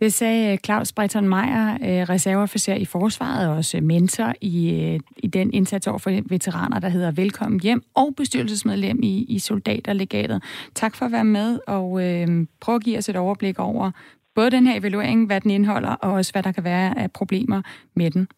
Det 0.00 0.12
sagde 0.12 0.52
øh, 0.52 0.58
Claus 0.58 0.92
Breton 0.92 1.28
Meier, 1.28 1.74
øh, 1.74 2.02
reserveofficer 2.14 2.74
i 2.74 2.84
Forsvaret 2.84 3.48
og 3.48 3.56
også 3.56 3.80
mentor 3.80 4.32
i, 4.40 4.84
øh, 4.84 5.00
i 5.16 5.26
den 5.26 5.54
indsats 5.54 5.86
over 5.86 5.98
for 5.98 6.10
veteraner, 6.28 6.80
der 6.80 6.88
hedder 6.88 7.10
Velkommen 7.10 7.60
Hjem, 7.60 7.82
og 7.94 8.14
bestyrelsesmedlem 8.16 9.02
i, 9.02 9.26
i 9.28 9.38
Soldaterlegatet. 9.38 10.42
Tak 10.74 10.96
for 10.96 11.04
at 11.04 11.12
være 11.12 11.24
med 11.24 11.58
og 11.66 12.04
øh, 12.04 12.46
prøv 12.60 12.74
at 12.74 12.84
give 12.84 12.98
os 12.98 13.08
et 13.08 13.16
overblik 13.16 13.58
over 13.58 13.90
både 14.36 14.50
den 14.50 14.66
her 14.66 14.78
evaluering, 14.80 15.26
hvad 15.26 15.40
den 15.40 15.50
indeholder, 15.50 15.90
og 15.90 16.12
også 16.12 16.32
hvad 16.32 16.42
der 16.42 16.52
kan 16.52 16.64
være 16.64 16.98
af 16.98 17.12
problemer 17.12 17.62
med 17.94 18.10
den. 18.10 18.28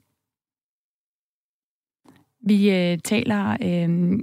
Vi 2.40 2.70
øh, 2.70 2.98
taler 3.04 3.56
øh, 3.62 4.18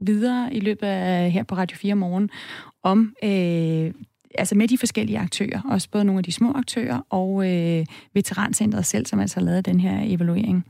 videre 0.00 0.54
i 0.54 0.60
løbet 0.60 0.86
af 0.86 1.30
her 1.30 1.42
på 1.42 1.54
Radio 1.54 1.76
4 1.76 1.94
morgen 1.94 2.30
om 2.82 3.14
øh, 3.24 3.94
altså 4.38 4.54
med 4.54 4.68
de 4.68 4.78
forskellige 4.78 5.18
aktører, 5.18 5.60
også 5.70 5.90
både 5.90 6.04
nogle 6.04 6.18
af 6.18 6.24
de 6.24 6.32
små 6.32 6.52
aktører 6.52 7.00
og 7.10 7.50
øh, 7.50 7.86
Veterancentret 8.14 8.86
selv, 8.86 9.06
som 9.06 9.20
altså 9.20 9.40
har 9.40 9.44
lavet 9.44 9.66
den 9.66 9.80
her 9.80 10.00
evaluering. 10.02 10.66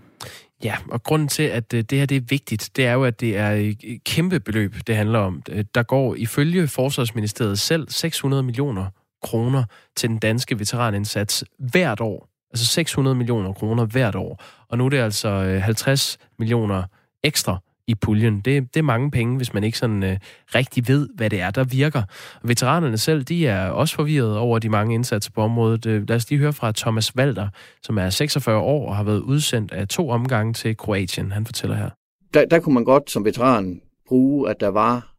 Ja, 0.64 0.76
og 0.88 1.02
grunden 1.02 1.28
til, 1.28 1.42
at 1.42 1.74
øh, 1.74 1.82
det 1.82 1.98
her 1.98 2.06
det 2.06 2.16
er 2.16 2.20
vigtigt, 2.28 2.70
det 2.76 2.86
er 2.86 2.92
jo, 2.92 3.04
at 3.04 3.20
det 3.20 3.36
er 3.36 3.50
et 3.50 4.04
kæmpe 4.04 4.40
beløb, 4.40 4.74
det 4.86 4.96
handler 4.96 5.18
om. 5.18 5.42
Øh, 5.50 5.64
der 5.74 5.82
går 5.82 6.14
ifølge 6.14 6.68
Forsvarsministeriet 6.68 7.58
selv 7.58 7.88
600 7.88 8.42
millioner 8.42 8.86
kroner 9.24 9.64
til 9.96 10.08
den 10.08 10.18
danske 10.18 10.58
veteranindsats 10.58 11.44
hvert 11.58 12.00
år. 12.00 12.28
Altså 12.52 12.66
600 12.66 13.16
millioner 13.16 13.52
kroner 13.52 13.84
hvert 13.84 14.14
år. 14.14 14.42
Og 14.68 14.78
nu 14.78 14.84
er 14.84 14.88
det 14.88 14.98
altså 14.98 15.28
øh, 15.28 15.62
50 15.62 16.18
millioner 16.38 16.82
ekstra 17.22 17.58
i 17.86 17.94
puljen. 17.94 18.40
Det, 18.40 18.74
det 18.74 18.80
er 18.80 18.82
mange 18.82 19.10
penge, 19.10 19.36
hvis 19.36 19.54
man 19.54 19.64
ikke 19.64 19.78
sådan 19.78 20.02
øh, 20.02 20.18
rigtig 20.54 20.88
ved, 20.88 21.08
hvad 21.14 21.30
det 21.30 21.40
er, 21.40 21.50
der 21.50 21.64
virker. 21.64 22.02
Og 22.42 22.48
veteranerne 22.48 22.98
selv, 22.98 23.24
de 23.24 23.46
er 23.46 23.68
også 23.68 23.94
forvirret 23.94 24.38
over 24.38 24.58
de 24.58 24.68
mange 24.68 24.94
indsatser 24.94 25.30
på 25.34 25.42
området. 25.42 25.86
Øh, 25.86 26.08
lad 26.08 26.16
os 26.16 26.30
lige 26.30 26.38
høre 26.38 26.52
fra 26.52 26.72
Thomas 26.72 27.16
Walter, 27.16 27.48
som 27.82 27.98
er 27.98 28.10
46 28.10 28.58
år 28.58 28.88
og 28.88 28.96
har 28.96 29.04
været 29.04 29.20
udsendt 29.20 29.72
af 29.72 29.88
to 29.88 30.08
omgange 30.08 30.52
til 30.52 30.76
Kroatien. 30.76 31.32
Han 31.32 31.46
fortæller 31.46 31.76
her. 31.76 31.90
Der, 32.34 32.44
der 32.44 32.60
kunne 32.60 32.74
man 32.74 32.84
godt 32.84 33.10
som 33.10 33.24
veteran 33.24 33.80
bruge, 34.08 34.50
at 34.50 34.60
der 34.60 34.68
var 34.68 35.13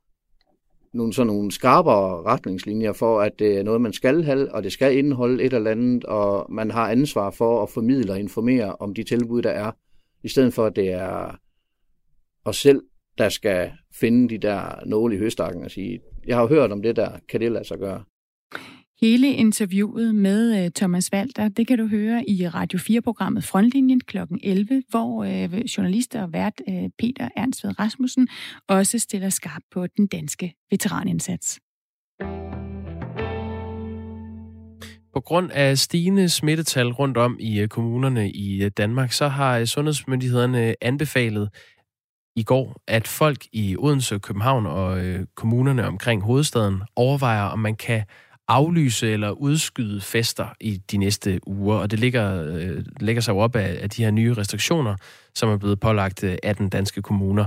nogle, 0.95 1.13
sådan 1.13 1.27
nogle 1.27 1.51
skarpere 1.51 2.23
retningslinjer 2.23 2.93
for, 2.93 3.21
at 3.21 3.31
det 3.39 3.57
er 3.57 3.63
noget, 3.63 3.81
man 3.81 3.93
skal 3.93 4.23
have, 4.23 4.51
og 4.51 4.63
det 4.63 4.71
skal 4.71 4.97
indeholde 4.97 5.43
et 5.43 5.53
eller 5.53 5.71
andet, 5.71 6.03
og 6.03 6.45
man 6.49 6.71
har 6.71 6.91
ansvar 6.91 7.31
for 7.31 7.63
at 7.63 7.69
formidle 7.69 8.11
og 8.11 8.19
informere 8.19 8.75
om 8.75 8.93
de 8.93 9.03
tilbud, 9.03 9.41
der 9.41 9.49
er, 9.49 9.71
i 10.23 10.27
stedet 10.27 10.53
for, 10.53 10.65
at 10.65 10.75
det 10.75 10.91
er 10.91 11.39
os 12.45 12.57
selv, 12.57 12.81
der 13.17 13.29
skal 13.29 13.71
finde 13.93 14.29
de 14.29 14.37
der 14.37 14.85
nåle 14.85 15.15
i 15.15 15.19
høstakken 15.19 15.63
og 15.63 15.71
sige, 15.71 15.99
jeg 16.27 16.37
har 16.37 16.47
hørt 16.47 16.71
om 16.71 16.81
det 16.81 16.95
der, 16.95 17.09
kan 17.29 17.41
det 17.41 17.51
lade 17.51 17.67
sig 17.67 17.79
gøre? 17.79 18.03
Hele 19.01 19.33
interviewet 19.33 20.15
med 20.15 20.63
øh, 20.63 20.71
Thomas 20.71 21.09
Walter, 21.13 21.49
det 21.49 21.67
kan 21.67 21.77
du 21.77 21.87
høre 21.87 22.29
i 22.29 22.47
Radio 22.47 22.79
4-programmet 22.79 23.43
Frontlinjen 23.43 23.99
kl. 23.99 24.17
11, 24.43 24.83
hvor 24.89 25.23
øh, 25.23 25.59
journalist 25.59 26.15
og 26.15 26.33
vært 26.33 26.61
øh, 26.69 26.89
Peter 26.99 27.29
Ernst 27.35 27.65
Rasmussen 27.79 28.27
også 28.67 28.99
stiller 28.99 29.29
skarp 29.29 29.61
på 29.71 29.87
den 29.87 30.07
danske 30.07 30.53
veteranindsats. 30.71 31.59
På 35.13 35.19
grund 35.19 35.51
af 35.51 35.77
stigende 35.77 36.29
smittetal 36.29 36.91
rundt 36.91 37.17
om 37.17 37.37
i 37.39 37.59
øh, 37.59 37.67
kommunerne 37.67 38.31
i 38.31 38.63
øh, 38.63 38.71
Danmark, 38.77 39.11
så 39.11 39.27
har 39.27 39.57
øh, 39.57 39.65
sundhedsmyndighederne 39.65 40.75
anbefalet 40.81 41.49
i 42.35 42.43
går, 42.43 42.81
at 42.87 43.07
folk 43.07 43.45
i 43.51 43.75
Odense, 43.79 44.19
København 44.19 44.65
og 44.65 45.01
kommunerne 45.35 45.87
omkring 45.87 46.23
hovedstaden 46.23 46.81
overvejer, 46.95 47.43
om 47.43 47.59
man 47.59 47.75
kan 47.75 48.03
aflyse 48.47 49.11
eller 49.11 49.29
udskyde 49.29 50.01
fester 50.01 50.47
i 50.61 50.77
de 50.91 50.97
næste 50.97 51.39
uger, 51.47 51.75
og 51.75 51.91
det 51.91 51.99
ligger, 51.99 52.55
øh, 52.55 52.85
ligger 52.99 53.21
sig 53.21 53.33
op 53.33 53.55
af, 53.55 53.77
af 53.81 53.89
de 53.89 54.03
her 54.03 54.11
nye 54.11 54.33
restriktioner, 54.33 54.95
som 55.35 55.49
er 55.49 55.57
blevet 55.57 55.79
pålagt 55.79 56.23
øh, 56.23 56.37
af 56.43 56.55
den 56.55 56.69
danske 56.69 57.01
kommuner. 57.01 57.45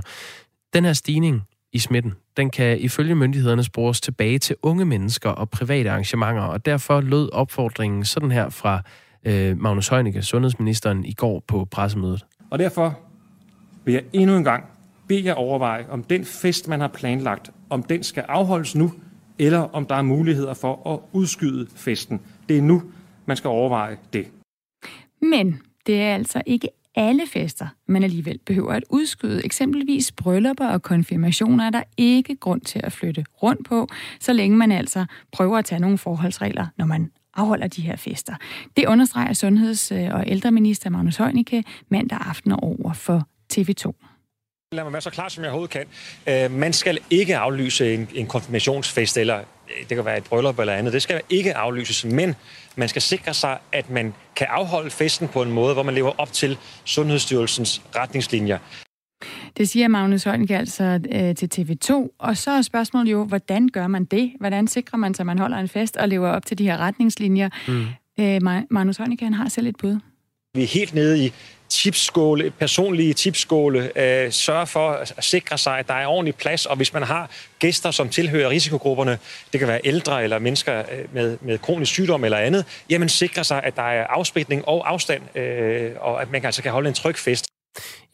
Den 0.73 0.85
her 0.85 0.93
stigning 0.93 1.41
i 1.73 1.79
smitten, 1.79 2.13
den 2.37 2.49
kan 2.49 2.79
ifølge 2.79 3.15
myndighederne 3.15 3.63
spores 3.63 4.01
tilbage 4.01 4.39
til 4.39 4.55
unge 4.63 4.85
mennesker 4.85 5.29
og 5.29 5.49
private 5.49 5.91
arrangementer, 5.91 6.41
og 6.41 6.65
derfor 6.65 7.01
lød 7.01 7.29
opfordringen 7.33 8.05
sådan 8.05 8.31
her 8.31 8.49
fra 8.49 8.81
øh, 9.23 9.61
Magnus 9.61 9.87
Heunicke, 9.87 10.21
sundhedsministeren, 10.21 11.05
i 11.05 11.13
går 11.13 11.43
på 11.47 11.67
pressemødet. 11.71 12.25
Og 12.49 12.59
derfor 12.59 12.99
vil 13.85 13.93
jeg 13.93 14.03
endnu 14.13 14.37
en 14.37 14.43
gang 14.43 14.63
bede 15.07 15.25
jer 15.25 15.33
overveje, 15.33 15.85
om 15.89 16.03
den 16.03 16.25
fest, 16.25 16.67
man 16.67 16.79
har 16.79 16.87
planlagt, 16.87 17.51
om 17.69 17.83
den 17.83 18.03
skal 18.03 18.25
afholdes 18.27 18.75
nu, 18.75 18.91
eller 19.39 19.59
om 19.59 19.85
der 19.85 19.95
er 19.95 20.01
muligheder 20.01 20.53
for 20.53 20.93
at 20.93 20.99
udskyde 21.13 21.67
festen. 21.75 22.21
Det 22.49 22.57
er 22.57 22.61
nu, 22.61 22.83
man 23.25 23.37
skal 23.37 23.47
overveje 23.47 23.97
det. 24.13 24.27
Men 25.21 25.61
det 25.85 26.01
er 26.01 26.13
altså 26.15 26.41
ikke 26.45 26.67
alle 26.95 27.23
fester, 27.27 27.67
man 27.87 28.03
alligevel 28.03 28.39
behøver 28.45 28.73
at 28.73 28.83
udskyde. 28.89 29.45
Eksempelvis 29.45 30.11
bryllupper 30.11 30.67
og 30.67 30.81
konfirmationer 30.81 31.65
er 31.65 31.69
der 31.69 31.83
ikke 31.97 32.35
grund 32.35 32.61
til 32.61 32.81
at 32.83 32.91
flytte 32.91 33.25
rundt 33.43 33.65
på, 33.67 33.87
så 34.19 34.33
længe 34.33 34.57
man 34.57 34.71
altså 34.71 35.05
prøver 35.31 35.57
at 35.57 35.65
tage 35.65 35.81
nogle 35.81 35.97
forholdsregler, 35.97 36.67
når 36.77 36.85
man 36.85 37.11
afholder 37.35 37.67
de 37.67 37.81
her 37.81 37.95
fester. 37.95 38.35
Det 38.77 38.85
understreger 38.87 39.33
sundheds- 39.33 39.91
og 39.91 40.23
ældreminister 40.27 40.89
Magnus 40.89 41.17
Heunicke 41.17 41.63
mandag 41.89 42.17
aften 42.21 42.51
over 42.51 42.93
for 42.93 43.27
TV2. 43.53 43.93
Lad 44.71 44.83
mig 44.83 44.93
være 44.93 45.01
så 45.01 45.09
klar, 45.09 45.29
som 45.29 45.43
jeg 45.43 45.51
overhovedet 45.51 45.87
kan. 46.25 46.45
Øh, 46.45 46.51
man 46.51 46.73
skal 46.73 46.97
ikke 47.09 47.37
aflyse 47.37 47.93
en, 47.93 48.07
en 48.13 48.27
konfirmationsfest, 48.27 49.17
eller 49.17 49.37
øh, 49.37 49.89
det 49.89 49.95
kan 49.97 50.05
være 50.05 50.17
et 50.17 50.23
bryllup 50.23 50.59
eller 50.59 50.73
andet. 50.73 50.93
Det 50.93 51.01
skal 51.01 51.21
ikke 51.29 51.55
aflyses, 51.55 52.05
men 52.05 52.35
man 52.75 52.89
skal 52.89 53.01
sikre 53.01 53.33
sig, 53.33 53.57
at 53.71 53.89
man 53.89 54.13
kan 54.35 54.47
afholde 54.49 54.89
festen 54.89 55.27
på 55.27 55.41
en 55.41 55.51
måde, 55.51 55.73
hvor 55.73 55.83
man 55.83 55.95
lever 55.95 56.11
op 56.17 56.33
til 56.33 56.57
Sundhedsstyrelsens 56.85 57.81
retningslinjer. 57.95 58.57
Det 59.57 59.69
siger 59.69 59.87
Magnus 59.87 60.23
Heunicke 60.23 60.57
altså 60.57 60.99
øh, 61.11 61.35
til 61.35 61.49
TV2. 61.55 62.15
Og 62.19 62.37
så 62.37 62.51
er 62.51 62.61
spørgsmålet 62.61 63.11
jo, 63.11 63.23
hvordan 63.23 63.69
gør 63.69 63.87
man 63.87 64.05
det? 64.05 64.33
Hvordan 64.39 64.67
sikrer 64.67 64.97
man 64.97 65.13
sig, 65.13 65.23
at 65.23 65.27
man 65.27 65.39
holder 65.39 65.57
en 65.57 65.67
fest 65.67 65.97
og 65.97 66.09
lever 66.09 66.29
op 66.29 66.45
til 66.45 66.57
de 66.57 66.63
her 66.63 66.77
retningslinjer? 66.77 67.49
Mm. 67.67 67.85
Øh, 68.19 68.65
Magnus 68.71 68.97
Heunicke, 68.97 69.25
han 69.25 69.33
har 69.33 69.49
selv 69.49 69.67
et 69.67 69.75
bud. 69.77 69.99
Vi 70.53 70.63
er 70.63 70.67
helt 70.67 70.93
nede 70.93 71.25
i 71.25 71.33
tipsskåle, 71.69 72.51
personlige 72.51 73.13
tipsskåle, 73.13 73.91
øh, 73.95 74.31
sørge 74.31 74.67
for 74.67 74.89
at 74.89 75.13
sikre 75.19 75.57
sig, 75.57 75.79
at 75.79 75.87
der 75.87 75.93
er 75.93 76.07
ordentlig 76.07 76.35
plads, 76.35 76.65
og 76.65 76.75
hvis 76.75 76.93
man 76.93 77.03
har 77.03 77.29
gæster, 77.59 77.91
som 77.91 78.09
tilhører 78.09 78.49
risikogrupperne, 78.49 79.19
det 79.51 79.59
kan 79.59 79.67
være 79.67 79.81
ældre 79.83 80.23
eller 80.23 80.39
mennesker 80.39 80.79
øh, 80.79 81.13
med, 81.13 81.37
med 81.41 81.57
kronisk 81.57 81.91
sygdom 81.91 82.23
eller 82.23 82.37
andet, 82.37 82.65
jamen 82.89 83.09
sikre 83.09 83.43
sig, 83.43 83.63
at 83.63 83.75
der 83.75 83.81
er 83.81 84.07
afspritning 84.07 84.67
og 84.67 84.89
afstand, 84.89 85.37
øh, 85.37 85.91
og 85.99 86.21
at 86.21 86.31
man 86.31 86.45
altså 86.45 86.61
kan 86.61 86.71
holde 86.71 86.89
en 86.89 86.95
tryg 86.95 87.15
fest. 87.15 87.45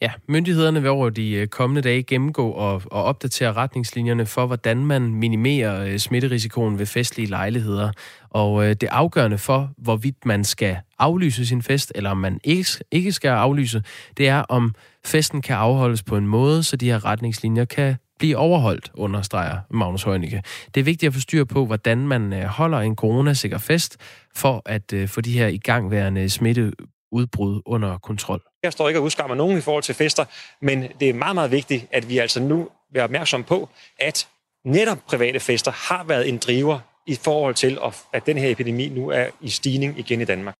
Ja, 0.02 0.12
myndighederne 0.28 0.80
vil 0.82 0.90
over 0.90 1.10
de 1.10 1.32
øh, 1.32 1.46
kommende 1.46 1.82
dage 1.82 2.02
gennemgå 2.02 2.50
og, 2.50 2.82
og 2.86 3.04
opdatere 3.04 3.52
retningslinjerne 3.52 4.26
for, 4.26 4.46
hvordan 4.46 4.86
man 4.86 5.02
minimerer 5.02 5.84
øh, 5.84 5.98
smitterisikoen 5.98 6.78
ved 6.78 6.86
festlige 6.86 7.28
lejligheder. 7.28 7.92
Og 8.30 8.64
øh, 8.64 8.70
det 8.70 8.86
afgørende 8.86 9.38
for, 9.38 9.70
hvorvidt 9.78 10.24
man 10.24 10.44
skal 10.44 10.76
aflyse 10.98 11.46
sin 11.46 11.62
fest, 11.62 11.92
eller 11.94 12.10
om 12.10 12.16
man 12.16 12.40
ikke, 12.44 12.68
ikke 12.90 13.12
skal 13.12 13.28
aflyse, 13.28 13.82
det 14.16 14.28
er, 14.28 14.38
om 14.38 14.74
festen 15.04 15.42
kan 15.42 15.56
afholdes 15.56 16.02
på 16.02 16.16
en 16.16 16.26
måde, 16.26 16.62
så 16.62 16.76
de 16.76 16.86
her 16.86 17.04
retningslinjer 17.04 17.64
kan 17.64 17.96
blive 18.18 18.36
overholdt, 18.36 18.90
understreger 18.94 19.58
Magnus 19.70 20.02
Heunicke. 20.02 20.42
Det 20.74 20.80
er 20.80 20.84
vigtigt 20.84 21.08
at 21.10 21.14
få 21.14 21.20
styr 21.20 21.44
på, 21.44 21.66
hvordan 21.66 21.98
man 21.98 22.42
holder 22.42 22.78
en 22.78 22.96
coronasikker 22.96 23.58
fest, 23.58 23.96
for 24.34 24.62
at 24.66 24.94
få 25.06 25.20
de 25.20 25.32
her 25.32 25.46
igangværende 25.46 26.28
smitte 26.28 26.72
smitteudbrud 27.12 27.62
under 27.66 27.98
kontrol. 27.98 28.40
Jeg 28.62 28.72
står 28.72 28.88
ikke 28.88 29.00
og 29.00 29.04
udskammer 29.04 29.36
nogen 29.36 29.58
i 29.58 29.60
forhold 29.60 29.82
til 29.82 29.94
fester, 29.94 30.24
men 30.62 30.84
det 31.00 31.08
er 31.08 31.14
meget, 31.14 31.34
meget 31.34 31.50
vigtigt, 31.50 31.86
at 31.90 32.08
vi 32.08 32.18
altså 32.18 32.40
nu 32.40 32.68
er 32.94 33.04
opmærksom 33.04 33.44
på, 33.44 33.68
at 33.98 34.28
netop 34.64 34.98
private 35.06 35.40
fester 35.40 35.70
har 35.70 36.04
været 36.04 36.28
en 36.28 36.38
driver 36.38 36.78
i 37.06 37.14
forhold 37.14 37.54
til, 37.54 37.78
at 38.12 38.26
den 38.26 38.36
her 38.36 38.50
epidemi 38.50 38.88
nu 38.88 39.08
er 39.08 39.26
i 39.40 39.48
stigning 39.48 39.98
igen 39.98 40.20
i 40.20 40.24
Danmark. 40.24 40.54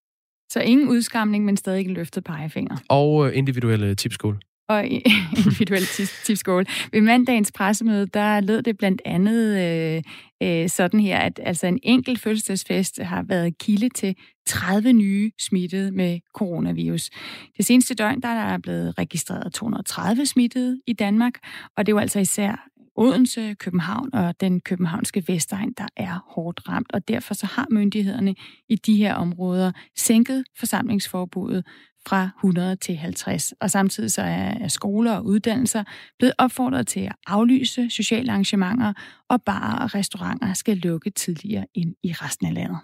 Så 0.52 0.60
ingen 0.60 0.88
udskamning, 0.88 1.44
men 1.44 1.56
stadig 1.56 1.84
en 1.84 1.94
løftet 1.94 2.24
pegefinger. 2.24 2.76
Og 2.88 3.26
øh, 3.26 3.36
individuelle 3.36 3.94
tipskål. 3.94 4.38
Og 4.68 4.86
individuelle 5.38 5.86
tipskål. 6.24 6.66
Ved 6.92 7.00
mandagens 7.00 7.52
pressemøde, 7.52 8.06
der 8.06 8.40
lød 8.40 8.62
det 8.62 8.78
blandt 8.78 9.02
andet 9.04 9.58
øh, 9.58 10.02
øh, 10.42 10.68
sådan 10.68 11.00
her, 11.00 11.18
at 11.18 11.40
altså 11.42 11.66
en 11.66 11.78
enkelt 11.82 12.20
fødselsdagsfest 12.20 13.02
har 13.02 13.22
været 13.22 13.58
kilde 13.58 13.88
til 13.88 14.16
30 14.46 14.92
nye 14.92 15.30
smittede 15.40 15.90
med 15.90 16.20
coronavirus. 16.34 17.10
Det 17.56 17.66
seneste 17.66 17.94
døgn, 17.94 18.20
der 18.20 18.28
er 18.28 18.50
der 18.50 18.58
blevet 18.58 18.98
registreret 18.98 19.52
230 19.52 20.26
smittede 20.26 20.80
i 20.86 20.92
Danmark, 20.92 21.34
og 21.76 21.86
det 21.86 21.92
er 21.92 21.94
jo 21.94 22.00
altså 22.00 22.18
især 22.18 22.68
Odense, 22.96 23.54
København 23.54 24.14
og 24.14 24.40
den 24.40 24.60
københavnske 24.60 25.24
Vestegn, 25.28 25.72
der 25.78 25.86
er 25.96 26.24
hårdt 26.28 26.68
ramt, 26.68 26.92
og 26.92 27.08
derfor 27.08 27.34
så 27.34 27.46
har 27.46 27.66
myndighederne 27.70 28.34
i 28.68 28.76
de 28.76 28.96
her 28.96 29.14
områder 29.14 29.72
sænket 29.96 30.44
forsamlingsforbuddet 30.58 31.66
fra 32.06 32.30
100 32.38 32.76
til 32.76 32.96
50. 32.96 33.52
Og 33.60 33.70
samtidig 33.70 34.10
så 34.10 34.22
er 34.22 34.68
skoler 34.68 35.12
og 35.12 35.26
uddannelser 35.26 35.84
blevet 36.18 36.34
opfordret 36.38 36.86
til 36.86 37.00
at 37.00 37.12
aflyse 37.26 37.90
sociale 37.90 38.30
arrangementer, 38.30 38.92
og 39.28 39.42
barer 39.42 39.78
og 39.78 39.94
restauranter 39.94 40.52
skal 40.52 40.76
lukke 40.76 41.10
tidligere 41.10 41.66
end 41.74 41.94
i 42.02 42.12
resten 42.12 42.46
af 42.46 42.54
landet. 42.54 42.78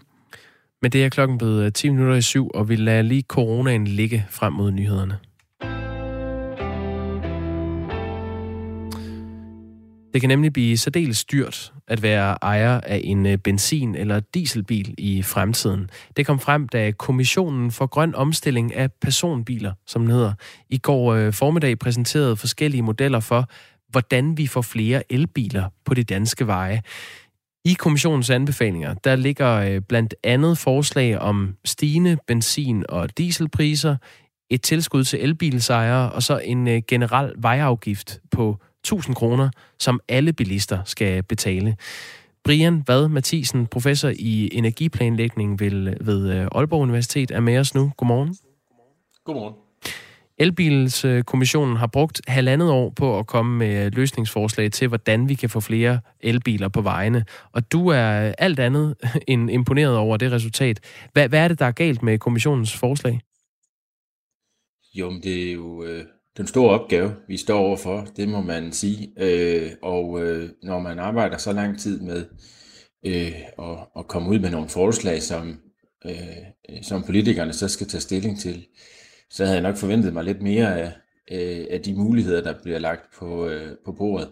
Men 0.82 0.92
det 0.92 1.04
er 1.04 1.08
klokken 1.08 1.38
blevet 1.38 1.64
øh, 1.64 1.72
10 1.72 1.88
minutter 1.88 2.14
i 2.14 2.22
syv, 2.22 2.50
og 2.54 2.68
vi 2.68 2.76
lader 2.76 3.02
lige 3.02 3.22
coronaen 3.22 3.86
ligge 3.86 4.26
frem 4.30 4.52
mod 4.52 4.70
nyhederne. 4.70 5.18
Det 10.12 10.20
kan 10.20 10.28
nemlig 10.28 10.52
blive 10.52 10.78
særdeles 10.78 11.24
dyrt 11.24 11.72
at 11.88 12.02
være 12.02 12.38
ejer 12.42 12.80
af 12.80 13.00
en 13.04 13.26
øh, 13.26 13.38
benzin- 13.48 13.94
eller 13.96 14.20
dieselbil 14.34 14.94
i 14.98 15.22
fremtiden. 15.22 15.90
Det 16.16 16.26
kom 16.26 16.40
frem, 16.40 16.68
da 16.68 16.90
Kommissionen 16.90 17.70
for 17.70 17.86
Grøn 17.86 18.14
Omstilling 18.14 18.74
af 18.74 18.92
Personbiler, 18.92 19.72
som 19.86 20.02
den 20.02 20.10
hedder, 20.10 20.32
i 20.70 20.78
går 20.78 21.14
øh, 21.14 21.32
formiddag 21.32 21.78
præsenterede 21.78 22.36
forskellige 22.36 22.82
modeller 22.82 23.20
for, 23.20 23.48
hvordan 23.92 24.38
vi 24.38 24.46
får 24.46 24.62
flere 24.62 25.02
elbiler 25.12 25.64
på 25.84 25.94
de 25.94 26.04
danske 26.04 26.46
veje. 26.46 26.82
I 27.64 27.72
kommissionens 27.72 28.30
anbefalinger, 28.30 28.94
der 28.94 29.16
ligger 29.16 29.52
øh, 29.52 29.80
blandt 29.80 30.14
andet 30.24 30.58
forslag 30.58 31.18
om 31.18 31.56
stigende 31.64 32.18
benzin- 32.26 32.84
og 32.88 33.18
dieselpriser, 33.18 33.96
et 34.50 34.62
tilskud 34.62 35.04
til 35.04 35.22
elbilsejere 35.22 36.12
og 36.12 36.22
så 36.22 36.38
en 36.38 36.68
øh, 36.68 36.82
generel 36.88 37.32
vejafgift 37.36 38.20
på 38.30 38.58
1000 38.84 39.16
kroner, 39.16 39.50
som 39.78 40.00
alle 40.08 40.32
bilister 40.32 40.84
skal 40.84 41.22
betale. 41.22 41.76
Brian 42.44 42.84
Vad 42.86 43.08
Mathisen, 43.08 43.66
professor 43.66 44.12
i 44.18 44.50
energiplanlægning 44.52 45.60
ved, 45.60 46.30
øh, 46.30 46.48
Aalborg 46.54 46.82
Universitet, 46.82 47.30
er 47.30 47.40
med 47.40 47.58
os 47.58 47.74
nu. 47.74 47.92
Godmorgen. 47.96 48.36
Godmorgen. 49.24 49.61
Elbilskommissionen 50.42 51.76
har 51.76 51.86
brugt 51.86 52.20
halvandet 52.28 52.70
år 52.70 52.90
på 52.90 53.18
at 53.18 53.26
komme 53.26 53.58
med 53.58 53.90
løsningsforslag 53.90 54.72
til, 54.72 54.88
hvordan 54.88 55.28
vi 55.28 55.34
kan 55.34 55.50
få 55.50 55.60
flere 55.60 56.00
elbiler 56.20 56.68
på 56.68 56.80
vejene. 56.80 57.24
Og 57.52 57.72
du 57.72 57.88
er 57.88 58.34
alt 58.38 58.60
andet 58.60 58.94
end 59.28 59.50
imponeret 59.50 59.96
over 59.96 60.16
det 60.16 60.32
resultat. 60.32 60.80
Hvad, 61.12 61.28
hvad 61.28 61.44
er 61.44 61.48
det, 61.48 61.58
der 61.58 61.66
er 61.66 61.72
galt 61.72 62.02
med 62.02 62.18
kommissionens 62.18 62.76
forslag? 62.76 63.20
Jo, 64.94 65.10
men 65.10 65.22
det 65.22 65.48
er 65.48 65.52
jo 65.52 65.84
øh, 65.84 66.04
den 66.36 66.46
store 66.46 66.80
opgave, 66.80 67.14
vi 67.28 67.36
står 67.36 67.58
overfor, 67.58 68.06
det 68.16 68.28
må 68.28 68.40
man 68.40 68.72
sige. 68.72 69.12
Øh, 69.18 69.70
og 69.82 70.22
øh, 70.22 70.50
når 70.62 70.78
man 70.78 70.98
arbejder 70.98 71.36
så 71.36 71.52
lang 71.52 71.78
tid 71.78 72.00
med 72.00 72.24
øh, 73.06 73.32
at, 73.58 73.78
at 73.98 74.08
komme 74.08 74.30
ud 74.30 74.38
med 74.38 74.50
nogle 74.50 74.68
forslag, 74.68 75.22
som, 75.22 75.60
øh, 76.06 76.82
som 76.82 77.02
politikerne 77.02 77.52
så 77.52 77.68
skal 77.68 77.88
tage 77.88 78.00
stilling 78.00 78.40
til, 78.40 78.66
så 79.32 79.44
havde 79.44 79.56
jeg 79.56 79.62
nok 79.62 79.76
forventet 79.76 80.12
mig 80.12 80.24
lidt 80.24 80.42
mere 80.42 80.80
af, 80.80 80.92
øh, 81.32 81.66
af 81.70 81.80
de 81.80 81.94
muligheder, 81.94 82.42
der 82.42 82.54
bliver 82.62 82.78
lagt 82.78 83.02
på, 83.18 83.48
øh, 83.48 83.76
på 83.84 83.92
bordet. 83.92 84.28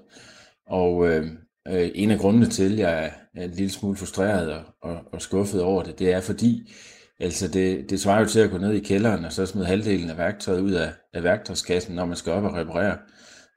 Og 0.66 1.08
øh, 1.08 1.26
øh, 1.68 1.90
en 1.94 2.10
af 2.10 2.18
grundene 2.18 2.46
til, 2.46 2.72
at 2.72 2.78
jeg 2.78 3.12
er 3.36 3.44
en 3.44 3.50
lille 3.50 3.70
smule 3.70 3.96
frustreret 3.96 4.52
og, 4.52 4.62
og, 4.82 4.98
og 5.12 5.22
skuffet 5.22 5.62
over 5.62 5.82
det, 5.82 5.98
det 5.98 6.12
er 6.12 6.20
fordi, 6.20 6.72
Altså 7.20 7.48
det, 7.48 7.90
det 7.90 8.00
svarer 8.00 8.20
jo 8.20 8.26
til 8.26 8.40
at 8.40 8.50
gå 8.50 8.58
ned 8.58 8.72
i 8.72 8.80
kælderen 8.80 9.24
og 9.24 9.32
så 9.32 9.46
smide 9.46 9.66
halvdelen 9.66 10.10
af 10.10 10.18
værktøjet 10.18 10.60
ud 10.60 10.72
af, 10.72 10.92
af 11.14 11.22
værktøjskassen, 11.22 11.94
når 11.94 12.04
man 12.04 12.16
skal 12.16 12.32
op 12.32 12.44
og 12.44 12.54
reparere 12.54 12.98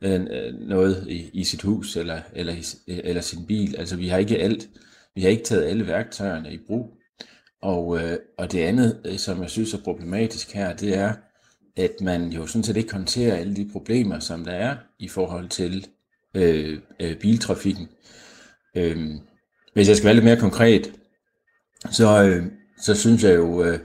øh, 0.04 0.54
noget 0.60 1.08
i, 1.10 1.30
i 1.34 1.44
sit 1.44 1.62
hus 1.62 1.98
eller, 1.98 2.22
eller, 2.34 2.76
eller 2.88 3.22
sin 3.22 3.46
bil. 3.46 3.76
Altså 3.78 3.96
vi 3.96 4.08
har 4.08 4.18
ikke 4.18 4.38
alt. 4.38 4.70
Vi 5.16 5.22
har 5.22 5.30
ikke 5.30 5.44
taget 5.44 5.64
alle 5.64 5.88
værktøjerne 5.88 6.54
i 6.54 6.60
brug. 6.68 6.98
Og, 7.62 8.02
øh, 8.02 8.18
og 8.38 8.52
det 8.52 8.60
andet, 8.60 9.16
som 9.18 9.42
jeg 9.42 9.50
synes 9.50 9.74
er 9.74 9.84
problematisk 9.84 10.54
her, 10.54 10.76
det 10.76 10.98
er, 10.98 11.14
at 11.78 11.92
man 12.02 12.30
jo 12.30 12.48
sådan 12.48 12.64
set 12.64 12.78
ikke 12.78 12.94
håndterer 12.94 13.36
alle 13.36 13.56
de 13.56 13.70
problemer, 13.72 14.20
som 14.20 14.46
der 14.46 14.52
er 14.52 14.76
i 15.00 15.08
forhold 15.08 15.50
til 15.50 15.88
øh, 16.34 16.80
øh, 17.00 17.16
biltrafikken. 17.16 17.88
Øh, 18.78 19.10
hvis 19.74 19.88
jeg 19.88 19.98
skal 19.98 20.06
være 20.06 20.14
lidt 20.14 20.26
mere 20.26 20.40
konkret, 20.40 20.92
så, 21.92 22.24
øh, 22.24 22.46
så 22.82 22.96
synes 22.96 23.24
jeg 23.24 23.36
jo 23.36 23.64
øh, 23.64 23.80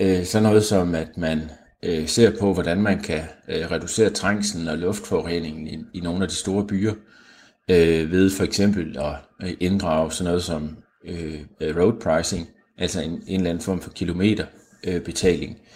øh, 0.00 0.24
sådan 0.24 0.42
noget 0.42 0.64
som, 0.64 0.94
at 0.94 1.16
man 1.16 1.50
øh, 1.82 2.08
ser 2.08 2.38
på, 2.38 2.54
hvordan 2.54 2.82
man 2.82 3.02
kan 3.02 3.22
øh, 3.48 3.70
reducere 3.70 4.10
trængslen 4.10 4.68
og 4.68 4.78
luftforureningen 4.78 5.66
i, 5.66 5.98
i 5.98 6.00
nogle 6.00 6.22
af 6.22 6.28
de 6.28 6.34
store 6.34 6.66
byer, 6.66 6.94
øh, 7.70 8.10
ved 8.10 8.30
for 8.30 8.44
eksempel 8.44 8.98
at 8.98 9.14
øh, 9.42 9.54
inddrage 9.60 10.12
sådan 10.12 10.24
noget 10.24 10.42
som 10.42 10.76
øh, 11.04 11.40
øh, 11.60 11.76
road 11.76 12.00
pricing, 12.00 12.48
altså 12.78 13.00
en, 13.00 13.22
en 13.26 13.40
eller 13.40 13.50
anden 13.50 13.64
form 13.64 13.80
for 13.80 13.90
kilometerbetaling. 13.90 15.50
Øh, 15.50 15.69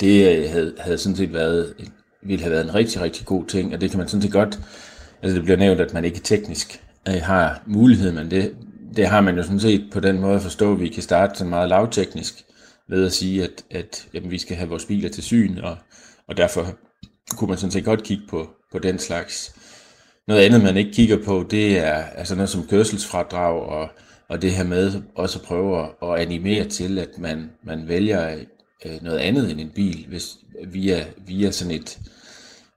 det 0.00 0.38
øh, 0.38 0.50
havde, 0.50 0.74
havde 0.78 0.98
sådan 0.98 1.16
set 1.16 1.32
været, 1.32 1.74
ville 2.22 2.42
have 2.42 2.52
været 2.52 2.64
en 2.64 2.74
rigtig, 2.74 3.00
rigtig 3.00 3.26
god 3.26 3.46
ting, 3.46 3.74
og 3.74 3.80
det 3.80 3.90
kan 3.90 3.98
man 3.98 4.08
sådan 4.08 4.22
set 4.22 4.32
godt, 4.32 4.58
altså 5.22 5.36
det 5.36 5.44
bliver 5.44 5.58
nævnt, 5.58 5.80
at 5.80 5.94
man 5.94 6.04
ikke 6.04 6.20
teknisk 6.20 6.82
øh, 7.08 7.22
har 7.22 7.62
mulighed, 7.66 8.12
men 8.12 8.30
det, 8.30 8.54
det 8.96 9.06
har 9.06 9.20
man 9.20 9.36
jo 9.36 9.42
sådan 9.42 9.60
set 9.60 9.88
på 9.92 10.00
den 10.00 10.20
måde 10.20 10.34
at 10.34 10.42
forstå, 10.42 10.72
at 10.72 10.80
vi 10.80 10.88
kan 10.88 11.02
starte 11.02 11.38
sådan 11.38 11.50
meget 11.50 11.68
lavteknisk 11.68 12.44
ved 12.88 13.06
at 13.06 13.12
sige, 13.12 13.44
at, 13.44 13.64
at 13.70 14.06
jamen, 14.14 14.30
vi 14.30 14.38
skal 14.38 14.56
have 14.56 14.68
vores 14.68 14.84
biler 14.84 15.08
til 15.08 15.22
syn, 15.22 15.58
og, 15.58 15.76
og 16.28 16.36
derfor 16.36 16.74
kunne 17.36 17.48
man 17.48 17.58
sådan 17.58 17.70
set 17.70 17.84
godt 17.84 18.02
kigge 18.02 18.22
på, 18.28 18.50
på 18.72 18.78
den 18.78 18.98
slags. 18.98 19.54
Noget 20.28 20.42
andet, 20.42 20.62
man 20.62 20.76
ikke 20.76 20.92
kigger 20.92 21.24
på, 21.24 21.46
det 21.50 21.78
er 21.78 21.94
altså 21.94 22.34
noget 22.34 22.48
som 22.48 22.66
kørselsfradrag, 22.66 23.62
og, 23.62 23.88
og 24.28 24.42
det 24.42 24.52
her 24.52 24.64
med 24.64 25.02
også 25.14 25.38
at 25.38 25.44
prøve 25.44 25.88
at 26.02 26.20
animere 26.20 26.64
til, 26.64 26.98
at 26.98 27.18
man, 27.18 27.50
man 27.62 27.88
vælger 27.88 28.38
øh, 28.86 29.02
noget 29.02 29.18
andet 29.18 29.50
end 29.50 29.60
en 29.60 29.70
bil, 29.70 30.06
hvis, 30.08 30.36
via, 30.66 31.04
via 31.26 31.50
sådan 31.50 31.74
et, 31.74 31.98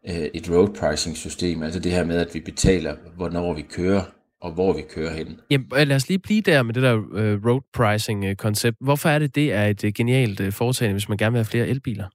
øh, 0.10 0.28
et 0.34 0.50
road 0.50 0.70
pricing 0.80 1.18
system, 1.18 1.64
altså 1.64 1.80
det 1.80 1.92
her 1.92 2.04
med, 2.04 2.18
at 2.18 2.34
vi 2.34 2.40
betaler, 2.40 2.96
hvornår 3.16 3.54
vi 3.54 3.62
kører, 3.62 4.04
og 4.42 4.52
hvor 4.52 4.74
vi 4.74 4.82
kører 4.82 5.14
hen. 5.14 5.40
Jamen, 5.50 5.68
lad 5.88 5.96
os 5.96 6.08
lige 6.08 6.20
blive 6.20 6.42
der 6.42 6.64
med 6.64 6.74
det 6.74 6.84
der 6.84 6.94
uh, 6.94 7.46
road 7.46 7.62
pricing-koncept. 7.74 8.78
Hvorfor 8.82 9.10
er 9.10 9.20
det, 9.20 9.36
det 9.36 9.54
er 9.54 9.66
et 9.66 9.84
uh, 9.84 9.90
genialt 9.96 10.40
uh, 10.40 10.54
foretagende, 10.54 10.94
hvis 10.94 11.10
man 11.10 11.18
gerne 11.18 11.32
vil 11.32 11.38
have 11.38 11.46
flere 11.46 11.68
elbiler? 11.68 12.08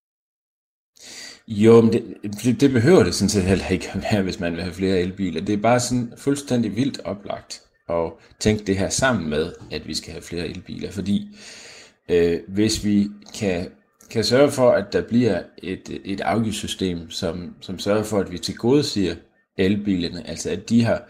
Jo, 1.49 1.81
men 1.81 1.93
det, 1.93 2.61
det 2.61 2.71
behøver 2.71 3.03
det 3.03 3.15
sådan 3.15 3.29
set 3.29 3.43
heller 3.43 3.69
ikke 3.69 3.91
at 3.93 4.03
være, 4.13 4.23
hvis 4.23 4.41
man 4.41 4.53
vil 4.53 4.63
have 4.63 4.75
flere 4.75 4.99
elbiler. 4.99 5.41
Det 5.41 5.53
er 5.53 5.57
bare 5.57 5.81
sådan 5.81 6.13
fuldstændig 6.19 6.77
vildt 6.77 7.01
oplagt 7.05 7.61
at 7.89 8.13
tænke 8.41 8.65
det 8.65 8.79
her 8.79 8.89
sammen 8.89 9.31
med, 9.31 9.53
at 9.71 9.87
vi 9.87 9.95
skal 9.95 10.13
have 10.13 10.23
flere 10.23 10.49
elbiler. 10.49 10.91
Fordi 10.91 11.29
øh, 11.33 11.39
øh, 12.09 12.41
hvis 12.49 12.85
vi 12.85 13.09
kan, 13.35 13.69
kan 14.11 14.25
sørge 14.25 14.51
for, 14.51 14.71
at 14.71 14.93
der 14.93 15.03
bliver 15.03 15.43
et, 15.59 16.01
et 16.05 16.21
afgiftssystem, 16.21 17.11
som, 17.11 17.55
som 17.61 17.79
sørger 17.79 18.03
for, 18.03 18.21
at 18.21 18.33
vi 18.33 18.39
tilgodeser 18.39 19.15
elbilerne, 19.59 20.29
altså 20.29 20.51
at 20.51 20.69
de 20.69 20.85
har 20.85 21.03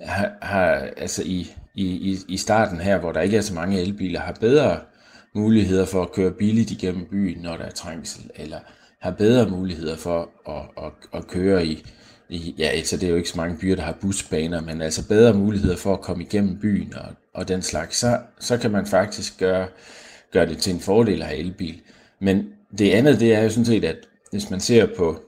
har, 0.00 0.32
har 0.42 0.88
altså 0.96 1.22
i, 1.22 1.52
i, 1.74 2.18
i 2.28 2.36
starten 2.36 2.80
her, 2.80 2.98
hvor 2.98 3.12
der 3.12 3.20
ikke 3.20 3.36
er 3.36 3.40
så 3.40 3.54
mange 3.54 3.80
elbiler, 3.80 4.20
har 4.20 4.32
bedre 4.32 4.80
muligheder 5.34 5.86
for 5.86 6.02
at 6.02 6.12
køre 6.12 6.32
billigt 6.32 6.70
igennem 6.70 7.06
byen, 7.10 7.42
når 7.42 7.56
der 7.56 7.64
er 7.64 7.70
trængsel, 7.70 8.30
eller 8.34 8.58
har 9.00 9.10
bedre 9.10 9.48
muligheder 9.48 9.96
for 9.96 10.30
at, 10.48 10.84
at, 10.84 10.92
at 11.20 11.26
køre 11.26 11.66
i, 11.66 11.84
i, 12.28 12.54
ja, 12.58 12.66
altså 12.66 12.96
det 12.96 13.06
er 13.06 13.10
jo 13.10 13.16
ikke 13.16 13.28
så 13.28 13.36
mange 13.36 13.58
byer, 13.58 13.76
der 13.76 13.82
har 13.82 13.96
busbaner, 14.00 14.60
men 14.60 14.82
altså 14.82 15.08
bedre 15.08 15.34
muligheder 15.34 15.76
for 15.76 15.92
at 15.92 16.00
komme 16.00 16.24
igennem 16.24 16.58
byen 16.58 16.94
og, 16.96 17.14
og 17.34 17.48
den 17.48 17.62
slags, 17.62 17.96
så, 17.96 18.18
så 18.40 18.58
kan 18.58 18.70
man 18.70 18.86
faktisk 18.86 19.38
gøre, 19.38 19.66
gør 20.32 20.44
det 20.44 20.58
til 20.58 20.74
en 20.74 20.80
fordel 20.80 21.22
at 21.22 21.28
have 21.28 21.38
elbil. 21.38 21.80
Men 22.20 22.44
det 22.78 22.90
andet, 22.90 23.20
det 23.20 23.34
er 23.34 23.42
jo 23.42 23.50
sådan 23.50 23.64
set, 23.64 23.84
at 23.84 23.96
hvis 24.30 24.50
man 24.50 24.60
ser 24.60 24.86
på, 24.96 25.20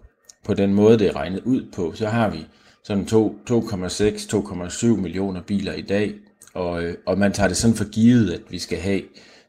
på 0.44 0.54
den 0.54 0.74
måde, 0.74 0.98
det 0.98 1.06
er 1.06 1.16
regnet 1.16 1.40
ud 1.40 1.62
på, 1.74 1.92
så 1.94 2.08
har 2.08 2.30
vi 2.30 2.46
sådan 2.84 3.04
2,6-2,7 3.04 4.86
millioner 4.86 5.42
biler 5.42 5.72
i 5.72 5.82
dag, 5.82 6.14
og, 6.54 6.84
øh, 6.84 6.94
og 7.06 7.18
man 7.18 7.32
tager 7.32 7.48
det 7.48 7.56
sådan 7.56 7.76
for 7.76 7.90
givet, 7.90 8.32
at 8.32 8.40
vi 8.50 8.58
skal 8.58 8.78
have 8.78 9.02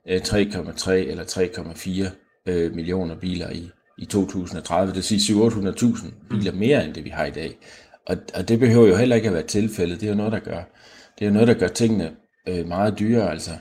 øh, 0.09 0.21
3,3 0.21 0.91
eller 0.91 1.23
3,4 1.23 2.51
øh, 2.51 2.75
millioner 2.75 3.15
biler 3.15 3.49
i, 3.49 3.69
i 3.97 4.05
2030. 4.05 4.87
Det 4.87 4.95
vil 4.95 5.03
sige 5.03 5.35
700.000 5.35 6.07
biler 6.29 6.51
mere 6.51 6.85
end 6.85 6.93
det, 6.93 7.03
vi 7.03 7.09
har 7.09 7.25
i 7.25 7.31
dag. 7.31 7.57
Og, 8.07 8.17
og 8.35 8.47
det 8.47 8.59
behøver 8.59 8.87
jo 8.87 8.95
heller 8.95 9.15
ikke 9.15 9.27
at 9.27 9.33
være 9.33 9.43
tilfældet. 9.43 10.01
Det 10.01 10.05
er 10.05 10.11
jo 10.11 10.17
noget, 10.17 10.31
der 10.31 10.39
gør, 10.39 10.61
det 11.19 11.27
er 11.27 11.31
noget, 11.31 11.47
der 11.47 11.53
gør 11.53 11.67
tingene 11.67 12.11
øh, 12.47 12.67
meget 12.67 12.99
dyrere, 12.99 13.31
altså 13.31 13.51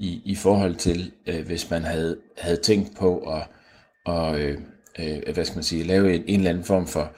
i, 0.00 0.22
i 0.24 0.34
forhold 0.34 0.74
til, 0.74 1.12
øh, 1.26 1.46
hvis 1.46 1.70
man 1.70 1.82
havde, 1.84 2.18
havde 2.38 2.60
tænkt 2.60 2.96
på 2.98 3.18
at 3.18 3.42
og, 4.04 4.40
øh, 4.40 4.58
øh, 4.98 5.34
hvad 5.34 5.44
skal 5.44 5.56
man 5.56 5.64
sige, 5.64 5.84
lave 5.84 6.14
en, 6.14 6.22
en 6.26 6.40
eller 6.40 6.50
anden 6.50 6.64
form 6.64 6.86
for 6.86 7.12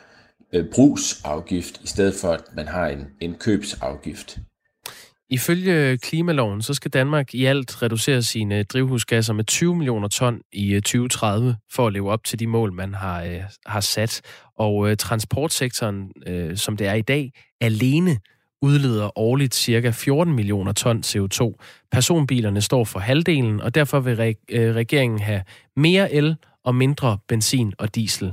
øh, 0.53 0.65
brugsafgift, 0.75 1.81
i 1.85 1.87
stedet 1.87 2.15
for 2.21 2.29
at 2.29 2.43
man 2.57 2.69
har 2.69 2.89
en, 2.89 3.07
en 3.21 3.35
købsafgift. 3.35 4.39
Ifølge 5.31 5.99
klimaloven, 5.99 6.63
så 6.63 6.75
skal 6.75 6.91
Danmark 6.91 7.35
i 7.35 7.45
alt 7.45 7.83
reducere 7.83 8.23
sine 8.23 8.63
drivhusgasser 8.63 9.33
med 9.33 9.45
20 9.45 9.77
millioner 9.77 10.09
ton 10.09 10.41
i 10.53 10.75
øh, 10.75 10.83
2030 10.83 11.57
for 11.71 11.87
at 11.87 11.93
leve 11.93 12.11
op 12.11 12.25
til 12.25 12.39
de 12.39 12.47
mål, 12.47 12.73
man 12.73 12.95
har, 12.95 13.23
øh, 13.23 13.43
har 13.67 13.81
sat. 13.81 14.21
Og 14.59 14.91
øh, 14.91 14.97
transportsektoren, 14.97 16.13
øh, 16.27 16.57
som 16.57 16.77
det 16.77 16.87
er 16.87 16.95
i 16.95 17.03
dag, 17.03 17.33
alene 17.61 18.19
udleder 18.63 19.19
årligt 19.19 19.55
ca. 19.55 19.91
14 19.91 20.35
millioner 20.35 20.73
ton 20.73 21.03
CO2. 21.07 21.55
Personbilerne 21.93 22.61
står 22.61 22.85
for 22.85 22.99
halvdelen, 22.99 23.61
og 23.61 23.75
derfor 23.75 24.01
vil 24.01 24.15
re- 24.15 24.45
øh, 24.57 24.75
regeringen 24.75 25.19
have 25.19 25.43
mere 25.77 26.13
el 26.13 26.37
og 26.65 26.75
mindre 26.75 27.19
benzin 27.29 27.73
og 27.79 27.95
diesel. 27.95 28.33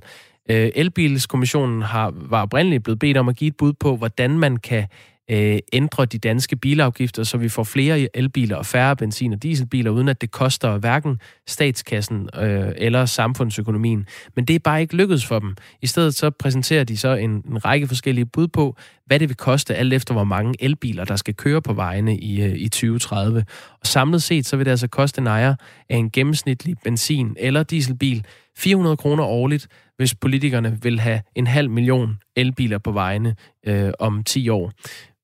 Øh, 0.49 0.71
Elbilskommissionen 0.75 1.81
har, 1.81 2.13
var 2.15 2.41
oprindeligt 2.41 2.83
blevet 2.83 2.99
bedt 2.99 3.17
om 3.17 3.29
at 3.29 3.35
give 3.35 3.47
et 3.47 3.57
bud 3.57 3.73
på, 3.73 3.95
hvordan 3.95 4.39
man 4.39 4.57
kan 4.57 4.87
øh, 5.29 5.59
ændre 5.73 6.05
de 6.05 6.17
danske 6.17 6.55
bilafgifter, 6.55 7.23
så 7.23 7.37
vi 7.37 7.49
får 7.49 7.63
flere 7.63 8.17
elbiler 8.17 8.55
og 8.55 8.65
færre 8.65 8.95
benzin- 8.95 9.33
og 9.33 9.43
dieselbiler, 9.43 9.91
uden 9.91 10.07
at 10.07 10.21
det 10.21 10.31
koster 10.31 10.77
hverken 10.77 11.19
statskassen 11.47 12.29
øh, 12.35 12.71
eller 12.77 13.05
samfundsøkonomien. 13.05 14.05
Men 14.35 14.45
det 14.45 14.55
er 14.55 14.59
bare 14.59 14.81
ikke 14.81 14.95
lykkedes 14.95 15.25
for 15.25 15.39
dem. 15.39 15.55
I 15.81 15.87
stedet 15.87 16.15
så 16.15 16.29
præsenterer 16.29 16.83
de 16.83 16.97
så 16.97 17.15
en, 17.15 17.31
en 17.31 17.65
række 17.65 17.87
forskellige 17.87 18.25
bud 18.25 18.47
på, 18.47 18.75
hvad 19.05 19.19
det 19.19 19.29
vil 19.29 19.37
koste, 19.37 19.75
alt 19.75 19.93
efter 19.93 20.13
hvor 20.13 20.23
mange 20.23 20.55
elbiler, 20.59 21.05
der 21.05 21.15
skal 21.15 21.33
køre 21.33 21.61
på 21.61 21.73
vejene 21.73 22.17
i, 22.17 22.41
øh, 22.41 22.55
i 22.55 22.69
2030. 22.69 23.45
Og 23.81 23.87
samlet 23.87 24.23
set, 24.23 24.45
så 24.45 24.57
vil 24.57 24.65
det 24.65 24.71
altså 24.71 24.87
koste 24.87 25.21
en 25.21 25.27
ejer 25.27 25.55
af 25.89 25.97
en 25.97 26.09
gennemsnitlig 26.09 26.75
benzin- 26.85 27.35
eller 27.37 27.63
dieselbil 27.63 28.25
400 28.57 28.97
kroner 28.97 29.23
årligt, 29.23 29.67
hvis 29.97 30.15
politikerne 30.15 30.77
vil 30.81 30.99
have 30.99 31.21
en 31.35 31.47
halv 31.47 31.69
million 31.69 32.17
elbiler 32.35 32.77
på 32.77 32.91
vejene 32.91 33.35
øh, 33.67 33.91
om 33.99 34.23
10 34.23 34.49
år 34.49 34.71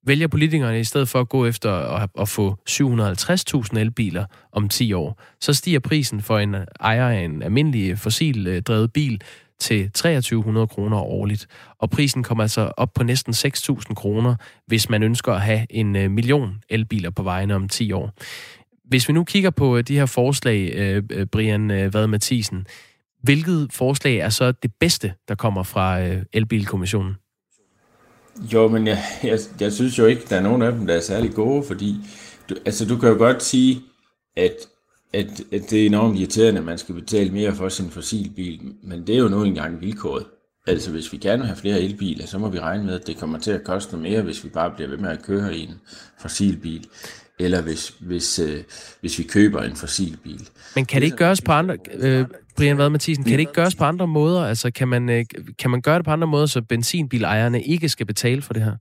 vælger 0.06 0.28
politikerne 0.28 0.80
i 0.80 0.84
stedet 0.84 1.10
for 1.10 1.20
at 1.20 1.30
gå 1.30 1.46
efter 1.46 1.72
at, 1.72 2.10
at 2.20 2.30
få 2.30 2.58
750.000 2.70 3.78
elbiler 3.80 4.26
om 4.52 4.70
10 4.70 4.94
år, 4.94 5.22
så 5.42 5.54
stiger 5.54 5.80
prisen 5.80 6.22
for 6.22 6.40
en 6.40 6.56
ejer 6.80 7.10
af 7.10 7.20
en 7.20 7.44
almindelig 7.44 7.92
øh, 7.92 7.98
fossildrevet 7.98 8.84
øh, 8.84 8.90
bil 8.90 9.22
til 9.60 9.92
2300 9.92 10.68
kroner 10.68 10.98
årligt. 10.98 11.48
Og 11.80 11.90
prisen 11.90 12.24
kommer 12.24 12.44
altså 12.44 12.72
op 12.78 12.94
på 12.94 13.04
næsten 13.04 13.34
6.000 13.34 13.94
kroner, 13.94 14.36
hvis 14.68 14.90
man 14.90 15.04
ønsker 15.04 15.34
at 15.34 15.42
have 15.42 15.66
en 15.70 15.96
øh, 15.96 16.12
million 16.12 16.62
elbiler 16.70 17.10
på 17.10 17.24
vejene 17.24 17.56
om 17.56 17.70
10 17.70 17.92
år. 17.92 18.12
Hvis 18.86 19.08
vi 19.08 19.14
nu 19.14 19.24
kigger 19.24 19.50
på 19.50 19.82
de 19.82 19.96
her 19.96 20.06
forslag, 20.06 21.02
Brian 21.32 21.94
Vad 21.94 22.08
Mathisen, 22.08 22.68
hvilket 23.24 23.68
forslag 23.72 24.18
er 24.18 24.30
så 24.30 24.52
det 24.52 24.72
bedste, 24.80 25.14
der 25.28 25.36
kommer 25.36 25.64
fra 25.64 26.00
Elbilkommissionen? 26.34 27.16
Jo, 28.54 28.68
men 28.68 28.88
jeg, 28.88 29.04
jeg, 29.24 29.40
jeg 29.60 29.74
synes 29.74 30.00
jo 30.00 30.06
ikke, 30.06 30.26
der 30.30 30.36
er 30.36 30.42
nogen 30.42 30.62
af 30.62 30.72
dem, 30.72 30.88
der 30.88 30.94
er 30.94 31.00
særlig 31.00 31.34
gode, 31.34 31.64
fordi 31.64 31.96
du, 32.50 32.56
altså, 32.66 32.86
du 32.86 32.98
kan 32.98 33.10
jo 33.10 33.16
godt 33.16 33.44
sige, 33.44 33.82
at, 34.38 34.56
at, 35.14 35.42
at 35.52 35.70
det 35.70 35.82
er 35.82 35.86
enormt 35.86 36.20
irriterende, 36.20 36.60
at 36.60 36.66
man 36.66 36.78
skal 36.78 36.96
betale 36.96 37.32
mere 37.32 37.56
for 37.56 37.70
sin 37.70 37.90
fossilbil, 37.90 38.60
men 38.84 39.08
det 39.08 39.16
er 39.16 39.20
jo 39.20 39.28
nu 39.28 39.44
engang 39.44 39.82
vilkåret. 39.82 40.26
Altså, 40.68 40.92
hvis 40.92 41.14
vi 41.14 41.18
gerne 41.18 41.38
vil 41.38 41.48
have 41.48 41.58
flere 41.58 41.82
elbiler, 41.82 42.26
så 42.26 42.38
må 42.38 42.50
vi 42.50 42.60
regne 42.60 42.84
med, 42.84 43.00
at 43.00 43.08
det 43.08 43.18
kommer 43.18 43.40
til 43.40 43.52
at 43.52 43.64
koste 43.64 43.98
mere, 43.98 44.22
hvis 44.22 44.44
vi 44.44 44.50
bare 44.50 44.72
bliver 44.76 44.90
ved 44.90 44.98
med 44.98 45.10
at 45.10 45.22
køre 45.24 45.58
i 45.58 45.64
en 45.64 45.80
fossilbil 46.20 46.88
eller 47.40 47.62
hvis, 47.62 47.94
hvis, 48.00 48.40
øh, 48.40 48.64
hvis 49.02 49.20
vi 49.20 49.24
køber 49.24 49.62
en 49.62 49.76
fossilbil. 49.76 50.50
Men 50.76 50.86
kan 50.86 51.02
det 51.02 51.06
ikke 51.06 51.18
gøres 51.18 51.42
på 51.42 51.52
andre... 51.52 51.78
Øh, 51.94 52.26
Brian 52.58 52.78
Vad 52.78 52.90
Mathisen, 52.90 53.24
kan 53.24 53.34
det 53.34 53.40
ikke 53.40 53.54
gøres 53.54 53.76
på 53.76 53.84
andre 53.84 54.08
måder? 54.08 54.46
Altså, 54.46 54.72
kan 54.72 54.88
man, 54.88 55.10
øh, 55.10 55.26
kan 55.60 55.72
man 55.72 55.82
gøre 55.82 55.98
det 55.98 56.06
på 56.06 56.12
andre 56.12 56.28
måder, 56.28 56.46
så 56.46 56.62
benzinbilejerne 56.62 57.64
ikke 57.64 57.90
skal 57.90 58.06
betale 58.06 58.42
for 58.42 58.54
det 58.54 58.64
her? 58.64 58.76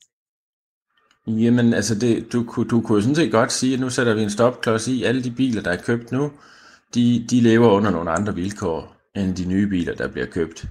Jamen, 1.27 1.75
altså, 1.75 1.95
det, 1.95 2.33
du, 2.33 2.65
du 2.71 2.81
kunne 2.81 2.97
jo 2.97 3.01
sådan 3.01 3.15
set 3.15 3.33
godt 3.33 3.53
sige, 3.53 3.75
at 3.75 3.81
nu 3.81 3.91
sætter 3.91 4.15
vi 4.15 4.23
en 4.23 4.31
stopklods 4.31 4.89
i. 4.89 5.05
Alle 5.05 5.25
de 5.25 5.31
biler, 5.31 5.63
der 5.63 5.71
er 5.71 5.83
købt 5.83 6.13
nu, 6.13 6.33
de, 6.95 7.27
de 7.31 7.41
lever 7.41 7.69
under 7.69 7.91
nogle 7.91 8.11
andre 8.11 8.35
vilkår, 8.35 8.97
end 9.17 9.37
de 9.37 9.45
nye 9.45 9.67
biler, 9.67 9.95
der 9.95 10.09
bliver 10.09 10.27
købt. 10.27 10.67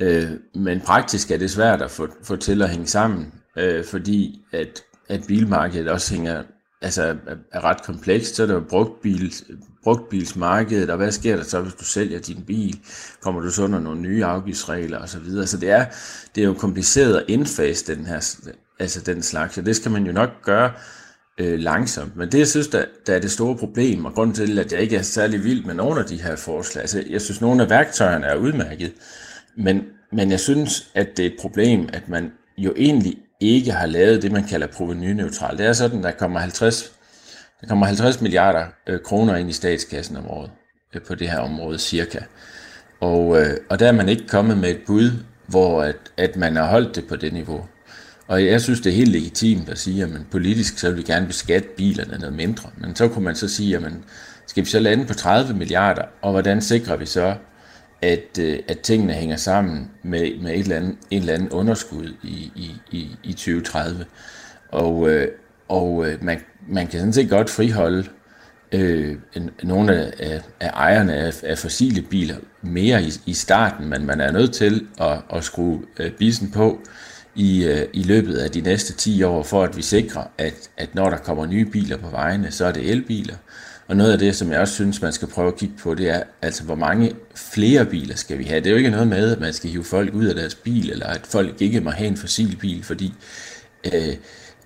Øh, 0.00 0.30
men 0.54 0.80
praktisk 0.80 1.30
er 1.30 1.36
det 1.36 1.50
svært 1.50 1.82
at 1.82 1.90
få, 1.90 2.08
få 2.22 2.36
til 2.36 2.62
at 2.62 2.70
hænge 2.70 2.86
sammen, 2.86 3.32
øh, 3.56 3.84
fordi 3.84 4.40
at, 4.52 4.82
at 5.08 5.24
bilmarkedet 5.28 5.88
også 5.88 6.14
hænger 6.14 6.42
altså, 6.82 7.02
er, 7.02 7.36
er 7.52 7.64
ret 7.64 7.82
komplekst. 7.82 8.36
Så 8.36 8.42
er 8.42 8.46
der 8.46 8.54
jo 8.54 8.64
brugtbil, 8.68 9.34
brugtbilsmarkedet, 9.84 10.90
og 10.90 10.96
hvad 10.96 11.12
sker 11.12 11.36
der 11.36 11.44
så, 11.44 11.60
hvis 11.60 11.74
du 11.74 11.84
sælger 11.84 12.18
din 12.18 12.42
bil? 12.46 12.80
Kommer 13.20 13.40
du 13.40 13.50
så 13.50 13.64
under 13.64 13.80
nogle 13.80 14.00
nye 14.00 14.24
afgiftsregler 14.24 14.98
osv.? 14.98 15.06
Så, 15.06 15.18
videre. 15.18 15.46
så 15.46 15.56
det 15.56 15.70
er, 15.70 15.84
det 16.34 16.40
er 16.40 16.46
jo 16.46 16.54
kompliceret 16.54 17.16
at 17.16 17.24
indfase 17.28 17.94
den 17.94 18.06
her, 18.06 18.36
altså 18.78 19.00
den 19.00 19.22
slags, 19.22 19.58
og 19.58 19.66
det 19.66 19.76
skal 19.76 19.90
man 19.90 20.06
jo 20.06 20.12
nok 20.12 20.42
gøre 20.42 20.72
øh, 21.38 21.58
langsomt. 21.58 22.16
Men 22.16 22.32
det, 22.32 22.38
jeg 22.38 22.48
synes, 22.48 22.68
der, 22.68 22.84
der 23.06 23.14
er 23.14 23.20
det 23.20 23.30
store 23.30 23.56
problem, 23.56 24.04
og 24.04 24.14
grunden 24.14 24.34
til, 24.34 24.58
at 24.58 24.72
jeg 24.72 24.80
ikke 24.80 24.96
er 24.96 25.02
særlig 25.02 25.44
vild 25.44 25.64
med 25.64 25.74
nogle 25.74 26.00
af 26.00 26.06
de 26.06 26.22
her 26.22 26.36
forslag, 26.36 26.82
altså 26.82 27.04
jeg 27.10 27.20
synes, 27.20 27.40
nogle 27.40 27.62
af 27.62 27.70
værktøjerne 27.70 28.26
er 28.26 28.36
udmærket, 28.36 28.92
men, 29.56 29.82
men 30.12 30.30
jeg 30.30 30.40
synes, 30.40 30.90
at 30.94 31.16
det 31.16 31.26
er 31.26 31.30
et 31.30 31.36
problem, 31.40 31.88
at 31.92 32.08
man 32.08 32.32
jo 32.58 32.72
egentlig 32.76 33.18
ikke 33.40 33.72
har 33.72 33.86
lavet 33.86 34.22
det, 34.22 34.32
man 34.32 34.44
kalder 34.44 34.66
provenyneutral. 34.66 35.58
Det 35.58 35.66
er 35.66 35.72
sådan, 35.72 35.98
at 35.98 36.04
der 36.04 36.10
kommer 36.10 36.40
50, 36.40 36.92
der 37.60 37.66
kommer 37.66 37.86
50 37.86 38.20
milliarder 38.20 38.66
øh, 38.86 39.00
kroner 39.00 39.36
ind 39.36 39.50
i 39.50 39.52
statskassen 39.52 40.16
om 40.16 40.30
året 40.30 40.50
øh, 40.94 41.02
på 41.02 41.14
det 41.14 41.30
her 41.30 41.38
område 41.38 41.78
cirka. 41.78 42.18
Og, 43.00 43.40
øh, 43.40 43.56
og 43.68 43.78
der 43.78 43.88
er 43.88 43.92
man 43.92 44.08
ikke 44.08 44.26
kommet 44.26 44.58
med 44.58 44.70
et 44.70 44.80
bud, 44.86 45.10
hvor 45.46 45.82
at, 45.82 45.96
at 46.16 46.36
man 46.36 46.56
har 46.56 46.66
holdt 46.66 46.96
det 46.96 47.06
på 47.06 47.16
det 47.16 47.32
niveau. 47.32 47.64
Og 48.26 48.46
jeg 48.46 48.60
synes, 48.60 48.80
det 48.80 48.92
er 48.92 48.96
helt 48.96 49.12
legitimt 49.12 49.68
at 49.68 49.78
sige, 49.78 50.02
at 50.02 50.10
man 50.10 50.26
politisk 50.30 50.78
så 50.78 50.88
vil 50.88 50.96
vi 50.96 51.02
gerne 51.02 51.26
beskatte 51.26 51.68
bilerne 51.76 52.18
noget 52.18 52.34
mindre. 52.34 52.70
Men 52.76 52.96
så 52.96 53.08
kunne 53.08 53.24
man 53.24 53.34
så 53.34 53.48
sige, 53.48 53.76
at 53.76 53.82
man, 53.82 54.04
skal 54.46 54.64
vi 54.64 54.68
så 54.68 54.78
lande 54.78 55.06
på 55.06 55.14
30 55.14 55.54
milliarder, 55.54 56.02
og 56.22 56.30
hvordan 56.30 56.60
sikrer 56.60 56.96
vi 56.96 57.06
så, 57.06 57.34
at, 58.02 58.38
øh, 58.40 58.58
at 58.68 58.80
tingene 58.80 59.12
hænger 59.12 59.36
sammen 59.36 59.90
med, 60.02 60.38
med 60.40 60.52
et 60.52 60.58
eller 60.58 60.76
andet, 60.76 60.96
et 61.10 61.18
eller 61.18 61.34
andet 61.34 61.52
underskud 61.52 62.14
i, 62.22 62.52
i, 62.56 62.76
i, 62.90 63.16
i 63.22 63.32
2030. 63.32 64.04
Og, 64.68 65.10
øh, 65.10 65.28
og 65.68 66.06
øh, 66.08 66.24
man, 66.24 66.40
man 66.68 66.86
kan 66.86 66.98
sådan 66.98 67.12
set 67.12 67.30
godt 67.30 67.50
friholde 67.50 68.04
øh, 68.72 69.16
nogle 69.62 69.96
af, 69.96 70.12
af, 70.18 70.42
af 70.60 70.70
ejerne 70.74 71.14
af, 71.14 71.34
af 71.42 71.58
fossile 71.58 72.02
biler 72.02 72.36
mere 72.62 73.02
i, 73.02 73.12
i 73.26 73.34
starten, 73.34 73.88
men 73.88 74.06
man 74.06 74.20
er 74.20 74.32
nødt 74.32 74.52
til 74.52 74.86
at, 75.00 75.18
at 75.32 75.44
skrue 75.44 75.82
øh, 75.98 76.12
bisen 76.12 76.50
på 76.50 76.80
i, 77.34 77.64
øh, 77.64 77.86
i 77.92 78.02
løbet 78.02 78.34
af 78.34 78.50
de 78.50 78.60
næste 78.60 78.92
10 78.92 79.22
år, 79.22 79.42
for 79.42 79.62
at 79.62 79.76
vi 79.76 79.82
sikrer, 79.82 80.24
at, 80.38 80.70
at 80.76 80.94
når 80.94 81.10
der 81.10 81.16
kommer 81.16 81.46
nye 81.46 81.64
biler 81.64 81.96
på 81.96 82.08
vejene, 82.08 82.50
så 82.50 82.64
er 82.64 82.72
det 82.72 82.90
elbiler, 82.90 83.36
og 83.90 83.96
noget 83.96 84.12
af 84.12 84.18
det, 84.18 84.36
som 84.36 84.52
jeg 84.52 84.60
også 84.60 84.74
synes, 84.74 85.02
man 85.02 85.12
skal 85.12 85.28
prøve 85.28 85.48
at 85.48 85.56
kigge 85.56 85.74
på, 85.82 85.94
det 85.94 86.10
er, 86.10 86.22
altså 86.42 86.64
hvor 86.64 86.74
mange 86.74 87.12
flere 87.34 87.84
biler 87.84 88.16
skal 88.16 88.38
vi 88.38 88.44
have? 88.44 88.60
Det 88.60 88.66
er 88.66 88.70
jo 88.70 88.76
ikke 88.76 88.90
noget 88.90 89.08
med, 89.08 89.32
at 89.32 89.40
man 89.40 89.52
skal 89.52 89.70
hive 89.70 89.84
folk 89.84 90.14
ud 90.14 90.24
af 90.24 90.34
deres 90.34 90.54
bil, 90.54 90.90
eller 90.90 91.06
at 91.06 91.20
folk 91.24 91.62
ikke 91.62 91.80
må 91.80 91.90
have 91.90 92.08
en 92.08 92.16
fossil 92.16 92.56
bil, 92.56 92.84
fordi 92.84 93.14
øh, 93.84 94.16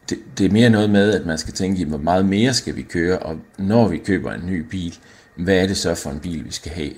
det, 0.08 0.18
det 0.38 0.46
er 0.46 0.50
mere 0.50 0.70
noget 0.70 0.90
med, 0.90 1.12
at 1.12 1.26
man 1.26 1.38
skal 1.38 1.54
tænke, 1.54 1.84
hvor 1.84 1.98
meget 1.98 2.26
mere 2.26 2.54
skal 2.54 2.76
vi 2.76 2.82
køre, 2.82 3.18
og 3.18 3.36
når 3.58 3.88
vi 3.88 3.98
køber 3.98 4.32
en 4.32 4.46
ny 4.46 4.58
bil, 4.60 4.98
hvad 5.36 5.56
er 5.56 5.66
det 5.66 5.76
så 5.76 5.94
for 5.94 6.10
en 6.10 6.20
bil, 6.20 6.44
vi 6.44 6.52
skal 6.52 6.72
have? 6.72 6.92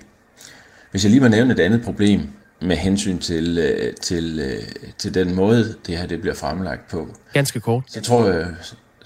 Hvis 0.90 1.04
jeg 1.04 1.10
lige 1.10 1.20
må 1.20 1.28
nævne 1.28 1.52
et 1.52 1.60
andet 1.60 1.82
problem 1.82 2.20
med 2.62 2.76
hensyn 2.76 3.18
til, 3.18 3.58
øh, 3.58 3.94
til, 3.94 4.40
øh, 4.40 4.62
til 4.98 5.14
den 5.14 5.34
måde, 5.34 5.74
det 5.86 5.98
her 5.98 6.06
det 6.06 6.20
bliver 6.20 6.34
fremlagt 6.34 6.88
på. 6.88 7.08
Ganske 7.32 7.60
kort. 7.60 7.84
Så 7.86 8.00
tror 8.00 8.26
jeg, 8.26 8.46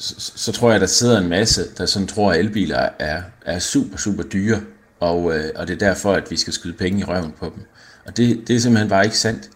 så, 0.01 0.33
så 0.37 0.53
tror 0.53 0.71
jeg, 0.71 0.81
der 0.81 0.87
sidder 0.87 1.19
en 1.19 1.29
masse, 1.29 1.65
der 1.79 1.87
sådan 1.87 2.09
tror, 2.09 2.33
at 2.33 2.39
elbiler 2.39 2.89
er, 2.99 3.23
er 3.47 3.59
super, 3.59 3.97
super 3.97 4.23
dyre. 4.23 4.61
Og, 5.01 5.37
øh, 5.37 5.51
og 5.57 5.69
det 5.69 5.75
er 5.75 5.89
derfor, 5.89 6.13
at 6.13 6.31
vi 6.31 6.37
skal 6.37 6.53
skyde 6.53 6.75
penge 6.75 7.01
i 7.01 7.05
røven 7.05 7.33
på 7.39 7.53
dem. 7.57 7.65
Og 8.07 8.17
det, 8.17 8.49
det 8.49 8.57
er 8.57 8.61
simpelthen 8.61 8.89
bare 8.89 9.05
ikke 9.05 9.19
sandt. 9.19 9.51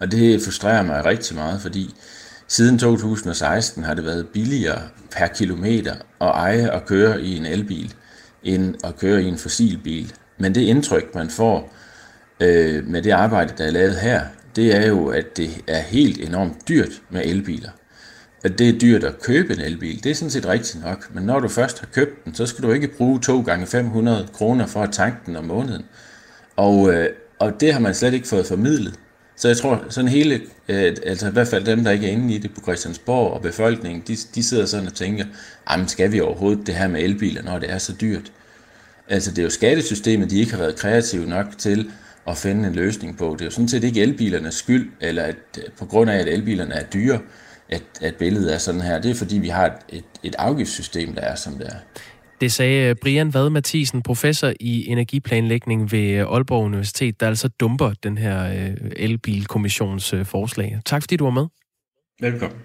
Og 0.00 0.12
det 0.12 0.42
frustrerer 0.42 0.82
mig 0.82 1.04
rigtig 1.04 1.36
meget, 1.36 1.60
fordi 1.60 1.94
siden 2.48 2.78
2016 2.78 3.84
har 3.84 3.94
det 3.94 4.04
været 4.04 4.28
billigere 4.28 4.82
per 5.10 5.26
kilometer 5.26 5.94
at 5.94 6.28
eje 6.28 6.72
og 6.72 6.86
køre 6.86 7.22
i 7.22 7.36
en 7.36 7.46
elbil, 7.46 7.94
end 8.42 8.74
at 8.84 8.96
køre 8.96 9.22
i 9.22 9.26
en 9.26 9.38
fossilbil. 9.38 10.12
Men 10.38 10.54
det 10.54 10.60
indtryk, 10.60 11.14
man 11.14 11.30
får 11.30 11.74
øh, 12.40 12.86
med 12.86 13.02
det 13.02 13.10
arbejde, 13.10 13.54
der 13.58 13.64
er 13.64 13.70
lavet 13.70 13.96
her, 13.96 14.24
det 14.56 14.76
er 14.76 14.86
jo, 14.86 15.08
at 15.08 15.36
det 15.36 15.50
er 15.66 15.80
helt 15.80 16.20
enormt 16.28 16.68
dyrt 16.68 17.02
med 17.10 17.22
elbiler. 17.24 17.70
At 18.44 18.58
det 18.58 18.68
er 18.68 18.78
dyrt 18.78 19.04
at 19.04 19.20
købe 19.22 19.54
en 19.54 19.60
elbil, 19.60 20.04
det 20.04 20.10
er 20.10 20.14
sådan 20.14 20.30
set 20.30 20.46
rigtigt 20.46 20.84
nok. 20.84 21.14
Men 21.14 21.24
når 21.24 21.40
du 21.40 21.48
først 21.48 21.78
har 21.78 21.86
købt 21.86 22.24
den, 22.24 22.34
så 22.34 22.46
skal 22.46 22.64
du 22.64 22.72
ikke 22.72 22.88
bruge 22.88 23.20
2 23.20 23.40
gange 23.40 23.66
500 23.66 24.28
kroner 24.32 24.66
for 24.66 24.82
at 24.82 24.92
tanke 24.92 25.18
den 25.26 25.36
om 25.36 25.44
måneden. 25.44 25.84
Og, 26.56 26.94
øh, 26.94 27.08
og 27.38 27.60
det 27.60 27.72
har 27.72 27.80
man 27.80 27.94
slet 27.94 28.14
ikke 28.14 28.28
fået 28.28 28.46
formidlet. 28.46 28.94
Så 29.36 29.48
jeg 29.48 29.56
tror, 29.56 29.84
sådan 29.88 30.08
hele, 30.08 30.40
øh, 30.68 30.96
altså 31.06 31.28
i 31.28 31.30
hvert 31.30 31.48
fald 31.48 31.64
dem, 31.64 31.84
der 31.84 31.90
ikke 31.90 32.06
er 32.06 32.10
inde 32.10 32.34
i 32.34 32.38
det 32.38 32.54
på 32.54 32.60
Christiansborg 32.60 33.32
og 33.32 33.42
befolkningen, 33.42 34.02
de, 34.08 34.16
de 34.34 34.42
sidder 34.42 34.66
sådan 34.66 34.86
og 34.86 34.94
tænker, 34.94 35.24
jamen 35.70 35.88
skal 35.88 36.12
vi 36.12 36.20
overhovedet 36.20 36.66
det 36.66 36.74
her 36.74 36.88
med 36.88 37.02
elbiler, 37.02 37.42
når 37.42 37.58
det 37.58 37.70
er 37.70 37.78
så 37.78 37.92
dyrt? 38.00 38.32
Altså 39.08 39.30
det 39.30 39.38
er 39.38 39.42
jo 39.42 39.50
skattesystemet, 39.50 40.30
de 40.30 40.40
ikke 40.40 40.52
har 40.52 40.58
været 40.58 40.76
kreative 40.76 41.26
nok 41.26 41.46
til 41.58 41.90
at 42.26 42.36
finde 42.36 42.68
en 42.68 42.74
løsning 42.74 43.18
på. 43.18 43.32
Det 43.32 43.40
er 43.40 43.44
jo 43.44 43.50
sådan 43.50 43.68
set 43.68 43.84
ikke 43.84 44.02
elbilernes 44.02 44.54
skyld, 44.54 44.90
eller 45.00 45.22
at 45.22 45.36
øh, 45.58 45.64
på 45.78 45.86
grund 45.86 46.10
af, 46.10 46.18
at 46.18 46.28
elbilerne 46.28 46.74
er 46.74 46.84
dyre, 46.84 47.18
at, 47.68 47.82
at 48.00 48.14
billedet 48.14 48.54
er 48.54 48.58
sådan 48.58 48.80
her. 48.80 49.00
Det 49.00 49.10
er 49.10 49.14
fordi, 49.14 49.38
vi 49.38 49.48
har 49.48 49.66
et, 49.66 49.72
et, 49.88 50.04
et 50.22 50.34
afgiftssystem, 50.38 51.14
der 51.14 51.20
er 51.20 51.34
som 51.34 51.52
det 51.52 51.66
er. 51.66 51.76
Det 52.40 52.52
sagde 52.52 52.94
Brian 52.94 53.34
Vad 53.34 53.50
Mathisen, 53.50 54.02
professor 54.02 54.52
i 54.60 54.86
energiplanlægning 54.86 55.92
ved 55.92 56.14
Aalborg 56.14 56.64
Universitet, 56.64 57.20
der 57.20 57.26
altså 57.26 57.48
dumper 57.48 57.92
den 58.02 58.18
her 58.18 58.70
elbilkommissions 58.96 60.14
forslag. 60.24 60.78
Tak 60.84 61.02
fordi 61.02 61.16
du 61.16 61.24
var 61.24 61.30
med. 61.30 61.46
Velkommen. 62.20 62.58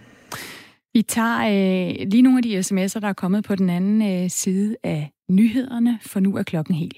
Vi 0.93 1.01
tager 1.01 1.39
øh, 1.39 2.07
lige 2.09 2.21
nogle 2.21 2.37
af 2.39 2.43
de 2.43 2.59
sms'er, 2.59 2.99
der 2.99 3.07
er 3.07 3.13
kommet 3.13 3.43
på 3.43 3.55
den 3.55 3.69
anden 3.69 4.23
øh, 4.23 4.29
side 4.29 4.75
af 4.83 5.11
nyhederne, 5.29 5.99
for 6.01 6.19
nu 6.19 6.37
er 6.37 6.43
klokken 6.43 6.75
helt 6.75 6.93